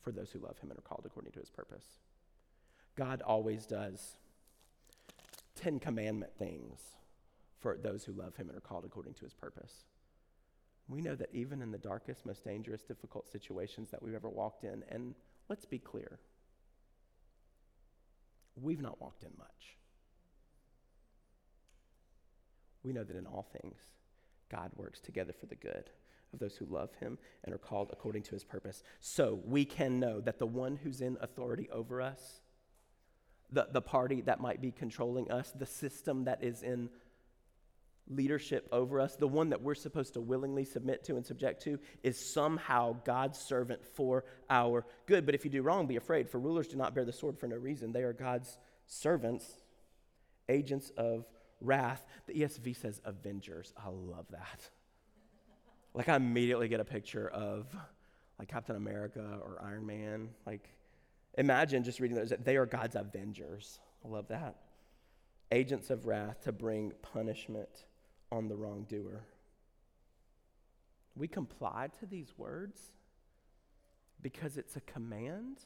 for 0.01 0.11
those 0.11 0.31
who 0.31 0.39
love 0.39 0.57
him 0.59 0.69
and 0.69 0.79
are 0.79 0.83
called 0.83 1.03
according 1.05 1.31
to 1.33 1.39
his 1.39 1.49
purpose. 1.49 1.85
God 2.95 3.21
always 3.21 3.65
does 3.65 4.17
Ten 5.55 5.79
Commandment 5.79 6.31
things 6.37 6.79
for 7.59 7.77
those 7.77 8.05
who 8.05 8.13
love 8.13 8.35
him 8.35 8.47
and 8.47 8.57
are 8.57 8.61
called 8.61 8.85
according 8.85 9.13
to 9.15 9.25
his 9.25 9.33
purpose. 9.33 9.83
We 10.87 11.01
know 11.01 11.15
that 11.15 11.29
even 11.33 11.61
in 11.61 11.71
the 11.71 11.77
darkest, 11.77 12.25
most 12.25 12.43
dangerous, 12.43 12.81
difficult 12.81 13.29
situations 13.29 13.91
that 13.91 14.01
we've 14.01 14.15
ever 14.15 14.29
walked 14.29 14.63
in, 14.63 14.83
and 14.89 15.13
let's 15.49 15.65
be 15.65 15.77
clear, 15.77 16.19
we've 18.61 18.81
not 18.81 19.01
walked 19.01 19.23
in 19.23 19.31
much. 19.37 19.77
We 22.83 22.93
know 22.93 23.03
that 23.03 23.15
in 23.15 23.25
all 23.25 23.47
things, 23.61 23.77
God 24.49 24.71
works 24.75 24.99
together 24.99 25.33
for 25.33 25.45
the 25.45 25.55
good 25.55 25.89
of 26.33 26.39
those 26.39 26.55
who 26.55 26.65
love 26.65 26.93
him 26.99 27.17
and 27.43 27.53
are 27.53 27.59
called 27.59 27.89
according 27.91 28.23
to 28.23 28.31
his 28.31 28.43
purpose. 28.43 28.83
So 28.99 29.39
we 29.45 29.65
can 29.65 29.99
know 29.99 30.21
that 30.21 30.39
the 30.39 30.45
one 30.45 30.77
who's 30.77 31.01
in 31.01 31.17
authority 31.21 31.69
over 31.71 32.01
us, 32.01 32.41
the, 33.51 33.67
the 33.71 33.81
party 33.81 34.21
that 34.21 34.39
might 34.39 34.61
be 34.61 34.71
controlling 34.71 35.31
us, 35.31 35.51
the 35.51 35.65
system 35.65 36.25
that 36.25 36.43
is 36.43 36.61
in 36.61 36.89
leadership 38.09 38.67
over 38.71 38.99
us, 38.99 39.15
the 39.15 39.27
one 39.27 39.49
that 39.49 39.61
we're 39.61 39.75
supposed 39.75 40.13
to 40.13 40.21
willingly 40.21 40.65
submit 40.65 41.03
to 41.05 41.15
and 41.15 41.25
subject 41.25 41.63
to, 41.63 41.79
is 42.03 42.19
somehow 42.19 42.95
God's 43.05 43.39
servant 43.39 43.85
for 43.95 44.25
our 44.49 44.85
good. 45.05 45.25
But 45.25 45.35
if 45.35 45.45
you 45.45 45.51
do 45.51 45.61
wrong, 45.61 45.87
be 45.87 45.95
afraid, 45.95 46.29
for 46.29 46.39
rulers 46.39 46.67
do 46.67 46.77
not 46.77 46.95
bear 46.95 47.05
the 47.05 47.13
sword 47.13 47.37
for 47.37 47.47
no 47.47 47.55
reason. 47.55 47.91
They 47.91 48.03
are 48.03 48.13
God's 48.13 48.57
servants, 48.87 49.45
agents 50.47 50.91
of 50.97 51.25
wrath. 51.61 52.03
The 52.27 52.33
ESV 52.33 52.75
says 52.77 52.99
avengers. 53.05 53.73
I 53.77 53.89
love 53.89 54.25
that. 54.31 54.69
Like, 55.93 56.09
I 56.09 56.15
immediately 56.15 56.67
get 56.67 56.79
a 56.79 56.85
picture 56.85 57.27
of 57.27 57.67
like 58.37 58.47
Captain 58.47 58.75
America 58.75 59.39
or 59.41 59.61
Iron 59.63 59.85
Man. 59.85 60.29
Like, 60.45 60.69
imagine 61.37 61.83
just 61.83 61.99
reading 61.99 62.17
those. 62.17 62.33
They 62.43 62.57
are 62.57 62.65
God's 62.65 62.95
avengers. 62.95 63.79
I 64.03 64.07
love 64.07 64.29
that. 64.29 64.55
Agents 65.51 65.89
of 65.89 66.05
wrath 66.05 66.43
to 66.43 66.51
bring 66.51 66.93
punishment 67.01 67.69
on 68.31 68.47
the 68.47 68.55
wrongdoer. 68.55 69.23
We 71.15 71.27
comply 71.27 71.89
to 71.99 72.05
these 72.05 72.33
words 72.37 72.79
because 74.21 74.57
it's 74.57 74.75
a 74.75 74.81
command 74.81 75.59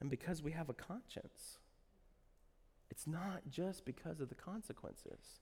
and 0.00 0.10
because 0.10 0.42
we 0.42 0.52
have 0.52 0.68
a 0.68 0.74
conscience. 0.74 1.58
It's 2.90 3.06
not 3.06 3.42
just 3.50 3.84
because 3.84 4.20
of 4.20 4.28
the 4.28 4.34
consequences. 4.34 5.40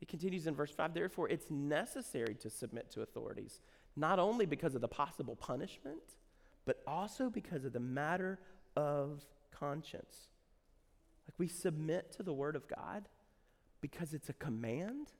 It 0.00 0.08
continues 0.08 0.46
in 0.46 0.54
verse 0.54 0.72
5 0.72 0.94
therefore, 0.94 1.28
it's 1.28 1.50
necessary 1.50 2.34
to 2.36 2.50
submit 2.50 2.90
to 2.92 3.02
authorities, 3.02 3.60
not 3.96 4.18
only 4.18 4.46
because 4.46 4.74
of 4.74 4.80
the 4.80 4.88
possible 4.88 5.34
punishment, 5.34 6.16
but 6.64 6.82
also 6.86 7.30
because 7.30 7.64
of 7.64 7.72
the 7.72 7.80
matter 7.80 8.38
of 8.76 9.24
conscience. 9.50 10.28
Like 11.26 11.34
we 11.38 11.48
submit 11.48 12.12
to 12.12 12.22
the 12.22 12.32
Word 12.32 12.56
of 12.56 12.68
God 12.68 13.08
because 13.80 14.14
it's 14.14 14.28
a 14.28 14.34
command, 14.34 15.12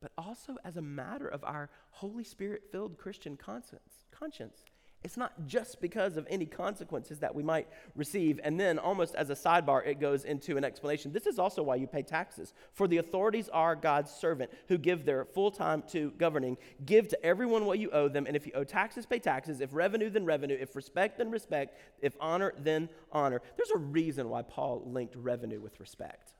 but 0.00 0.12
also 0.18 0.56
as 0.64 0.76
a 0.76 0.82
matter 0.82 1.28
of 1.28 1.44
our 1.44 1.70
Holy 1.90 2.24
Spirit 2.24 2.62
filled 2.70 2.98
Christian 2.98 3.36
conscience. 3.36 4.06
conscience. 4.10 4.64
It's 5.04 5.16
not 5.16 5.46
just 5.46 5.80
because 5.80 6.16
of 6.16 6.26
any 6.30 6.46
consequences 6.46 7.18
that 7.20 7.34
we 7.34 7.42
might 7.42 7.66
receive. 7.96 8.38
And 8.44 8.58
then, 8.58 8.78
almost 8.78 9.14
as 9.16 9.30
a 9.30 9.34
sidebar, 9.34 9.84
it 9.84 9.98
goes 9.98 10.24
into 10.24 10.56
an 10.56 10.64
explanation. 10.64 11.12
This 11.12 11.26
is 11.26 11.38
also 11.38 11.62
why 11.62 11.76
you 11.76 11.86
pay 11.86 12.02
taxes. 12.02 12.54
For 12.72 12.86
the 12.86 12.98
authorities 12.98 13.48
are 13.48 13.74
God's 13.74 14.12
servant 14.12 14.52
who 14.68 14.78
give 14.78 15.04
their 15.04 15.24
full 15.24 15.50
time 15.50 15.82
to 15.88 16.12
governing. 16.18 16.56
Give 16.86 17.08
to 17.08 17.24
everyone 17.24 17.64
what 17.66 17.80
you 17.80 17.90
owe 17.90 18.08
them. 18.08 18.26
And 18.26 18.36
if 18.36 18.46
you 18.46 18.52
owe 18.54 18.64
taxes, 18.64 19.04
pay 19.04 19.18
taxes. 19.18 19.60
If 19.60 19.74
revenue, 19.74 20.08
then 20.08 20.24
revenue. 20.24 20.56
If 20.58 20.76
respect, 20.76 21.18
then 21.18 21.30
respect. 21.30 21.76
If 22.00 22.14
honor, 22.20 22.52
then 22.58 22.88
honor. 23.10 23.42
There's 23.56 23.70
a 23.70 23.78
reason 23.78 24.28
why 24.28 24.42
Paul 24.42 24.84
linked 24.86 25.16
revenue 25.16 25.60
with 25.60 25.80
respect. 25.80 26.32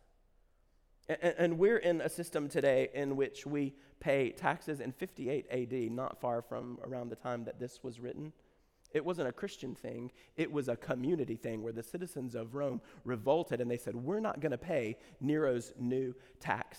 And 1.09 1.59
we're 1.59 1.79
in 1.79 2.01
a 2.01 2.09
system 2.09 2.49
today 2.49 2.89
in 2.95 3.17
which 3.17 3.45
we 3.45 3.75
pay 4.01 4.31
taxes 4.31 4.81
in 4.81 4.93
58 4.93 5.47
AD, 5.51 5.93
not 5.93 6.21
far 6.21 6.43
from 6.43 6.79
around 6.85 7.09
the 7.09 7.17
time 7.17 7.45
that 7.45 7.59
this 7.59 7.83
was 7.83 8.01
written. 8.01 8.33
It 8.93 9.05
wasn't 9.05 9.29
a 9.29 9.33
Christian 9.33 9.75
thing, 9.75 10.13
it 10.37 10.53
was 10.53 10.69
a 10.69 10.77
community 10.77 11.37
thing 11.37 11.63
where 11.63 11.73
the 11.73 11.83
citizens 11.83 12.35
of 12.35 12.55
Rome 12.55 12.81
revolted 13.05 13.61
and 13.61 13.71
they 13.71 13.79
said, 13.79 13.97
We're 13.97 14.21
not 14.21 14.41
going 14.41 14.53
to 14.53 14.59
pay 14.59 14.97
Nero's 15.21 15.73
new 15.79 16.15
tax. 16.41 16.79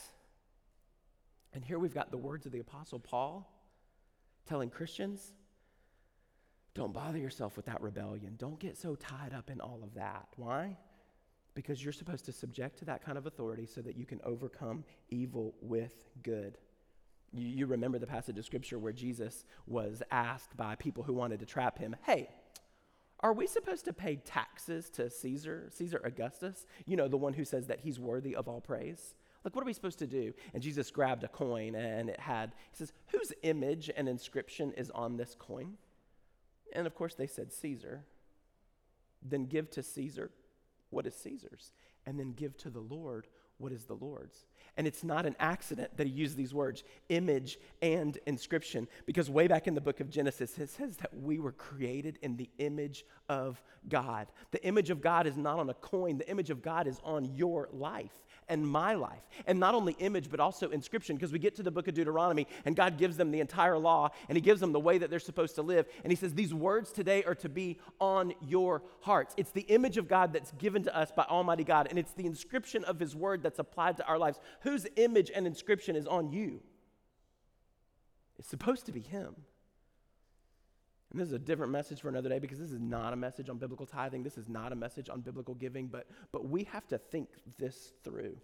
And 1.53 1.63
here 1.63 1.79
we've 1.79 1.93
got 1.93 2.11
the 2.11 2.17
words 2.17 2.45
of 2.45 2.51
the 2.51 2.59
Apostle 2.59 2.99
Paul 2.99 3.49
telling 4.47 4.69
Christians, 4.69 5.33
Don't 6.75 6.93
bother 6.93 7.17
yourself 7.17 7.55
with 7.57 7.65
that 7.65 7.81
rebellion. 7.81 8.35
Don't 8.37 8.59
get 8.59 8.77
so 8.77 8.95
tied 8.95 9.33
up 9.33 9.49
in 9.49 9.59
all 9.59 9.81
of 9.83 9.95
that. 9.95 10.27
Why? 10.35 10.77
Because 11.55 11.83
you're 11.83 11.93
supposed 11.93 12.25
to 12.25 12.31
subject 12.31 12.79
to 12.79 12.85
that 12.85 13.03
kind 13.03 13.17
of 13.17 13.25
authority 13.25 13.65
so 13.65 13.81
that 13.81 13.95
you 13.95 14.05
can 14.05 14.19
overcome 14.23 14.83
evil 15.09 15.53
with 15.61 16.05
good. 16.23 16.57
You, 17.31 17.47
you, 17.47 17.65
remember 17.65 17.99
the 17.99 18.07
passage 18.07 18.37
of 18.37 18.45
scripture 18.45 18.77
where 18.77 18.93
Jesus 18.93 19.45
was 19.65 20.03
asked 20.11 20.55
by 20.55 20.75
people 20.75 21.03
who 21.03 21.13
wanted 21.13 21.39
to 21.39 21.45
trap 21.45 21.79
him, 21.79 21.95
Hey, 22.03 22.29
are 23.19 23.33
we 23.33 23.47
supposed 23.47 23.85
to 23.85 23.93
pay 23.93 24.17
taxes 24.17 24.89
to 24.91 25.09
Caesar, 25.09 25.69
Caesar 25.71 26.01
Augustus? 26.03 26.65
You 26.85 26.97
know, 26.97 27.07
the 27.07 27.17
one 27.17 27.33
who 27.33 27.45
says 27.45 27.67
that 27.67 27.79
he's 27.79 27.99
worthy 27.99 28.35
of 28.35 28.47
all 28.47 28.59
praise. 28.59 29.15
Like, 29.43 29.55
what 29.55 29.63
are 29.63 29.65
we 29.65 29.73
supposed 29.73 29.99
to 29.99 30.07
do? 30.07 30.33
And 30.53 30.61
Jesus 30.61 30.91
grabbed 30.91 31.23
a 31.23 31.27
coin 31.27 31.75
and 31.75 32.09
it 32.09 32.19
had, 32.19 32.53
he 32.71 32.77
says, 32.77 32.91
Whose 33.07 33.33
image 33.43 33.89
and 33.95 34.07
inscription 34.07 34.73
is 34.73 34.91
on 34.91 35.17
this 35.17 35.35
coin? 35.37 35.73
And 36.73 36.87
of 36.87 36.95
course, 36.95 37.15
they 37.15 37.27
said 37.27 37.53
Caesar. 37.53 38.03
Then 39.21 39.45
give 39.45 39.69
to 39.71 39.83
Caesar 39.83 40.31
what 40.93 41.07
is 41.07 41.15
Caesar's, 41.15 41.71
and 42.05 42.19
then 42.19 42.33
give 42.33 42.55
to 42.57 42.69
the 42.69 42.79
Lord 42.79 43.27
what 43.57 43.71
is 43.71 43.85
the 43.85 43.93
Lord's. 43.93 44.45
And 44.75 44.87
it's 44.87 45.03
not 45.03 45.25
an 45.25 45.35
accident 45.39 45.95
that 45.97 46.07
he 46.07 46.11
used 46.11 46.35
these 46.35 46.53
words, 46.53 46.83
image 47.09 47.59
and 47.81 48.17
inscription, 48.25 48.87
because 49.05 49.29
way 49.29 49.47
back 49.47 49.67
in 49.67 49.75
the 49.75 49.81
book 49.81 49.99
of 49.99 50.09
Genesis, 50.09 50.57
it 50.57 50.69
says 50.69 50.97
that 50.97 51.15
we 51.15 51.39
were 51.39 51.51
created 51.51 52.17
in 52.21 52.35
the 52.35 52.49
image 52.57 53.05
of 53.29 53.61
God. 53.87 54.27
The 54.51 54.65
image 54.65 54.89
of 54.89 55.01
God 55.01 55.27
is 55.27 55.37
not 55.37 55.59
on 55.59 55.69
a 55.69 55.75
coin, 55.75 56.17
the 56.17 56.29
image 56.29 56.49
of 56.49 56.61
God 56.61 56.87
is 56.87 56.99
on 57.03 57.25
your 57.35 57.69
life 57.71 58.23
and 58.53 58.67
my 58.67 58.93
life. 58.93 59.27
And 59.47 59.59
not 59.59 59.73
only 59.73 59.93
image, 59.93 60.29
but 60.29 60.39
also 60.39 60.69
inscription, 60.69 61.15
because 61.15 61.31
we 61.31 61.39
get 61.39 61.55
to 61.55 61.63
the 61.63 61.71
book 61.71 61.87
of 61.87 61.95
Deuteronomy 61.95 62.47
and 62.65 62.75
God 62.75 62.99
gives 62.99 63.17
them 63.17 63.31
the 63.31 63.39
entire 63.39 63.79
law 63.79 64.11
and 64.29 64.37
He 64.37 64.41
gives 64.41 64.61
them 64.61 64.71
the 64.71 64.79
way 64.79 64.99
that 64.99 65.09
they're 65.09 65.19
supposed 65.19 65.55
to 65.55 65.63
live. 65.63 65.87
And 66.03 66.11
He 66.11 66.15
says, 66.15 66.35
These 66.35 66.53
words 66.53 66.91
today 66.91 67.23
are 67.23 67.33
to 67.35 67.49
be 67.49 67.79
on 67.99 68.33
your 68.47 68.83
hearts. 69.01 69.33
It's 69.37 69.51
the 69.51 69.61
image 69.61 69.97
of 69.97 70.07
God 70.07 70.33
that's 70.33 70.51
given 70.51 70.83
to 70.83 70.95
us 70.95 71.11
by 71.11 71.23
Almighty 71.23 71.63
God, 71.63 71.87
and 71.89 71.97
it's 71.97 72.13
the 72.13 72.27
inscription 72.27 72.83
of 72.83 72.99
His 72.99 73.15
word 73.15 73.41
that's 73.41 73.59
applied 73.59 73.97
to 73.97 74.05
our 74.05 74.19
lives. 74.19 74.39
Whose 74.61 74.85
image 74.95 75.31
and 75.33 75.47
inscription 75.47 75.95
is 75.95 76.05
on 76.05 76.31
you? 76.31 76.61
It's 78.37 78.47
supposed 78.47 78.85
to 78.85 78.91
be 78.91 79.01
Him. 79.01 79.35
And 81.13 81.21
this 81.21 81.27
is 81.27 81.33
a 81.33 81.39
different 81.39 81.71
message 81.71 82.01
for 82.01 82.09
another 82.09 82.27
day 82.27 82.39
because 82.39 82.57
this 82.57 82.71
is 82.71 82.79
not 82.79 83.13
a 83.13 83.15
message 83.15 83.47
on 83.47 83.59
biblical 83.59 83.85
tithing. 83.85 84.23
This 84.23 84.37
is 84.37 84.49
not 84.49 84.71
a 84.71 84.75
message 84.75 85.09
on 85.09 85.21
biblical 85.21 85.53
giving, 85.53 85.85
but, 85.87 86.07
but 86.31 86.49
we 86.49 86.63
have 86.65 86.87
to 86.87 86.97
think 86.97 87.29
this 87.59 87.93
through. 88.03 88.35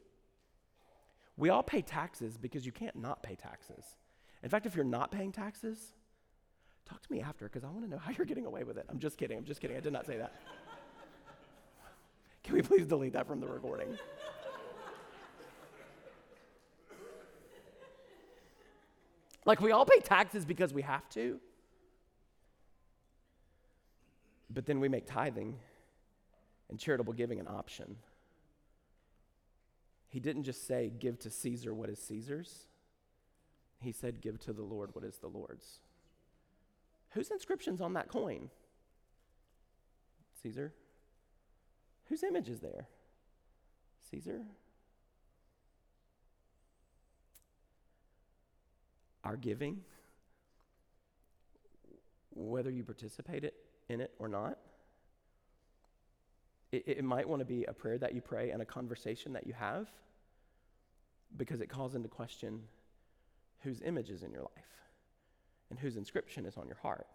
We 1.35 1.49
all 1.49 1.63
pay 1.63 1.81
taxes 1.81 2.37
because 2.37 2.67
you 2.67 2.71
can't 2.71 2.95
not 2.95 3.23
pay 3.23 3.35
taxes. 3.35 3.95
In 4.43 4.49
fact, 4.49 4.67
if 4.67 4.75
you're 4.75 4.85
not 4.85 5.09
paying 5.11 5.31
taxes, 5.31 5.93
talk 6.85 7.01
to 7.01 7.11
me 7.11 7.21
after 7.21 7.45
because 7.45 7.63
I 7.63 7.69
want 7.69 7.85
to 7.85 7.89
know 7.89 7.97
how 7.97 8.11
you're 8.15 8.25
getting 8.25 8.45
away 8.45 8.63
with 8.63 8.77
it. 8.77 8.85
I'm 8.87 8.99
just 8.99 9.17
kidding. 9.17 9.37
I'm 9.37 9.45
just 9.45 9.61
kidding. 9.61 9.75
I 9.75 9.79
did 9.79 9.93
not 9.93 10.05
say 10.05 10.17
that. 10.17 10.35
Can 12.43 12.53
we 12.53 12.61
please 12.61 12.85
delete 12.85 13.13
that 13.13 13.25
from 13.25 13.39
the 13.39 13.47
recording? 13.47 13.97
like, 19.45 19.59
we 19.59 19.71
all 19.71 19.85
pay 19.85 19.99
taxes 20.01 20.45
because 20.45 20.71
we 20.71 20.83
have 20.83 21.09
to. 21.09 21.39
But 24.49 24.65
then 24.65 24.79
we 24.79 24.89
make 24.89 25.05
tithing 25.05 25.55
and 26.69 26.79
charitable 26.79 27.13
giving 27.13 27.39
an 27.39 27.47
option. 27.47 27.97
He 30.07 30.19
didn't 30.19 30.43
just 30.43 30.65
say, 30.65 30.91
Give 30.99 31.19
to 31.19 31.29
Caesar 31.29 31.73
what 31.73 31.89
is 31.89 31.99
Caesar's. 31.99 32.65
He 33.81 33.91
said, 33.91 34.21
Give 34.21 34.39
to 34.41 34.53
the 34.53 34.63
Lord 34.63 34.89
what 34.93 35.03
is 35.03 35.17
the 35.17 35.27
Lord's. 35.27 35.79
Whose 37.11 37.31
inscription's 37.31 37.81
on 37.81 37.93
that 37.93 38.07
coin? 38.07 38.49
Caesar. 40.41 40.73
Whose 42.05 42.23
image 42.23 42.49
is 42.49 42.59
there? 42.59 42.87
Caesar. 44.09 44.41
Our 49.23 49.35
giving, 49.35 49.81
whether 52.39 52.69
you 52.69 52.83
participate 52.83 53.43
in 53.89 54.01
it 54.01 54.11
or 54.17 54.27
not, 54.27 54.57
it, 56.71 56.83
it 56.87 57.03
might 57.03 57.27
want 57.27 57.39
to 57.41 57.45
be 57.45 57.65
a 57.65 57.73
prayer 57.73 57.97
that 57.97 58.13
you 58.13 58.21
pray 58.21 58.51
and 58.51 58.61
a 58.61 58.65
conversation 58.65 59.33
that 59.33 59.45
you 59.45 59.53
have 59.53 59.87
because 61.35 61.61
it 61.61 61.69
calls 61.69 61.95
into 61.95 62.07
question 62.07 62.61
whose 63.61 63.81
image 63.81 64.09
is 64.09 64.23
in 64.23 64.31
your 64.31 64.41
life 64.41 64.63
and 65.69 65.77
whose 65.77 65.97
inscription 65.97 66.45
is 66.45 66.57
on 66.57 66.67
your 66.67 66.77
heart. 66.77 67.07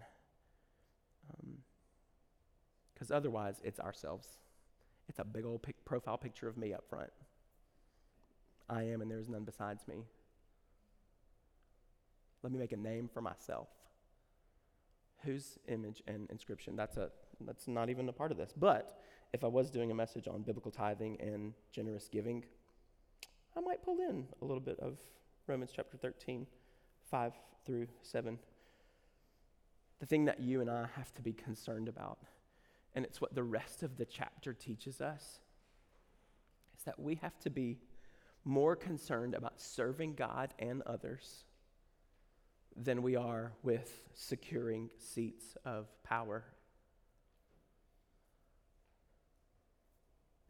Because 2.92 3.10
um, 3.10 3.16
otherwise, 3.16 3.60
it's 3.64 3.80
ourselves. 3.80 4.28
It's 5.08 5.18
a 5.18 5.24
big 5.24 5.44
old 5.44 5.62
pic- 5.62 5.84
profile 5.84 6.18
picture 6.18 6.48
of 6.48 6.56
me 6.56 6.72
up 6.72 6.84
front. 6.88 7.10
I 8.68 8.84
am, 8.84 9.02
and 9.02 9.10
there 9.10 9.18
is 9.18 9.28
none 9.28 9.44
besides 9.44 9.86
me. 9.88 9.96
Let 12.42 12.52
me 12.52 12.58
make 12.58 12.72
a 12.72 12.76
name 12.76 13.08
for 13.12 13.20
myself. 13.20 13.68
Whose 15.24 15.58
image 15.68 16.02
and 16.06 16.28
inscription? 16.30 16.76
That's, 16.76 16.96
a, 16.96 17.10
that's 17.40 17.66
not 17.68 17.90
even 17.90 18.08
a 18.08 18.12
part 18.12 18.30
of 18.30 18.38
this. 18.38 18.52
But 18.56 19.00
if 19.32 19.42
I 19.44 19.48
was 19.48 19.70
doing 19.70 19.90
a 19.90 19.94
message 19.94 20.28
on 20.28 20.42
biblical 20.42 20.70
tithing 20.70 21.20
and 21.20 21.54
generous 21.72 22.08
giving, 22.08 22.44
I 23.56 23.60
might 23.60 23.82
pull 23.82 23.98
in 23.98 24.26
a 24.42 24.44
little 24.44 24.60
bit 24.60 24.78
of 24.80 24.98
Romans 25.46 25.70
chapter 25.74 25.96
13, 25.96 26.46
5 27.10 27.32
through 27.64 27.86
7. 28.02 28.38
The 30.00 30.06
thing 30.06 30.24
that 30.26 30.40
you 30.40 30.60
and 30.60 30.70
I 30.70 30.86
have 30.96 31.14
to 31.14 31.22
be 31.22 31.32
concerned 31.32 31.88
about, 31.88 32.18
and 32.94 33.04
it's 33.04 33.20
what 33.20 33.34
the 33.34 33.42
rest 33.42 33.82
of 33.82 33.96
the 33.96 34.04
chapter 34.04 34.52
teaches 34.52 35.00
us, 35.00 35.40
is 36.76 36.84
that 36.84 36.98
we 36.98 37.14
have 37.16 37.38
to 37.40 37.50
be 37.50 37.78
more 38.44 38.76
concerned 38.76 39.34
about 39.34 39.60
serving 39.60 40.14
God 40.14 40.52
and 40.58 40.82
others 40.82 41.44
than 42.76 43.02
we 43.02 43.16
are 43.16 43.52
with 43.62 44.02
securing 44.14 44.90
seats 44.98 45.56
of 45.64 45.86
power 46.02 46.44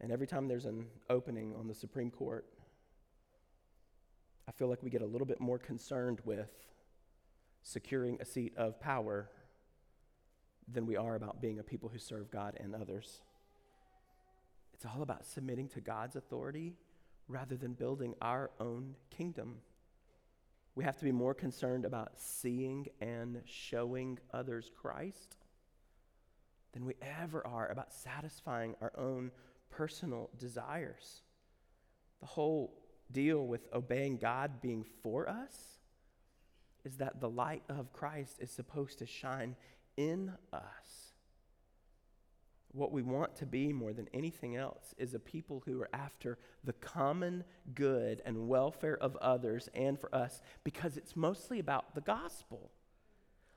And 0.05 0.11
every 0.11 0.27
time 0.27 0.47
there's 0.47 0.65
an 0.65 0.85
opening 1.09 1.55
on 1.57 1.67
the 1.67 1.73
Supreme 1.73 2.11
Court, 2.11 2.45
I 4.47 4.51
feel 4.51 4.67
like 4.67 4.83
we 4.83 4.91
get 4.91 5.01
a 5.01 5.05
little 5.05 5.25
bit 5.25 5.39
more 5.39 5.57
concerned 5.57 6.19
with 6.23 6.51
securing 7.63 8.21
a 8.21 8.25
seat 8.25 8.53
of 8.55 8.79
power 8.79 9.31
than 10.71 10.85
we 10.85 10.95
are 10.95 11.15
about 11.15 11.41
being 11.41 11.57
a 11.57 11.63
people 11.63 11.89
who 11.89 11.97
serve 11.97 12.29
God 12.29 12.55
and 12.59 12.75
others. 12.75 13.21
It's 14.75 14.85
all 14.85 15.01
about 15.01 15.25
submitting 15.25 15.69
to 15.69 15.81
God's 15.81 16.15
authority 16.15 16.75
rather 17.27 17.55
than 17.55 17.73
building 17.73 18.13
our 18.21 18.51
own 18.59 18.95
kingdom. 19.09 19.55
We 20.75 20.83
have 20.83 20.97
to 20.97 21.05
be 21.05 21.11
more 21.11 21.33
concerned 21.33 21.85
about 21.85 22.19
seeing 22.19 22.87
and 22.99 23.41
showing 23.45 24.19
others 24.33 24.69
Christ 24.75 25.37
than 26.73 26.85
we 26.85 26.95
ever 27.01 27.45
are 27.47 27.69
about 27.69 27.93
satisfying 27.93 28.75
our 28.81 28.91
own 28.97 29.31
personal 29.69 30.29
desires. 30.37 31.21
The 32.19 32.27
whole 32.27 32.73
deal 33.11 33.47
with 33.47 33.67
obeying 33.73 34.17
God 34.17 34.61
being 34.61 34.83
for 35.01 35.29
us 35.29 35.79
is 36.83 36.97
that 36.97 37.21
the 37.21 37.29
light 37.29 37.63
of 37.69 37.93
Christ 37.93 38.37
is 38.39 38.51
supposed 38.51 38.99
to 38.99 39.05
shine 39.05 39.55
in 39.95 40.33
us. 40.51 41.04
What 42.75 42.91
we 42.91 43.03
want 43.03 43.37
to 43.37 43.45
be 43.45 43.71
more 43.71 43.93
than 43.93 44.09
anything 44.13 44.57
else 44.57 44.93
is 44.97 45.13
a 45.13 45.19
people 45.19 45.63
who 45.65 45.81
are 45.81 45.89
after 45.93 46.37
the 46.65 46.73
common 46.73 47.45
good 47.73 48.21
and 48.25 48.49
welfare 48.49 48.97
of 48.97 49.15
others 49.17 49.69
and 49.73 49.97
for 49.97 50.13
us 50.13 50.41
because 50.65 50.97
it's 50.97 51.15
mostly 51.15 51.59
about 51.59 51.95
the 51.95 52.01
gospel. 52.01 52.71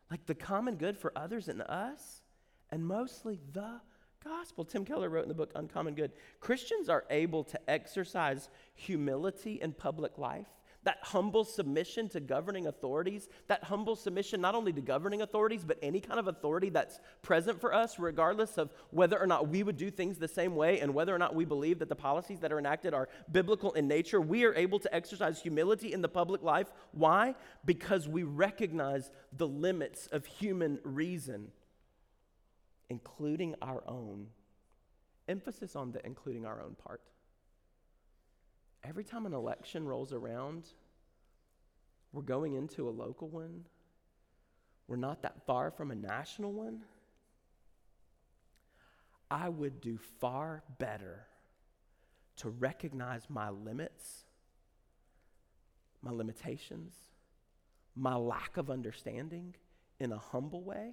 Like 0.08 0.24
the 0.26 0.36
common 0.36 0.76
good 0.76 0.96
for 0.96 1.12
others 1.16 1.48
and 1.48 1.62
us, 1.62 2.22
and 2.70 2.86
mostly 2.86 3.40
the 3.52 3.80
gospel. 4.24 4.64
Tim 4.64 4.84
Keller 4.84 5.08
wrote 5.08 5.24
in 5.24 5.28
the 5.28 5.34
book 5.34 5.50
Uncommon 5.56 5.96
Ground 5.96 6.12
Christians 6.38 6.88
are 6.88 7.04
able 7.10 7.42
to 7.42 7.58
exercise 7.68 8.48
humility 8.74 9.58
in 9.60 9.72
public 9.72 10.16
life, 10.16 10.46
that 10.88 11.00
humble 11.02 11.44
submission 11.44 12.08
to 12.08 12.18
governing 12.18 12.66
authorities, 12.66 13.28
that 13.46 13.62
humble 13.62 13.94
submission 13.94 14.40
not 14.40 14.54
only 14.54 14.72
to 14.72 14.80
governing 14.80 15.20
authorities, 15.20 15.62
but 15.62 15.78
any 15.82 16.00
kind 16.00 16.18
of 16.18 16.28
authority 16.28 16.70
that's 16.70 16.98
present 17.20 17.60
for 17.60 17.74
us, 17.74 17.98
regardless 17.98 18.56
of 18.56 18.70
whether 18.90 19.20
or 19.20 19.26
not 19.26 19.48
we 19.48 19.62
would 19.62 19.76
do 19.76 19.90
things 19.90 20.16
the 20.16 20.26
same 20.26 20.56
way 20.56 20.80
and 20.80 20.94
whether 20.94 21.14
or 21.14 21.18
not 21.18 21.34
we 21.34 21.44
believe 21.44 21.78
that 21.78 21.90
the 21.90 21.94
policies 21.94 22.40
that 22.40 22.50
are 22.50 22.58
enacted 22.58 22.94
are 22.94 23.10
biblical 23.30 23.74
in 23.74 23.86
nature. 23.86 24.18
We 24.18 24.46
are 24.46 24.54
able 24.54 24.78
to 24.78 24.94
exercise 24.94 25.42
humility 25.42 25.92
in 25.92 26.00
the 26.00 26.08
public 26.08 26.42
life. 26.42 26.72
Why? 26.92 27.34
Because 27.66 28.08
we 28.08 28.22
recognize 28.22 29.10
the 29.36 29.46
limits 29.46 30.06
of 30.06 30.24
human 30.24 30.78
reason 30.84 31.52
including 32.90 33.54
our 33.60 33.82
own. 33.86 34.28
Emphasis 35.28 35.76
on 35.76 35.92
the 35.92 36.00
including 36.06 36.46
our 36.46 36.62
own 36.62 36.76
part. 36.82 37.02
Every 38.88 39.04
time 39.04 39.26
an 39.26 39.34
election 39.34 39.86
rolls 39.86 40.14
around, 40.14 40.64
we're 42.12 42.22
going 42.22 42.54
into 42.54 42.88
a 42.88 42.90
local 42.90 43.28
one. 43.28 43.66
We're 44.86 44.96
not 44.96 45.20
that 45.22 45.44
far 45.46 45.70
from 45.70 45.90
a 45.90 45.94
national 45.94 46.54
one. 46.54 46.84
I 49.30 49.50
would 49.50 49.82
do 49.82 49.98
far 50.20 50.62
better 50.78 51.26
to 52.36 52.48
recognize 52.48 53.28
my 53.28 53.50
limits, 53.50 54.24
my 56.00 56.10
limitations, 56.10 56.94
my 57.94 58.14
lack 58.14 58.56
of 58.56 58.70
understanding 58.70 59.54
in 60.00 60.12
a 60.12 60.18
humble 60.18 60.62
way 60.62 60.92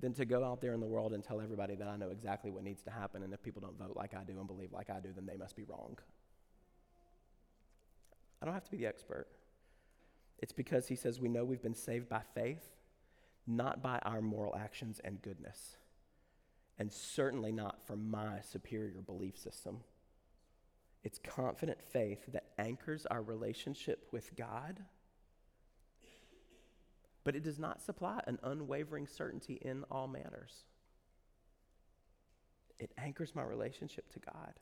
than 0.00 0.14
to 0.14 0.24
go 0.24 0.42
out 0.44 0.62
there 0.62 0.72
in 0.72 0.80
the 0.80 0.86
world 0.86 1.12
and 1.12 1.22
tell 1.22 1.42
everybody 1.42 1.74
that 1.74 1.88
I 1.88 1.96
know 1.96 2.08
exactly 2.08 2.50
what 2.50 2.62
needs 2.62 2.82
to 2.84 2.90
happen. 2.90 3.22
And 3.22 3.34
if 3.34 3.42
people 3.42 3.60
don't 3.60 3.76
vote 3.76 3.96
like 3.96 4.14
I 4.14 4.22
do 4.24 4.38
and 4.38 4.46
believe 4.46 4.72
like 4.72 4.88
I 4.88 5.00
do, 5.00 5.10
then 5.14 5.26
they 5.26 5.36
must 5.36 5.54
be 5.54 5.64
wrong. 5.64 5.98
I 8.40 8.44
don't 8.44 8.54
have 8.54 8.64
to 8.64 8.70
be 8.70 8.78
the 8.78 8.86
expert. 8.86 9.26
It's 10.38 10.52
because 10.52 10.88
he 10.88 10.96
says 10.96 11.20
we 11.20 11.28
know 11.28 11.44
we've 11.44 11.62
been 11.62 11.74
saved 11.74 12.08
by 12.08 12.22
faith, 12.34 12.76
not 13.46 13.82
by 13.82 13.98
our 14.02 14.20
moral 14.20 14.54
actions 14.56 15.00
and 15.02 15.20
goodness, 15.20 15.76
and 16.78 16.92
certainly 16.92 17.50
not 17.50 17.84
from 17.86 18.10
my 18.10 18.40
superior 18.40 19.00
belief 19.00 19.36
system. 19.36 19.78
It's 21.02 21.18
confident 21.18 21.82
faith 21.82 22.24
that 22.32 22.50
anchors 22.58 23.06
our 23.06 23.22
relationship 23.22 24.06
with 24.12 24.36
God 24.36 24.84
but 27.28 27.36
it 27.36 27.42
does 27.44 27.58
not 27.58 27.82
supply 27.82 28.22
an 28.26 28.38
unwavering 28.42 29.06
certainty 29.06 29.58
in 29.60 29.84
all 29.90 30.08
matters. 30.08 30.64
It 32.78 32.90
anchors 32.96 33.34
my 33.34 33.42
relationship 33.42 34.10
to 34.14 34.18
God. 34.18 34.54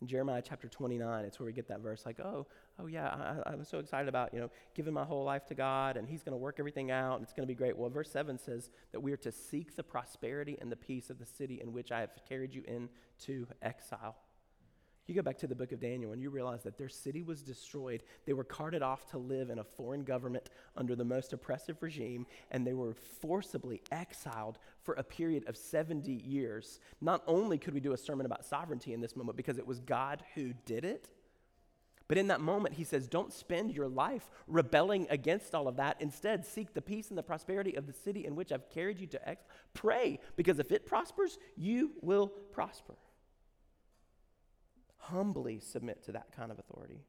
In 0.00 0.08
Jeremiah 0.08 0.42
chapter 0.46 0.68
29, 0.68 1.24
it's 1.24 1.38
where 1.38 1.46
we 1.46 1.52
get 1.52 1.68
that 1.68 1.80
verse 1.80 2.04
like, 2.04 2.20
oh, 2.20 2.46
oh 2.78 2.86
yeah, 2.86 3.40
I, 3.46 3.52
am 3.52 3.64
so 3.64 3.78
excited 3.78 4.08
about, 4.08 4.34
you 4.34 4.40
know, 4.40 4.50
giving 4.74 4.92
my 4.92 5.04
whole 5.04 5.24
life 5.24 5.46
to 5.46 5.54
God 5.54 5.96
and 5.96 6.08
he's 6.08 6.22
going 6.22 6.32
to 6.32 6.38
work 6.38 6.56
everything 6.58 6.90
out 6.90 7.14
and 7.14 7.22
it's 7.22 7.32
going 7.32 7.46
to 7.46 7.50
be 7.50 7.56
great. 7.56 7.76
Well, 7.76 7.88
verse 7.88 8.10
7 8.10 8.38
says 8.38 8.70
that 8.92 9.00
we 9.00 9.12
are 9.12 9.18
to 9.18 9.32
seek 9.32 9.76
the 9.76 9.82
prosperity 9.82 10.58
and 10.60 10.70
the 10.70 10.76
peace 10.76 11.10
of 11.10 11.18
the 11.18 11.26
city 11.26 11.60
in 11.62 11.72
which 11.72 11.92
I 11.92 12.00
have 12.00 12.10
carried 12.28 12.54
you 12.54 12.64
into 12.66 13.46
exile. 13.62 14.16
You 15.06 15.14
go 15.14 15.20
back 15.22 15.36
to 15.38 15.46
the 15.46 15.54
book 15.54 15.72
of 15.72 15.80
Daniel 15.80 16.12
and 16.12 16.22
you 16.22 16.30
realize 16.30 16.62
that 16.62 16.78
their 16.78 16.88
city 16.88 17.22
was 17.22 17.42
destroyed. 17.42 18.02
They 18.24 18.32
were 18.32 18.42
carted 18.42 18.82
off 18.82 19.04
to 19.10 19.18
live 19.18 19.50
in 19.50 19.58
a 19.58 19.64
foreign 19.64 20.02
government 20.02 20.48
under 20.76 20.96
the 20.96 21.04
most 21.04 21.34
oppressive 21.34 21.82
regime, 21.82 22.26
and 22.50 22.66
they 22.66 22.72
were 22.72 22.94
forcibly 22.94 23.82
exiled 23.92 24.58
for 24.82 24.94
a 24.94 25.02
period 25.04 25.46
of 25.46 25.58
70 25.58 26.10
years. 26.10 26.80
Not 27.02 27.22
only 27.26 27.58
could 27.58 27.74
we 27.74 27.80
do 27.80 27.92
a 27.92 27.98
sermon 27.98 28.24
about 28.24 28.46
sovereignty 28.46 28.94
in 28.94 29.02
this 29.02 29.14
moment 29.14 29.36
because 29.36 29.58
it 29.58 29.66
was 29.66 29.80
God 29.80 30.22
who 30.34 30.54
did 30.64 30.86
it, 30.86 31.10
But 32.06 32.18
in 32.18 32.28
that 32.28 32.40
moment, 32.40 32.74
he 32.74 32.84
says, 32.84 33.08
don't 33.08 33.32
spend 33.32 33.72
your 33.72 33.88
life 33.88 34.28
rebelling 34.46 35.06
against 35.08 35.54
all 35.54 35.68
of 35.68 35.76
that. 35.76 35.96
Instead, 36.00 36.44
seek 36.44 36.74
the 36.74 36.82
peace 36.82 37.08
and 37.08 37.16
the 37.16 37.22
prosperity 37.22 37.74
of 37.76 37.86
the 37.86 37.94
city 37.94 38.26
in 38.26 38.36
which 38.36 38.52
I've 38.52 38.68
carried 38.68 39.00
you 39.00 39.06
to 39.08 39.28
ex. 39.28 39.44
Pray, 39.72 40.20
because 40.36 40.58
if 40.58 40.70
it 40.70 40.84
prospers, 40.84 41.38
you 41.56 41.92
will 42.02 42.28
prosper. 42.52 42.94
Humbly 45.08 45.60
submit 45.60 46.02
to 46.04 46.12
that 46.12 46.32
kind 46.34 46.50
of 46.50 46.58
authority. 46.58 47.00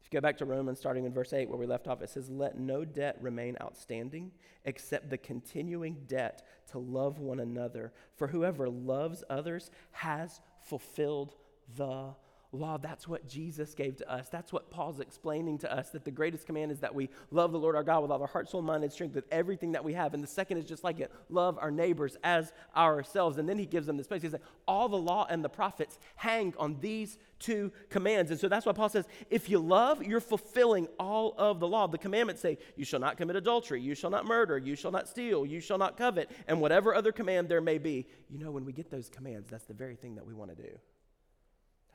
If 0.00 0.12
you 0.12 0.20
go 0.20 0.22
back 0.22 0.38
to 0.38 0.44
Romans, 0.44 0.78
starting 0.78 1.04
in 1.04 1.12
verse 1.12 1.32
8, 1.32 1.48
where 1.48 1.58
we 1.58 1.66
left 1.66 1.88
off, 1.88 2.02
it 2.02 2.10
says, 2.10 2.30
Let 2.30 2.58
no 2.58 2.84
debt 2.84 3.16
remain 3.20 3.56
outstanding 3.60 4.32
except 4.64 5.10
the 5.10 5.18
continuing 5.18 6.04
debt 6.06 6.46
to 6.70 6.78
love 6.78 7.18
one 7.18 7.40
another. 7.40 7.92
For 8.16 8.28
whoever 8.28 8.68
loves 8.68 9.24
others 9.28 9.70
has 9.92 10.40
fulfilled 10.60 11.34
the 11.76 12.14
law. 12.52 12.78
That's 12.78 13.06
what 13.06 13.26
Jesus 13.28 13.74
gave 13.74 13.96
to 13.96 14.10
us. 14.10 14.28
That's 14.28 14.52
what 14.52 14.70
Paul's 14.70 15.00
explaining 15.00 15.58
to 15.58 15.72
us 15.72 15.90
that 15.90 16.04
the 16.04 16.10
greatest 16.10 16.46
command 16.46 16.72
is 16.72 16.80
that 16.80 16.94
we 16.94 17.10
love 17.30 17.52
the 17.52 17.58
Lord 17.58 17.76
our 17.76 17.82
God 17.82 18.02
with 18.02 18.10
all 18.10 18.20
our 18.20 18.26
heart, 18.26 18.48
soul, 18.48 18.62
mind, 18.62 18.84
and 18.84 18.92
strength, 18.92 19.14
with 19.14 19.26
everything 19.30 19.72
that 19.72 19.84
we 19.84 19.92
have. 19.92 20.14
And 20.14 20.22
the 20.22 20.28
second 20.28 20.58
is 20.58 20.64
just 20.64 20.84
like 20.84 21.00
it 21.00 21.12
love 21.28 21.58
our 21.60 21.70
neighbors 21.70 22.16
as 22.24 22.52
ourselves. 22.76 23.38
And 23.38 23.48
then 23.48 23.58
he 23.58 23.66
gives 23.66 23.86
them 23.86 23.96
this 23.96 24.06
place. 24.06 24.22
He 24.22 24.28
says, 24.28 24.40
All 24.66 24.88
the 24.88 24.96
law 24.96 25.26
and 25.28 25.44
the 25.44 25.48
prophets 25.48 25.98
hang 26.16 26.54
on 26.58 26.78
these 26.80 27.18
two 27.38 27.70
commands. 27.90 28.30
And 28.30 28.40
so 28.40 28.48
that's 28.48 28.64
why 28.64 28.72
Paul 28.72 28.88
says, 28.88 29.06
If 29.30 29.50
you 29.50 29.58
love, 29.58 30.02
you're 30.02 30.20
fulfilling 30.20 30.88
all 30.98 31.34
of 31.36 31.60
the 31.60 31.68
law. 31.68 31.86
The 31.86 31.98
commandments 31.98 32.40
say, 32.40 32.58
You 32.76 32.84
shall 32.84 33.00
not 33.00 33.18
commit 33.18 33.36
adultery, 33.36 33.80
you 33.82 33.94
shall 33.94 34.10
not 34.10 34.24
murder, 34.24 34.56
you 34.56 34.74
shall 34.74 34.90
not 34.90 35.08
steal, 35.08 35.44
you 35.44 35.60
shall 35.60 35.78
not 35.78 35.96
covet, 35.96 36.30
and 36.46 36.60
whatever 36.60 36.94
other 36.94 37.12
command 37.12 37.48
there 37.48 37.60
may 37.60 37.78
be. 37.78 38.06
You 38.30 38.38
know, 38.38 38.50
when 38.50 38.64
we 38.64 38.72
get 38.72 38.90
those 38.90 39.10
commands, 39.10 39.50
that's 39.50 39.64
the 39.64 39.74
very 39.74 39.96
thing 39.96 40.14
that 40.14 40.26
we 40.26 40.32
want 40.32 40.56
to 40.56 40.62
do. 40.62 40.78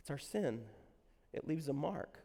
It's 0.04 0.12
our 0.12 0.18
sin, 0.18 0.60
it 1.32 1.48
leaves 1.48 1.70
a 1.70 1.74
mark. 1.74 2.20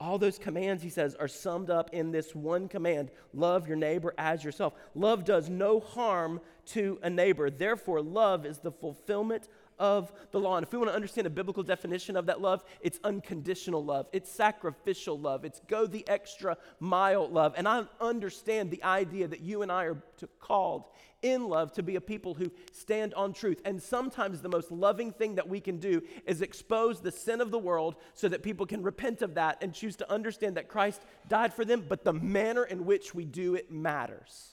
All 0.00 0.16
those 0.16 0.38
commands, 0.38 0.82
he 0.82 0.88
says, 0.88 1.14
are 1.14 1.28
summed 1.28 1.68
up 1.68 1.90
in 1.92 2.12
this 2.12 2.34
one 2.34 2.66
command 2.66 3.10
love 3.34 3.68
your 3.68 3.76
neighbor 3.76 4.14
as 4.16 4.42
yourself. 4.42 4.72
Love 4.94 5.22
does 5.26 5.50
no 5.50 5.80
harm 5.80 6.40
to 6.68 6.98
a 7.02 7.10
neighbor. 7.10 7.50
Therefore, 7.50 8.00
love 8.00 8.46
is 8.46 8.58
the 8.60 8.72
fulfillment 8.72 9.48
of 9.78 10.12
the 10.30 10.40
law. 10.40 10.56
And 10.56 10.64
if 10.64 10.72
we 10.72 10.78
want 10.78 10.90
to 10.90 10.94
understand 10.94 11.26
a 11.26 11.30
biblical 11.30 11.62
definition 11.62 12.16
of 12.16 12.26
that 12.26 12.40
love, 12.40 12.64
it's 12.80 12.98
unconditional 13.04 13.84
love, 13.84 14.06
it's 14.12 14.30
sacrificial 14.30 15.18
love, 15.18 15.44
it's 15.44 15.60
go 15.68 15.86
the 15.86 16.06
extra 16.08 16.56
mile 16.80 17.28
love. 17.28 17.54
And 17.56 17.66
I 17.66 17.84
understand 18.00 18.70
the 18.70 18.82
idea 18.82 19.28
that 19.28 19.40
you 19.40 19.62
and 19.62 19.70
I 19.70 19.84
are 19.84 20.02
called 20.40 20.84
in 21.22 21.48
love 21.48 21.72
to 21.72 21.82
be 21.82 21.96
a 21.96 22.00
people 22.00 22.34
who 22.34 22.50
stand 22.70 23.14
on 23.14 23.32
truth. 23.32 23.60
And 23.64 23.82
sometimes 23.82 24.42
the 24.42 24.48
most 24.48 24.70
loving 24.70 25.10
thing 25.10 25.36
that 25.36 25.48
we 25.48 25.58
can 25.58 25.78
do 25.78 26.02
is 26.26 26.42
expose 26.42 27.00
the 27.00 27.10
sin 27.10 27.40
of 27.40 27.50
the 27.50 27.58
world 27.58 27.96
so 28.12 28.28
that 28.28 28.42
people 28.42 28.66
can 28.66 28.82
repent 28.82 29.22
of 29.22 29.34
that 29.34 29.58
and 29.62 29.72
choose 29.72 29.96
to 29.96 30.12
understand 30.12 30.56
that 30.56 30.68
Christ 30.68 31.02
died 31.28 31.54
for 31.54 31.64
them, 31.64 31.84
but 31.88 32.04
the 32.04 32.12
manner 32.12 32.64
in 32.64 32.84
which 32.84 33.14
we 33.14 33.24
do 33.24 33.54
it 33.54 33.70
matters. 33.72 34.50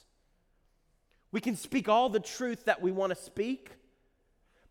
We 1.30 1.40
can 1.40 1.56
speak 1.56 1.88
all 1.88 2.08
the 2.08 2.20
truth 2.20 2.64
that 2.64 2.80
we 2.80 2.90
want 2.90 3.10
to 3.10 3.22
speak, 3.22 3.72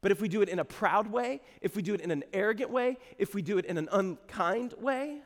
but 0.02 0.12
if 0.12 0.20
we 0.20 0.28
do 0.28 0.42
it 0.42 0.50
in 0.50 0.60
a 0.60 0.66
proud 0.66 1.08
way, 1.08 1.42
if 1.62 1.76
we 1.76 1.84
do 1.84 1.94
it 1.94 2.02
in 2.02 2.10
an 2.10 2.24
arrogant 2.34 2.72
way, 2.72 2.98
if 3.20 3.36
we 3.36 3.44
do 3.44 3.60
it 3.60 3.66
in 3.66 3.78
an 3.78 3.88
unkind 3.92 4.74
way, 4.80 5.22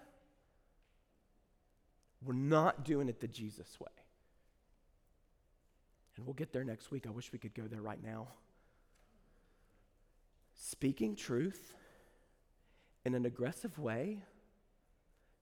we're 2.22 2.34
not 2.34 2.84
doing 2.84 3.08
it 3.08 3.22
the 3.22 3.28
Jesus 3.28 3.80
way. 3.80 3.88
And 6.18 6.26
we'll 6.26 6.34
get 6.34 6.52
there 6.52 6.64
next 6.66 6.92
week. 6.92 7.08
I 7.08 7.10
wish 7.10 7.32
we 7.32 7.40
could 7.40 7.54
go 7.54 7.64
there 7.64 7.82
right 7.82 8.04
now. 8.04 8.28
Speaking 10.54 11.16
truth 11.16 11.74
in 13.06 13.14
an 13.14 13.26
aggressive 13.26 13.80
way 13.80 14.24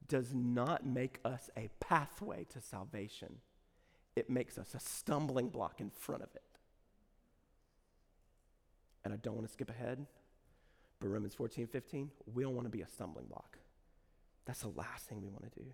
does 0.07 0.33
not 0.33 0.85
make 0.85 1.19
us 1.25 1.49
a 1.57 1.69
pathway 1.79 2.43
to 2.45 2.61
salvation, 2.61 3.37
it 4.15 4.29
makes 4.29 4.57
us 4.57 4.75
a 4.75 4.79
stumbling 4.79 5.49
block 5.49 5.79
in 5.79 5.89
front 5.89 6.21
of 6.21 6.29
it 6.35 6.52
and 9.03 9.13
I 9.13 9.17
don't 9.17 9.35
want 9.35 9.47
to 9.47 9.53
skip 9.53 9.69
ahead, 9.69 10.05
but 10.99 11.07
Romans 11.07 11.33
14, 11.33 11.67
15, 11.67 12.09
we 12.33 12.43
don't 12.43 12.55
want 12.55 12.65
to 12.65 12.71
be 12.71 12.81
a 12.81 12.87
stumbling 12.87 13.25
block. 13.25 13.57
That's 14.45 14.61
the 14.61 14.69
last 14.69 15.07
thing 15.07 15.21
we 15.21 15.29
want 15.29 15.51
to 15.51 15.59
do. 15.59 15.65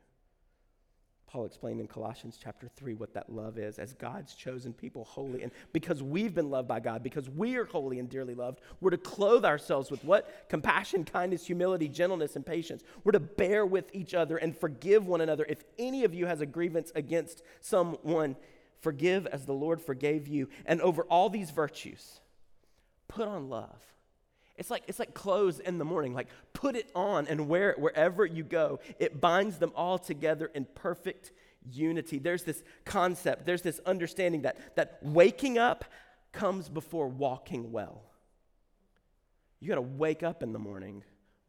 Paul 1.30 1.46
explained 1.46 1.80
in 1.80 1.86
Colossians 1.86 2.39
chapter 2.42 2.68
3 2.76 2.96
what 2.96 3.13
that 3.13 3.32
love 3.32 3.60
is 3.60 3.78
as 3.78 3.94
God's 3.94 4.34
chosen 4.34 4.74
people, 4.74 5.04
holy. 5.04 5.44
And 5.44 5.52
because 5.74 6.02
we've 6.02 6.34
been 6.34 6.50
loved 6.50 6.68
by 6.68 6.80
God, 6.80 7.04
because 7.04 7.30
we 7.30 7.56
are 7.58 7.65
holy 7.65 8.00
and 8.00 8.10
dearly 8.10 8.34
loved, 8.34 8.62
we're 8.82 8.89
to 8.89 8.98
clothe 8.98 9.46
ourselves 9.46 9.92
with 9.92 10.04
what? 10.04 10.50
Compassion, 10.50 11.06
kindness, 11.06 11.46
humility, 11.46 11.88
gentleness, 11.88 12.36
and 12.36 12.44
patience. 12.44 12.84
We're 13.04 13.12
to 13.12 13.20
bear 13.20 13.63
with 13.63 13.94
each 13.94 14.15
other 14.15 14.38
and 14.38 14.58
forgive 14.58 15.06
one 15.06 15.22
another. 15.22 15.46
If 15.48 15.63
any 15.78 16.04
of 16.04 16.15
you 16.15 16.26
has 16.26 16.42
a 16.42 16.48
grievance 16.48 16.92
against 16.96 17.44
someone, 17.62 18.36
forgive 18.82 19.28
as 19.28 19.46
the 19.46 19.54
Lord 19.54 19.84
forgave 19.84 20.28
you. 20.28 20.50
And 20.65 20.82
over 20.82 21.04
all 21.04 21.30
these 21.30 21.52
virtues, 21.52 22.22
put 23.10 23.28
on 23.28 23.50
love. 23.50 23.82
It's 24.58 24.69
like, 24.69 24.84
it's 24.88 25.00
like 25.00 25.13
clothes 25.13 25.60
in 25.60 25.78
the 25.78 25.86
morning, 25.86 26.13
like 26.13 26.28
put 26.54 26.76
it 26.76 26.89
on 26.95 27.28
and 27.28 27.50
wear 27.50 27.72
it 27.72 27.80
wherever 27.80 28.26
you 28.26 28.43
go. 28.43 28.80
It 29.00 29.19
binds 29.19 29.58
them 29.58 29.72
all 29.76 29.98
together 29.98 30.52
in 30.54 30.65
perfect 30.76 31.32
unity. 31.72 32.19
There's 32.19 32.43
this 32.43 32.63
concept, 32.86 33.45
there's 33.45 33.62
this 33.62 33.80
understanding 33.86 34.43
that, 34.43 34.76
that 34.76 35.00
waking 35.02 35.58
up 35.58 35.86
comes 36.32 36.69
before 36.69 37.08
walking 37.08 37.72
well. 37.72 38.04
You 39.60 39.69
got 39.69 39.76
to 39.76 39.82
wake 39.82 40.24
up 40.24 40.43
in 40.43 40.54
the 40.54 40.60
morning 40.60 41.04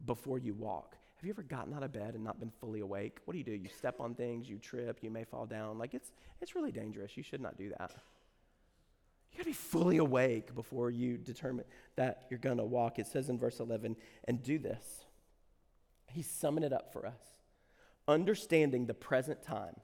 before 0.05 0.39
you 0.39 0.53
walk. 0.53 0.95
Have 1.17 1.27
you 1.27 1.31
ever 1.33 1.43
gotten 1.43 1.73
out 1.73 1.83
of 1.83 1.93
bed 1.93 2.15
and 2.15 2.23
not 2.23 2.39
been 2.39 2.51
fully 2.59 2.79
awake? 2.79 3.19
What 3.25 3.33
do 3.33 3.37
you 3.37 3.43
do? 3.43 3.51
You 3.51 3.69
step 3.77 3.99
on 3.99 4.15
things, 4.15 4.49
you 4.49 4.57
trip, 4.57 4.99
you 5.01 5.11
may 5.11 5.23
fall 5.23 5.45
down. 5.45 5.77
Like 5.77 5.93
it's 5.93 6.11
it's 6.41 6.55
really 6.55 6.71
dangerous. 6.71 7.15
You 7.15 7.21
should 7.21 7.41
not 7.41 7.57
do 7.57 7.69
that. 7.77 7.91
You 9.31 9.37
got 9.37 9.43
to 9.43 9.49
be 9.49 9.53
fully 9.53 9.97
awake 9.97 10.53
before 10.53 10.91
you 10.91 11.17
determine 11.17 11.65
that 11.95 12.25
you're 12.29 12.39
to 12.57 12.65
walk. 12.65 12.99
It 12.99 13.07
says 13.07 13.29
in 13.29 13.37
verse 13.37 13.59
11, 13.59 13.95
and 14.25 14.43
do 14.43 14.59
this. 14.59 15.05
He's 16.07 16.27
summing 16.27 16.63
it 16.63 16.73
up 16.73 16.91
for 16.91 17.05
us. 17.05 17.21
Understanding 18.07 18.85
the 18.85 18.93
present 18.93 19.41
time. 19.41 19.75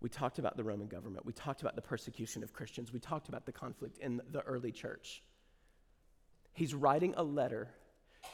We 0.00 0.08
talked 0.08 0.38
about 0.38 0.56
the 0.56 0.64
Roman 0.64 0.86
government. 0.86 1.26
We 1.26 1.32
talked 1.32 1.60
about 1.60 1.76
the 1.76 1.82
persecution 1.82 2.42
of 2.42 2.52
Christians. 2.52 2.92
We 2.92 3.00
talked 3.00 3.28
about 3.28 3.46
the 3.46 3.52
conflict 3.52 3.98
in 3.98 4.20
the 4.30 4.42
early 4.42 4.72
church. 4.72 5.22
He's 6.52 6.74
writing 6.74 7.14
a 7.16 7.22
letter 7.22 7.68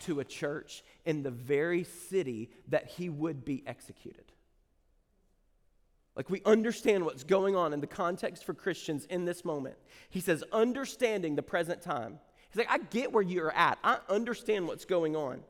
to 0.03 0.20
a 0.20 0.24
church 0.24 0.85
in 1.05 1.22
the 1.22 1.31
very 1.31 1.85
city 1.85 2.50
that 2.68 2.87
he 2.87 3.09
would 3.09 3.44
be 3.44 3.62
executed. 3.66 4.33
Like 6.16 6.28
we 6.28 6.42
understand 6.44 7.04
what's 7.04 7.24
going 7.24 7.56
on 7.56 7.72
in 7.72 7.80
the 7.80 7.86
context 7.86 8.44
for 8.44 8.54
Christians 8.54 9.04
in 9.06 9.24
this 9.24 9.44
moment. 9.44 9.76
He 10.10 10.20
says, 10.20 10.42
understanding 10.52 11.36
the 11.36 11.42
present 11.42 11.82
time. 11.82 12.18
He's 12.50 12.58
like, 12.58 12.70
I 12.70 12.78
get 12.78 13.12
where 13.12 13.22
you're 13.22 13.52
at. 13.52 13.78
I 13.84 13.98
understand 14.08 14.66
what's 14.66 14.84
going 14.84 15.14
on. 15.14 15.40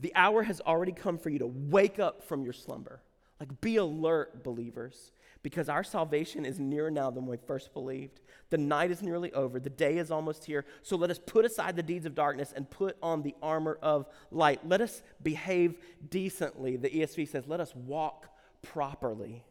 The 0.00 0.14
hour 0.14 0.44
has 0.44 0.60
already 0.60 0.92
come 0.92 1.18
for 1.18 1.28
you 1.28 1.40
to 1.40 1.46
wake 1.46 1.98
up 1.98 2.22
from 2.22 2.44
your 2.44 2.52
slumber. 2.52 3.02
Like, 3.40 3.60
be 3.60 3.76
alert, 3.76 4.42
believers, 4.42 5.12
because 5.42 5.68
our 5.68 5.84
salvation 5.84 6.44
is 6.44 6.58
nearer 6.58 6.90
now 6.90 7.10
than 7.10 7.26
we 7.26 7.36
first 7.36 7.72
believed. 7.72 8.20
The 8.50 8.58
night 8.58 8.90
is 8.90 9.02
nearly 9.02 9.32
over, 9.32 9.60
the 9.60 9.70
day 9.70 9.98
is 9.98 10.10
almost 10.10 10.44
here. 10.44 10.64
So 10.82 10.96
let 10.96 11.10
us 11.10 11.20
put 11.24 11.44
aside 11.44 11.76
the 11.76 11.82
deeds 11.82 12.06
of 12.06 12.14
darkness 12.14 12.52
and 12.54 12.68
put 12.68 12.96
on 13.02 13.22
the 13.22 13.34
armor 13.42 13.78
of 13.80 14.06
light. 14.30 14.66
Let 14.66 14.80
us 14.80 15.02
behave 15.22 15.76
decently. 16.10 16.76
The 16.76 16.90
ESV 16.90 17.28
says, 17.28 17.46
let 17.46 17.60
us 17.60 17.74
walk 17.74 18.28
properly. 18.62 19.44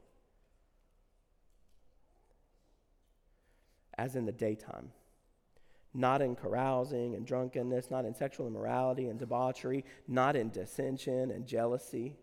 as 3.98 4.16
in 4.16 4.26
the 4.26 4.32
daytime. 4.32 4.92
Not 5.94 6.22
in 6.22 6.36
carousing 6.36 7.16
and 7.16 7.26
drunkenness, 7.26 7.90
not 7.90 8.06
in 8.06 8.14
sexual 8.14 8.48
immorality 8.48 9.08
and 9.08 9.18
debauchery, 9.18 9.84
not 10.08 10.36
in 10.36 10.52
dissension 10.52 11.32
and 11.32 11.48
jealousy. 11.48 12.16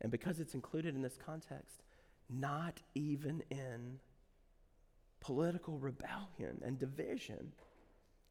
And 0.00 0.12
because 0.12 0.38
it's 0.38 0.54
included 0.54 0.94
in 0.94 1.02
this 1.02 1.16
context, 1.16 1.82
not 2.30 2.80
even 2.94 3.42
in 3.50 3.98
political 5.20 5.78
rebellion 5.78 6.60
and 6.64 6.78
division. 6.78 7.52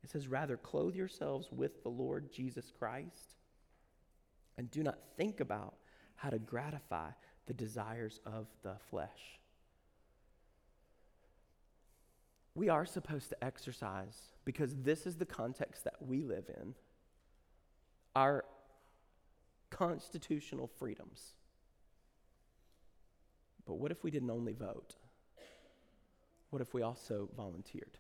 It 0.04 0.10
says, 0.10 0.28
rather, 0.28 0.58
clothe 0.58 0.96
yourselves 0.96 1.50
with 1.52 1.82
the 1.84 1.90
Lord 1.90 2.32
Jesus 2.32 2.72
Christ 2.78 3.36
and 4.58 4.70
do 4.70 4.84
not 4.84 5.00
think 5.18 5.40
about 5.40 5.76
how 6.16 6.30
to 6.30 6.40
gratify 6.40 7.10
the 7.46 7.54
desires 7.54 8.20
of 8.26 8.48
the 8.64 8.76
flesh. 8.90 9.40
we 12.56 12.70
are 12.70 12.86
supposed 12.86 13.30
to 13.30 13.44
exercise 13.44 14.34
because 14.46 14.76
this 14.84 15.08
is 15.08 15.16
the 15.16 15.26
context 15.26 15.84
that 15.84 15.96
we 16.00 16.22
live 16.22 16.50
in 16.50 16.76
our 18.16 18.46
constitutional 19.72 20.68
freedoms. 20.68 21.34
But 23.66 23.76
what 23.76 23.92
if 23.92 24.04
we 24.04 24.12
didn't 24.12 24.30
only 24.30 24.54
vote? 24.54 24.96
What 26.52 26.62
if 26.62 26.74
we 26.76 26.84
also 26.84 27.30
volunteered? 27.36 27.98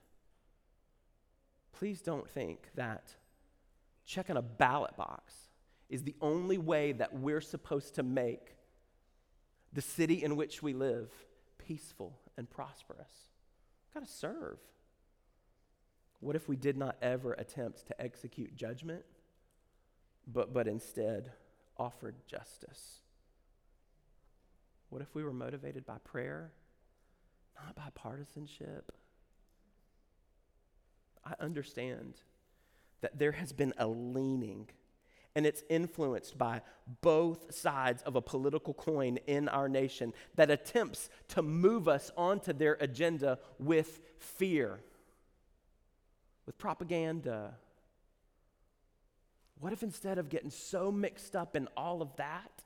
Please 1.71 2.01
don't 2.01 2.29
think 2.29 2.69
that 2.75 3.15
checking 4.05 4.37
a 4.37 4.41
ballot 4.41 4.95
box 4.95 5.33
is 5.89 6.03
the 6.03 6.15
only 6.21 6.59
way 6.59 6.91
that 6.91 7.17
we're 7.17 7.41
supposed 7.41 7.95
to 7.95 8.03
make 8.03 8.55
the 9.73 9.81
city 9.81 10.23
in 10.23 10.35
which 10.35 10.61
we 10.61 10.73
live 10.73 11.09
peaceful 11.57 12.19
and 12.37 12.49
prosperous. 12.49 13.31
We've 13.87 14.01
got 14.01 14.07
to 14.07 14.13
serve. 14.13 14.59
What 16.19 16.35
if 16.35 16.47
we 16.47 16.55
did 16.55 16.77
not 16.77 16.95
ever 17.01 17.33
attempt 17.33 17.87
to 17.87 18.01
execute 18.01 18.55
judgment, 18.55 19.03
but, 20.25 20.53
but 20.53 20.67
instead 20.67 21.31
offered 21.77 22.15
justice? 22.27 22.99
What 24.89 25.01
if 25.01 25.13
we 25.15 25.23
were 25.23 25.33
motivated 25.33 25.85
by 25.85 25.97
prayer, 26.03 26.51
not 27.55 27.75
by 27.75 27.89
partisanship? 27.95 28.91
I 31.25 31.33
understand 31.39 32.15
that 33.01 33.17
there 33.17 33.31
has 33.33 33.51
been 33.51 33.73
a 33.77 33.87
leaning 33.87 34.69
and 35.35 35.45
it's 35.45 35.63
influenced 35.69 36.37
by 36.37 36.61
both 37.01 37.53
sides 37.53 38.03
of 38.03 38.15
a 38.15 38.21
political 38.21 38.73
coin 38.73 39.17
in 39.27 39.49
our 39.49 39.67
nation 39.67 40.13
that 40.35 40.51
attempts 40.51 41.09
to 41.29 41.41
move 41.41 41.87
us 41.87 42.11
onto 42.15 42.53
their 42.53 42.77
agenda 42.79 43.39
with 43.57 43.99
fear, 44.17 44.79
with 46.45 46.57
propaganda. 46.57 47.55
What 49.59 49.73
if 49.73 49.81
instead 49.81 50.17
of 50.17 50.29
getting 50.29 50.51
so 50.51 50.91
mixed 50.91 51.35
up 51.35 51.55
in 51.55 51.67
all 51.75 52.01
of 52.01 52.15
that, 52.17 52.63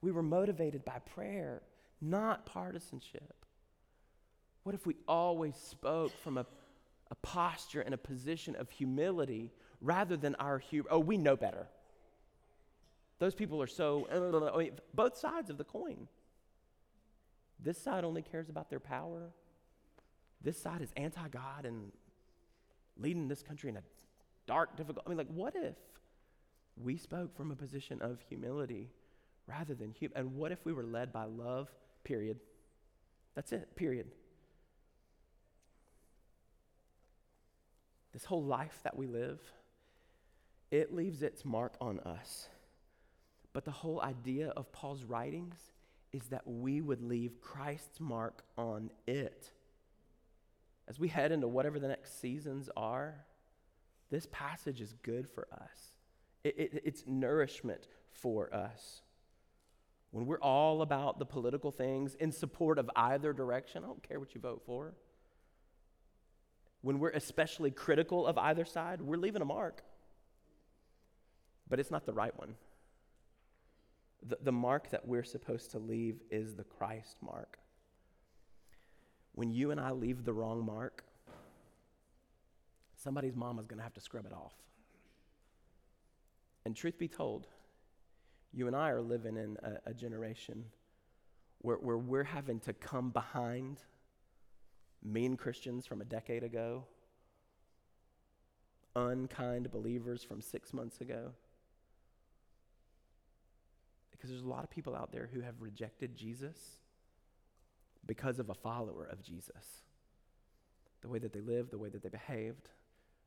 we 0.00 0.10
were 0.10 0.22
motivated 0.22 0.84
by 0.84 0.98
prayer, 1.14 1.62
not 2.00 2.46
partisanship? 2.46 3.44
What 4.64 4.74
if 4.74 4.86
we 4.86 4.96
always 5.06 5.54
spoke 5.56 6.12
from 6.22 6.38
a, 6.38 6.46
a 7.10 7.14
posture 7.16 7.80
and 7.80 7.94
a 7.94 7.98
position 7.98 8.56
of 8.56 8.70
humility 8.70 9.52
rather 9.80 10.16
than 10.16 10.34
our 10.36 10.58
humor? 10.58 10.88
Oh, 10.90 11.00
we 11.00 11.16
know 11.16 11.36
better. 11.36 11.68
Those 13.22 13.36
people 13.36 13.62
are 13.62 13.68
so, 13.68 14.08
I 14.10 14.58
mean, 14.58 14.72
both 14.94 15.16
sides 15.16 15.48
of 15.48 15.56
the 15.56 15.62
coin. 15.62 16.08
This 17.60 17.80
side 17.80 18.02
only 18.02 18.20
cares 18.20 18.48
about 18.48 18.68
their 18.68 18.80
power. 18.80 19.30
This 20.40 20.60
side 20.60 20.82
is 20.82 20.92
anti 20.96 21.28
God 21.28 21.64
and 21.64 21.92
leading 22.96 23.28
this 23.28 23.40
country 23.40 23.70
in 23.70 23.76
a 23.76 23.82
dark, 24.48 24.76
difficult. 24.76 25.06
I 25.06 25.08
mean, 25.08 25.18
like, 25.18 25.32
what 25.32 25.54
if 25.54 25.76
we 26.76 26.96
spoke 26.96 27.36
from 27.36 27.52
a 27.52 27.54
position 27.54 28.02
of 28.02 28.20
humility 28.28 28.90
rather 29.46 29.74
than 29.74 29.92
human? 29.92 30.18
And 30.18 30.34
what 30.34 30.50
if 30.50 30.58
we 30.64 30.72
were 30.72 30.82
led 30.82 31.12
by 31.12 31.26
love, 31.26 31.70
period? 32.02 32.40
That's 33.36 33.52
it, 33.52 33.76
period. 33.76 34.08
This 38.12 38.24
whole 38.24 38.42
life 38.42 38.80
that 38.82 38.96
we 38.96 39.06
live, 39.06 39.38
it 40.72 40.92
leaves 40.92 41.22
its 41.22 41.44
mark 41.44 41.76
on 41.80 42.00
us. 42.00 42.48
But 43.52 43.64
the 43.64 43.70
whole 43.70 44.00
idea 44.00 44.48
of 44.48 44.72
Paul's 44.72 45.04
writings 45.04 45.56
is 46.12 46.24
that 46.28 46.46
we 46.46 46.80
would 46.80 47.02
leave 47.02 47.40
Christ's 47.40 48.00
mark 48.00 48.44
on 48.56 48.90
it. 49.06 49.50
As 50.88 50.98
we 50.98 51.08
head 51.08 51.32
into 51.32 51.48
whatever 51.48 51.78
the 51.78 51.88
next 51.88 52.20
seasons 52.20 52.68
are, 52.76 53.24
this 54.10 54.26
passage 54.30 54.80
is 54.80 54.94
good 55.02 55.28
for 55.28 55.46
us. 55.52 55.92
It, 56.44 56.58
it, 56.58 56.82
it's 56.84 57.04
nourishment 57.06 57.86
for 58.10 58.54
us. 58.54 59.00
When 60.10 60.26
we're 60.26 60.40
all 60.40 60.82
about 60.82 61.18
the 61.18 61.24
political 61.24 61.70
things 61.70 62.14
in 62.16 62.32
support 62.32 62.78
of 62.78 62.90
either 62.94 63.32
direction, 63.32 63.84
I 63.84 63.86
don't 63.86 64.02
care 64.02 64.20
what 64.20 64.34
you 64.34 64.40
vote 64.40 64.62
for. 64.66 64.92
When 66.82 66.98
we're 66.98 67.10
especially 67.10 67.70
critical 67.70 68.26
of 68.26 68.36
either 68.36 68.64
side, 68.64 69.00
we're 69.00 69.16
leaving 69.16 69.40
a 69.40 69.46
mark. 69.46 69.82
But 71.68 71.80
it's 71.80 71.90
not 71.90 72.04
the 72.04 72.12
right 72.12 72.36
one. 72.38 72.56
The, 74.28 74.38
the 74.42 74.52
mark 74.52 74.90
that 74.90 75.06
we're 75.06 75.24
supposed 75.24 75.70
to 75.72 75.78
leave 75.78 76.20
is 76.30 76.54
the 76.54 76.64
Christ 76.64 77.16
mark. 77.20 77.58
When 79.34 79.50
you 79.50 79.70
and 79.70 79.80
I 79.80 79.90
leave 79.90 80.24
the 80.24 80.32
wrong 80.32 80.64
mark, 80.64 81.04
somebody's 82.94 83.34
mom 83.34 83.58
is 83.58 83.66
going 83.66 83.78
to 83.78 83.82
have 83.82 83.94
to 83.94 84.00
scrub 84.00 84.26
it 84.26 84.32
off. 84.32 84.52
And 86.64 86.76
truth 86.76 86.98
be 86.98 87.08
told, 87.08 87.48
you 88.52 88.66
and 88.66 88.76
I 88.76 88.90
are 88.90 89.00
living 89.00 89.36
in 89.36 89.56
a, 89.62 89.90
a 89.90 89.94
generation 89.94 90.66
where, 91.58 91.76
where 91.76 91.98
we're 91.98 92.24
having 92.24 92.60
to 92.60 92.72
come 92.72 93.10
behind 93.10 93.78
mean 95.02 95.36
Christians 95.36 95.86
from 95.86 96.00
a 96.00 96.04
decade 96.04 96.44
ago, 96.44 96.84
unkind 98.94 99.70
believers 99.70 100.22
from 100.22 100.40
six 100.40 100.72
months 100.72 101.00
ago. 101.00 101.32
Because 104.22 104.30
there's 104.30 104.44
a 104.44 104.48
lot 104.48 104.62
of 104.62 104.70
people 104.70 104.94
out 104.94 105.10
there 105.10 105.28
who 105.34 105.40
have 105.40 105.56
rejected 105.58 106.14
Jesus 106.14 106.56
because 108.06 108.38
of 108.38 108.50
a 108.50 108.54
follower 108.54 109.04
of 109.04 109.20
Jesus. 109.20 109.82
The 111.00 111.08
way 111.08 111.18
that 111.18 111.32
they 111.32 111.40
lived, 111.40 111.72
the 111.72 111.78
way 111.78 111.88
that 111.88 112.04
they 112.04 112.08
behaved, 112.08 112.68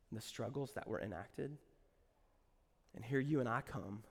and 0.09 0.17
the 0.17 0.21
struggles 0.21 0.71
that 0.75 0.87
were 0.87 1.01
enacted. 1.01 1.57
And 2.95 3.03
here 3.03 3.19
you 3.19 3.41
and 3.41 3.49
I 3.49 3.59
come, 3.59 4.03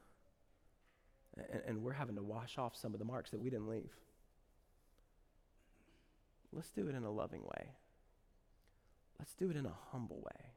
and, 1.39 1.63
and 1.67 1.83
we're 1.83 1.95
having 1.95 2.17
to 2.17 2.23
wash 2.23 2.59
off 2.59 2.77
some 2.77 2.93
of 2.93 2.99
the 2.99 3.07
marks 3.07 3.31
that 3.31 3.41
we 3.41 3.49
didn't 3.49 3.71
leave. 3.71 3.95
Let's 6.53 6.71
do 6.71 6.87
it 6.89 6.95
in 6.95 7.05
a 7.05 7.11
loving 7.11 7.45
way. 7.45 7.71
Let's 9.19 9.33
do 9.33 9.49
it 9.49 9.57
in 9.57 9.65
a 9.65 9.75
humble 9.91 10.21
way. 10.21 10.51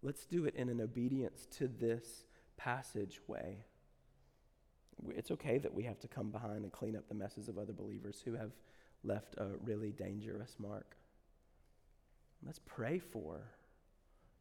Let's 0.00 0.26
do 0.26 0.44
it 0.44 0.54
in 0.54 0.68
an 0.68 0.80
obedience 0.80 1.48
to 1.58 1.66
this 1.66 2.24
passage 2.56 3.18
way. 3.26 3.64
It's 5.10 5.30
okay 5.32 5.58
that 5.58 5.74
we 5.74 5.84
have 5.84 5.98
to 6.00 6.08
come 6.08 6.30
behind 6.30 6.62
and 6.62 6.72
clean 6.72 6.96
up 6.96 7.08
the 7.08 7.14
messes 7.14 7.48
of 7.48 7.58
other 7.58 7.72
believers 7.72 8.22
who 8.24 8.34
have 8.34 8.52
left 9.02 9.34
a 9.38 9.48
really 9.64 9.92
dangerous 9.92 10.56
mark. 10.58 10.96
Let's 12.44 12.60
pray 12.64 12.98
for 12.98 13.42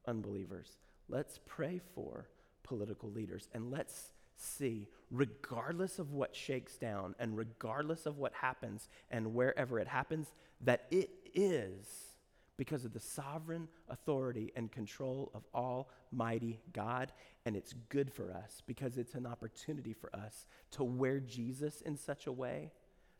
unbelievers. 0.07 0.77
Let's 1.09 1.39
pray 1.45 1.79
for 1.95 2.27
political 2.63 3.11
leaders. 3.11 3.49
And 3.53 3.71
let's 3.71 4.11
see, 4.35 4.87
regardless 5.11 5.99
of 5.99 6.11
what 6.11 6.35
shakes 6.35 6.75
down 6.75 7.15
and 7.19 7.37
regardless 7.37 8.05
of 8.05 8.17
what 8.17 8.33
happens 8.33 8.89
and 9.11 9.33
wherever 9.33 9.79
it 9.79 9.87
happens, 9.87 10.33
that 10.61 10.85
it 10.91 11.09
is 11.33 12.12
because 12.57 12.85
of 12.85 12.93
the 12.93 12.99
sovereign 12.99 13.67
authority 13.89 14.51
and 14.55 14.71
control 14.71 15.31
of 15.33 15.43
Almighty 15.55 16.59
God. 16.71 17.11
And 17.45 17.55
it's 17.55 17.73
good 17.89 18.11
for 18.11 18.31
us 18.31 18.61
because 18.65 18.97
it's 18.97 19.15
an 19.15 19.25
opportunity 19.25 19.93
for 19.93 20.15
us 20.15 20.47
to 20.71 20.83
wear 20.83 21.19
Jesus 21.19 21.81
in 21.81 21.97
such 21.97 22.27
a 22.27 22.31
way 22.31 22.71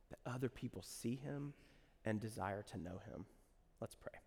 that 0.09 0.19
other 0.31 0.49
people 0.49 0.83
see 0.83 1.15
him 1.15 1.53
and 2.05 2.19
desire 2.19 2.61
to 2.63 2.77
know 2.77 3.01
him. 3.11 3.25
Let's 3.81 3.95
pray. 3.95 4.19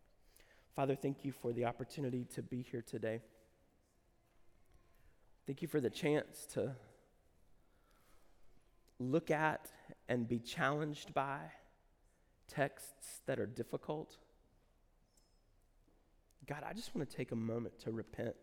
Father, 0.74 0.94
thank 0.94 1.24
you 1.24 1.32
for 1.32 1.52
the 1.52 1.64
opportunity 1.64 2.26
to 2.34 2.42
be 2.42 2.62
here 2.62 2.82
today. 2.82 3.22
Thank 5.46 5.62
you 5.62 5.68
for 5.68 5.80
the 5.80 5.90
chance 5.90 6.46
to 6.54 6.72
look 8.98 9.30
at 9.30 9.70
and 10.08 10.26
be 10.28 10.38
challenged 10.38 11.14
by 11.14 11.38
texts 12.48 13.20
that 13.26 13.38
are 13.38 13.46
difficult. 13.46 14.16
God, 16.48 16.62
I 16.68 16.72
just 16.72 16.94
want 16.94 17.08
to 17.08 17.16
take 17.16 17.32
a 17.32 17.36
moment 17.36 17.78
to 17.80 17.90
repent. 17.90 18.34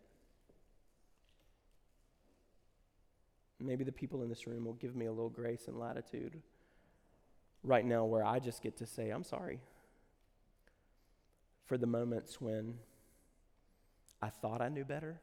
Maybe 3.60 3.84
the 3.84 3.92
people 3.92 4.22
in 4.22 4.28
this 4.28 4.46
room 4.46 4.64
will 4.64 4.74
give 4.74 4.94
me 4.94 5.06
a 5.06 5.12
little 5.12 5.30
grace 5.30 5.68
and 5.68 5.78
latitude 5.78 6.42
right 7.62 7.84
now 7.84 8.04
where 8.04 8.24
I 8.24 8.40
just 8.40 8.62
get 8.62 8.76
to 8.78 8.86
say, 8.86 9.10
I'm 9.10 9.24
sorry 9.24 9.60
for 11.64 11.78
the 11.78 11.86
moments 11.86 12.40
when 12.40 12.74
I 14.20 14.28
thought 14.28 14.60
I 14.60 14.68
knew 14.68 14.84
better 14.84 15.20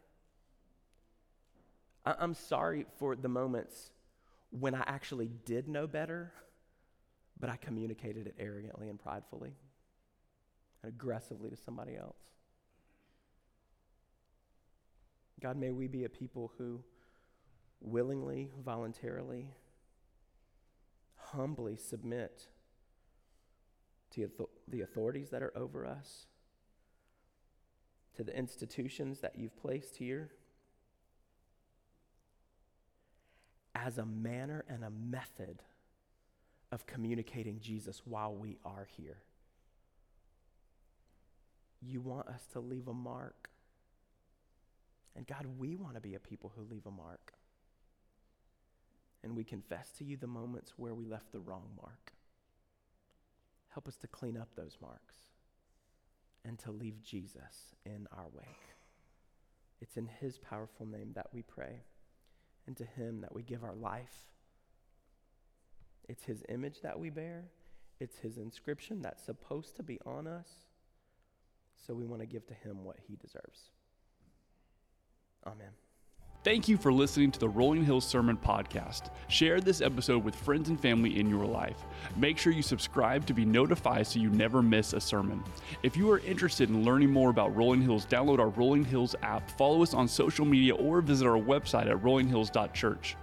I- 2.06 2.16
I'm 2.20 2.34
sorry 2.34 2.86
for 2.98 3.16
the 3.16 3.30
moments 3.30 3.92
when 4.50 4.74
I 4.76 4.84
actually 4.88 5.30
did 5.46 5.68
know 5.68 5.88
better, 5.88 6.34
but 7.40 7.50
I 7.50 7.58
communicated 7.58 8.28
it 8.28 8.36
arrogantly 8.40 8.90
and 8.90 9.00
pridefully 9.00 9.56
and 10.82 10.92
aggressively 10.92 11.50
to 11.50 11.56
somebody 11.56 11.96
else. 11.96 12.18
God, 15.42 15.58
may 15.58 15.72
we 15.72 15.88
be 15.88 16.04
a 16.04 16.10
people 16.10 16.52
who 16.58 16.84
willingly, 17.80 18.52
voluntarily, 18.64 19.48
humbly 21.16 21.78
submit 21.78 22.48
to 24.12 24.30
the 24.68 24.82
authorities 24.82 25.30
that 25.30 25.42
are 25.42 25.54
over 25.56 25.86
us, 25.86 26.28
to 28.16 28.24
the 28.24 28.38
institutions 28.38 29.22
that 29.22 29.38
you've 29.38 29.56
placed 29.56 29.98
here. 29.98 30.32
as 33.86 33.98
a 33.98 34.06
manner 34.06 34.64
and 34.68 34.84
a 34.84 34.90
method 34.90 35.64
of 36.72 36.86
communicating 36.86 37.60
Jesus 37.60 38.02
while 38.06 38.34
we 38.34 38.58
are 38.64 38.88
here. 38.98 39.24
You 41.82 42.02
want 42.02 42.28
us 42.28 42.46
to 42.54 42.60
leave 42.60 42.88
a 42.88 42.94
mark. 42.94 43.50
And 45.16 45.28
God, 45.28 45.46
we 45.58 45.76
want 45.76 45.96
to 45.96 46.02
be 46.02 46.16
a 46.16 46.20
people 46.20 46.52
who 46.56 46.64
leave 46.64 46.86
a 46.86 46.92
mark. 46.92 47.34
and 49.24 49.36
we 49.36 49.44
confess 49.44 49.90
to 49.98 50.04
you 50.04 50.18
the 50.18 50.28
moments 50.28 50.74
where 50.78 50.94
we 50.96 51.06
left 51.06 51.32
the 51.32 51.40
wrong 51.40 51.70
mark. 51.80 52.14
Help 53.70 53.88
us 53.88 53.98
to 53.98 54.08
clean 54.08 54.38
up 54.38 54.50
those 54.56 54.78
marks 54.82 55.16
and 56.44 56.58
to 56.60 56.72
leave 56.72 57.04
Jesus 57.04 57.76
in 57.86 58.08
our 58.18 58.26
wake. 58.34 58.76
It's 59.80 59.98
in 59.98 60.08
his 60.20 60.38
powerful 60.38 60.86
name 60.86 61.12
that 61.16 61.28
we 61.34 61.42
pray, 61.42 61.84
and 62.68 62.76
to 62.78 62.86
him 62.86 63.22
that 63.22 63.34
we 63.34 63.44
give 63.44 63.64
our 63.64 63.76
life. 63.76 64.32
It's 66.10 66.24
his 66.24 66.44
image 66.50 66.82
that 66.82 67.00
we 67.00 67.10
bear, 67.10 67.46
it's 68.00 68.18
his 68.20 68.38
inscription 68.38 69.02
that's 69.02 69.24
supposed 69.24 69.76
to 69.78 69.84
be 69.84 70.00
on 70.06 70.28
us. 70.28 70.50
So 71.86 71.94
we 71.94 72.06
want 72.06 72.22
to 72.22 72.28
give 72.28 72.46
to 72.48 72.54
him 72.54 72.84
what 72.84 72.98
he 73.08 73.16
deserves. 73.16 73.72
Amen. 75.46 75.70
Thank 76.44 76.68
you 76.68 76.76
for 76.76 76.92
listening 76.92 77.30
to 77.34 77.40
the 77.40 77.48
Rolling 77.48 77.86
Hills 77.86 78.04
Sermon 78.04 78.36
Podcast. 78.36 79.12
Share 79.28 79.62
this 79.62 79.80
episode 79.80 80.24
with 80.24 80.34
friends 80.34 80.70
and 80.70 80.80
family 80.80 81.20
in 81.20 81.30
your 81.30 81.46
life. 81.46 81.78
Make 82.18 82.40
sure 82.40 82.52
you 82.52 82.64
subscribe 82.64 83.28
to 83.28 83.34
be 83.34 83.46
notified 83.46 84.08
so 84.08 84.20
you 84.20 84.32
never 84.32 84.64
miss 84.64 84.94
a 84.94 85.00
sermon. 85.00 85.44
If 85.84 85.96
you 85.96 86.10
are 86.10 86.18
interested 86.20 86.70
in 86.70 86.84
learning 86.84 87.12
more 87.12 87.30
about 87.30 87.56
Rolling 87.56 87.84
Hills, 87.84 88.08
download 88.08 88.40
our 88.40 88.50
Rolling 88.50 88.84
Hills 88.84 89.16
app, 89.22 89.52
follow 89.52 89.84
us 89.84 89.94
on 89.94 90.08
social 90.08 90.46
media, 90.46 90.74
or 90.74 91.02
visit 91.02 91.28
our 91.28 91.40
website 91.40 91.92
at 91.92 91.98
rollinghills.church. 91.98 93.18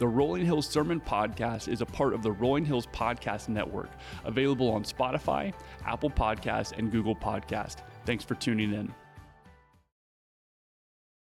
The 0.00 0.08
Rolling 0.08 0.44
Hills 0.44 0.66
Sermon 0.66 1.00
Podcast 1.00 1.68
is 1.68 1.80
a 1.80 1.86
part 1.86 2.12
of 2.12 2.24
the 2.24 2.32
Rolling 2.32 2.64
Hills 2.64 2.88
Podcast 2.88 3.48
Network, 3.48 3.90
available 4.24 4.70
on 4.70 4.82
Spotify, 4.82 5.54
Apple 5.86 6.10
Podcasts, 6.10 6.76
and 6.76 6.90
Google 6.90 7.14
Podcast. 7.14 7.76
Thanks 8.04 8.24
for 8.24 8.34
tuning 8.34 8.72
in. 8.72 8.92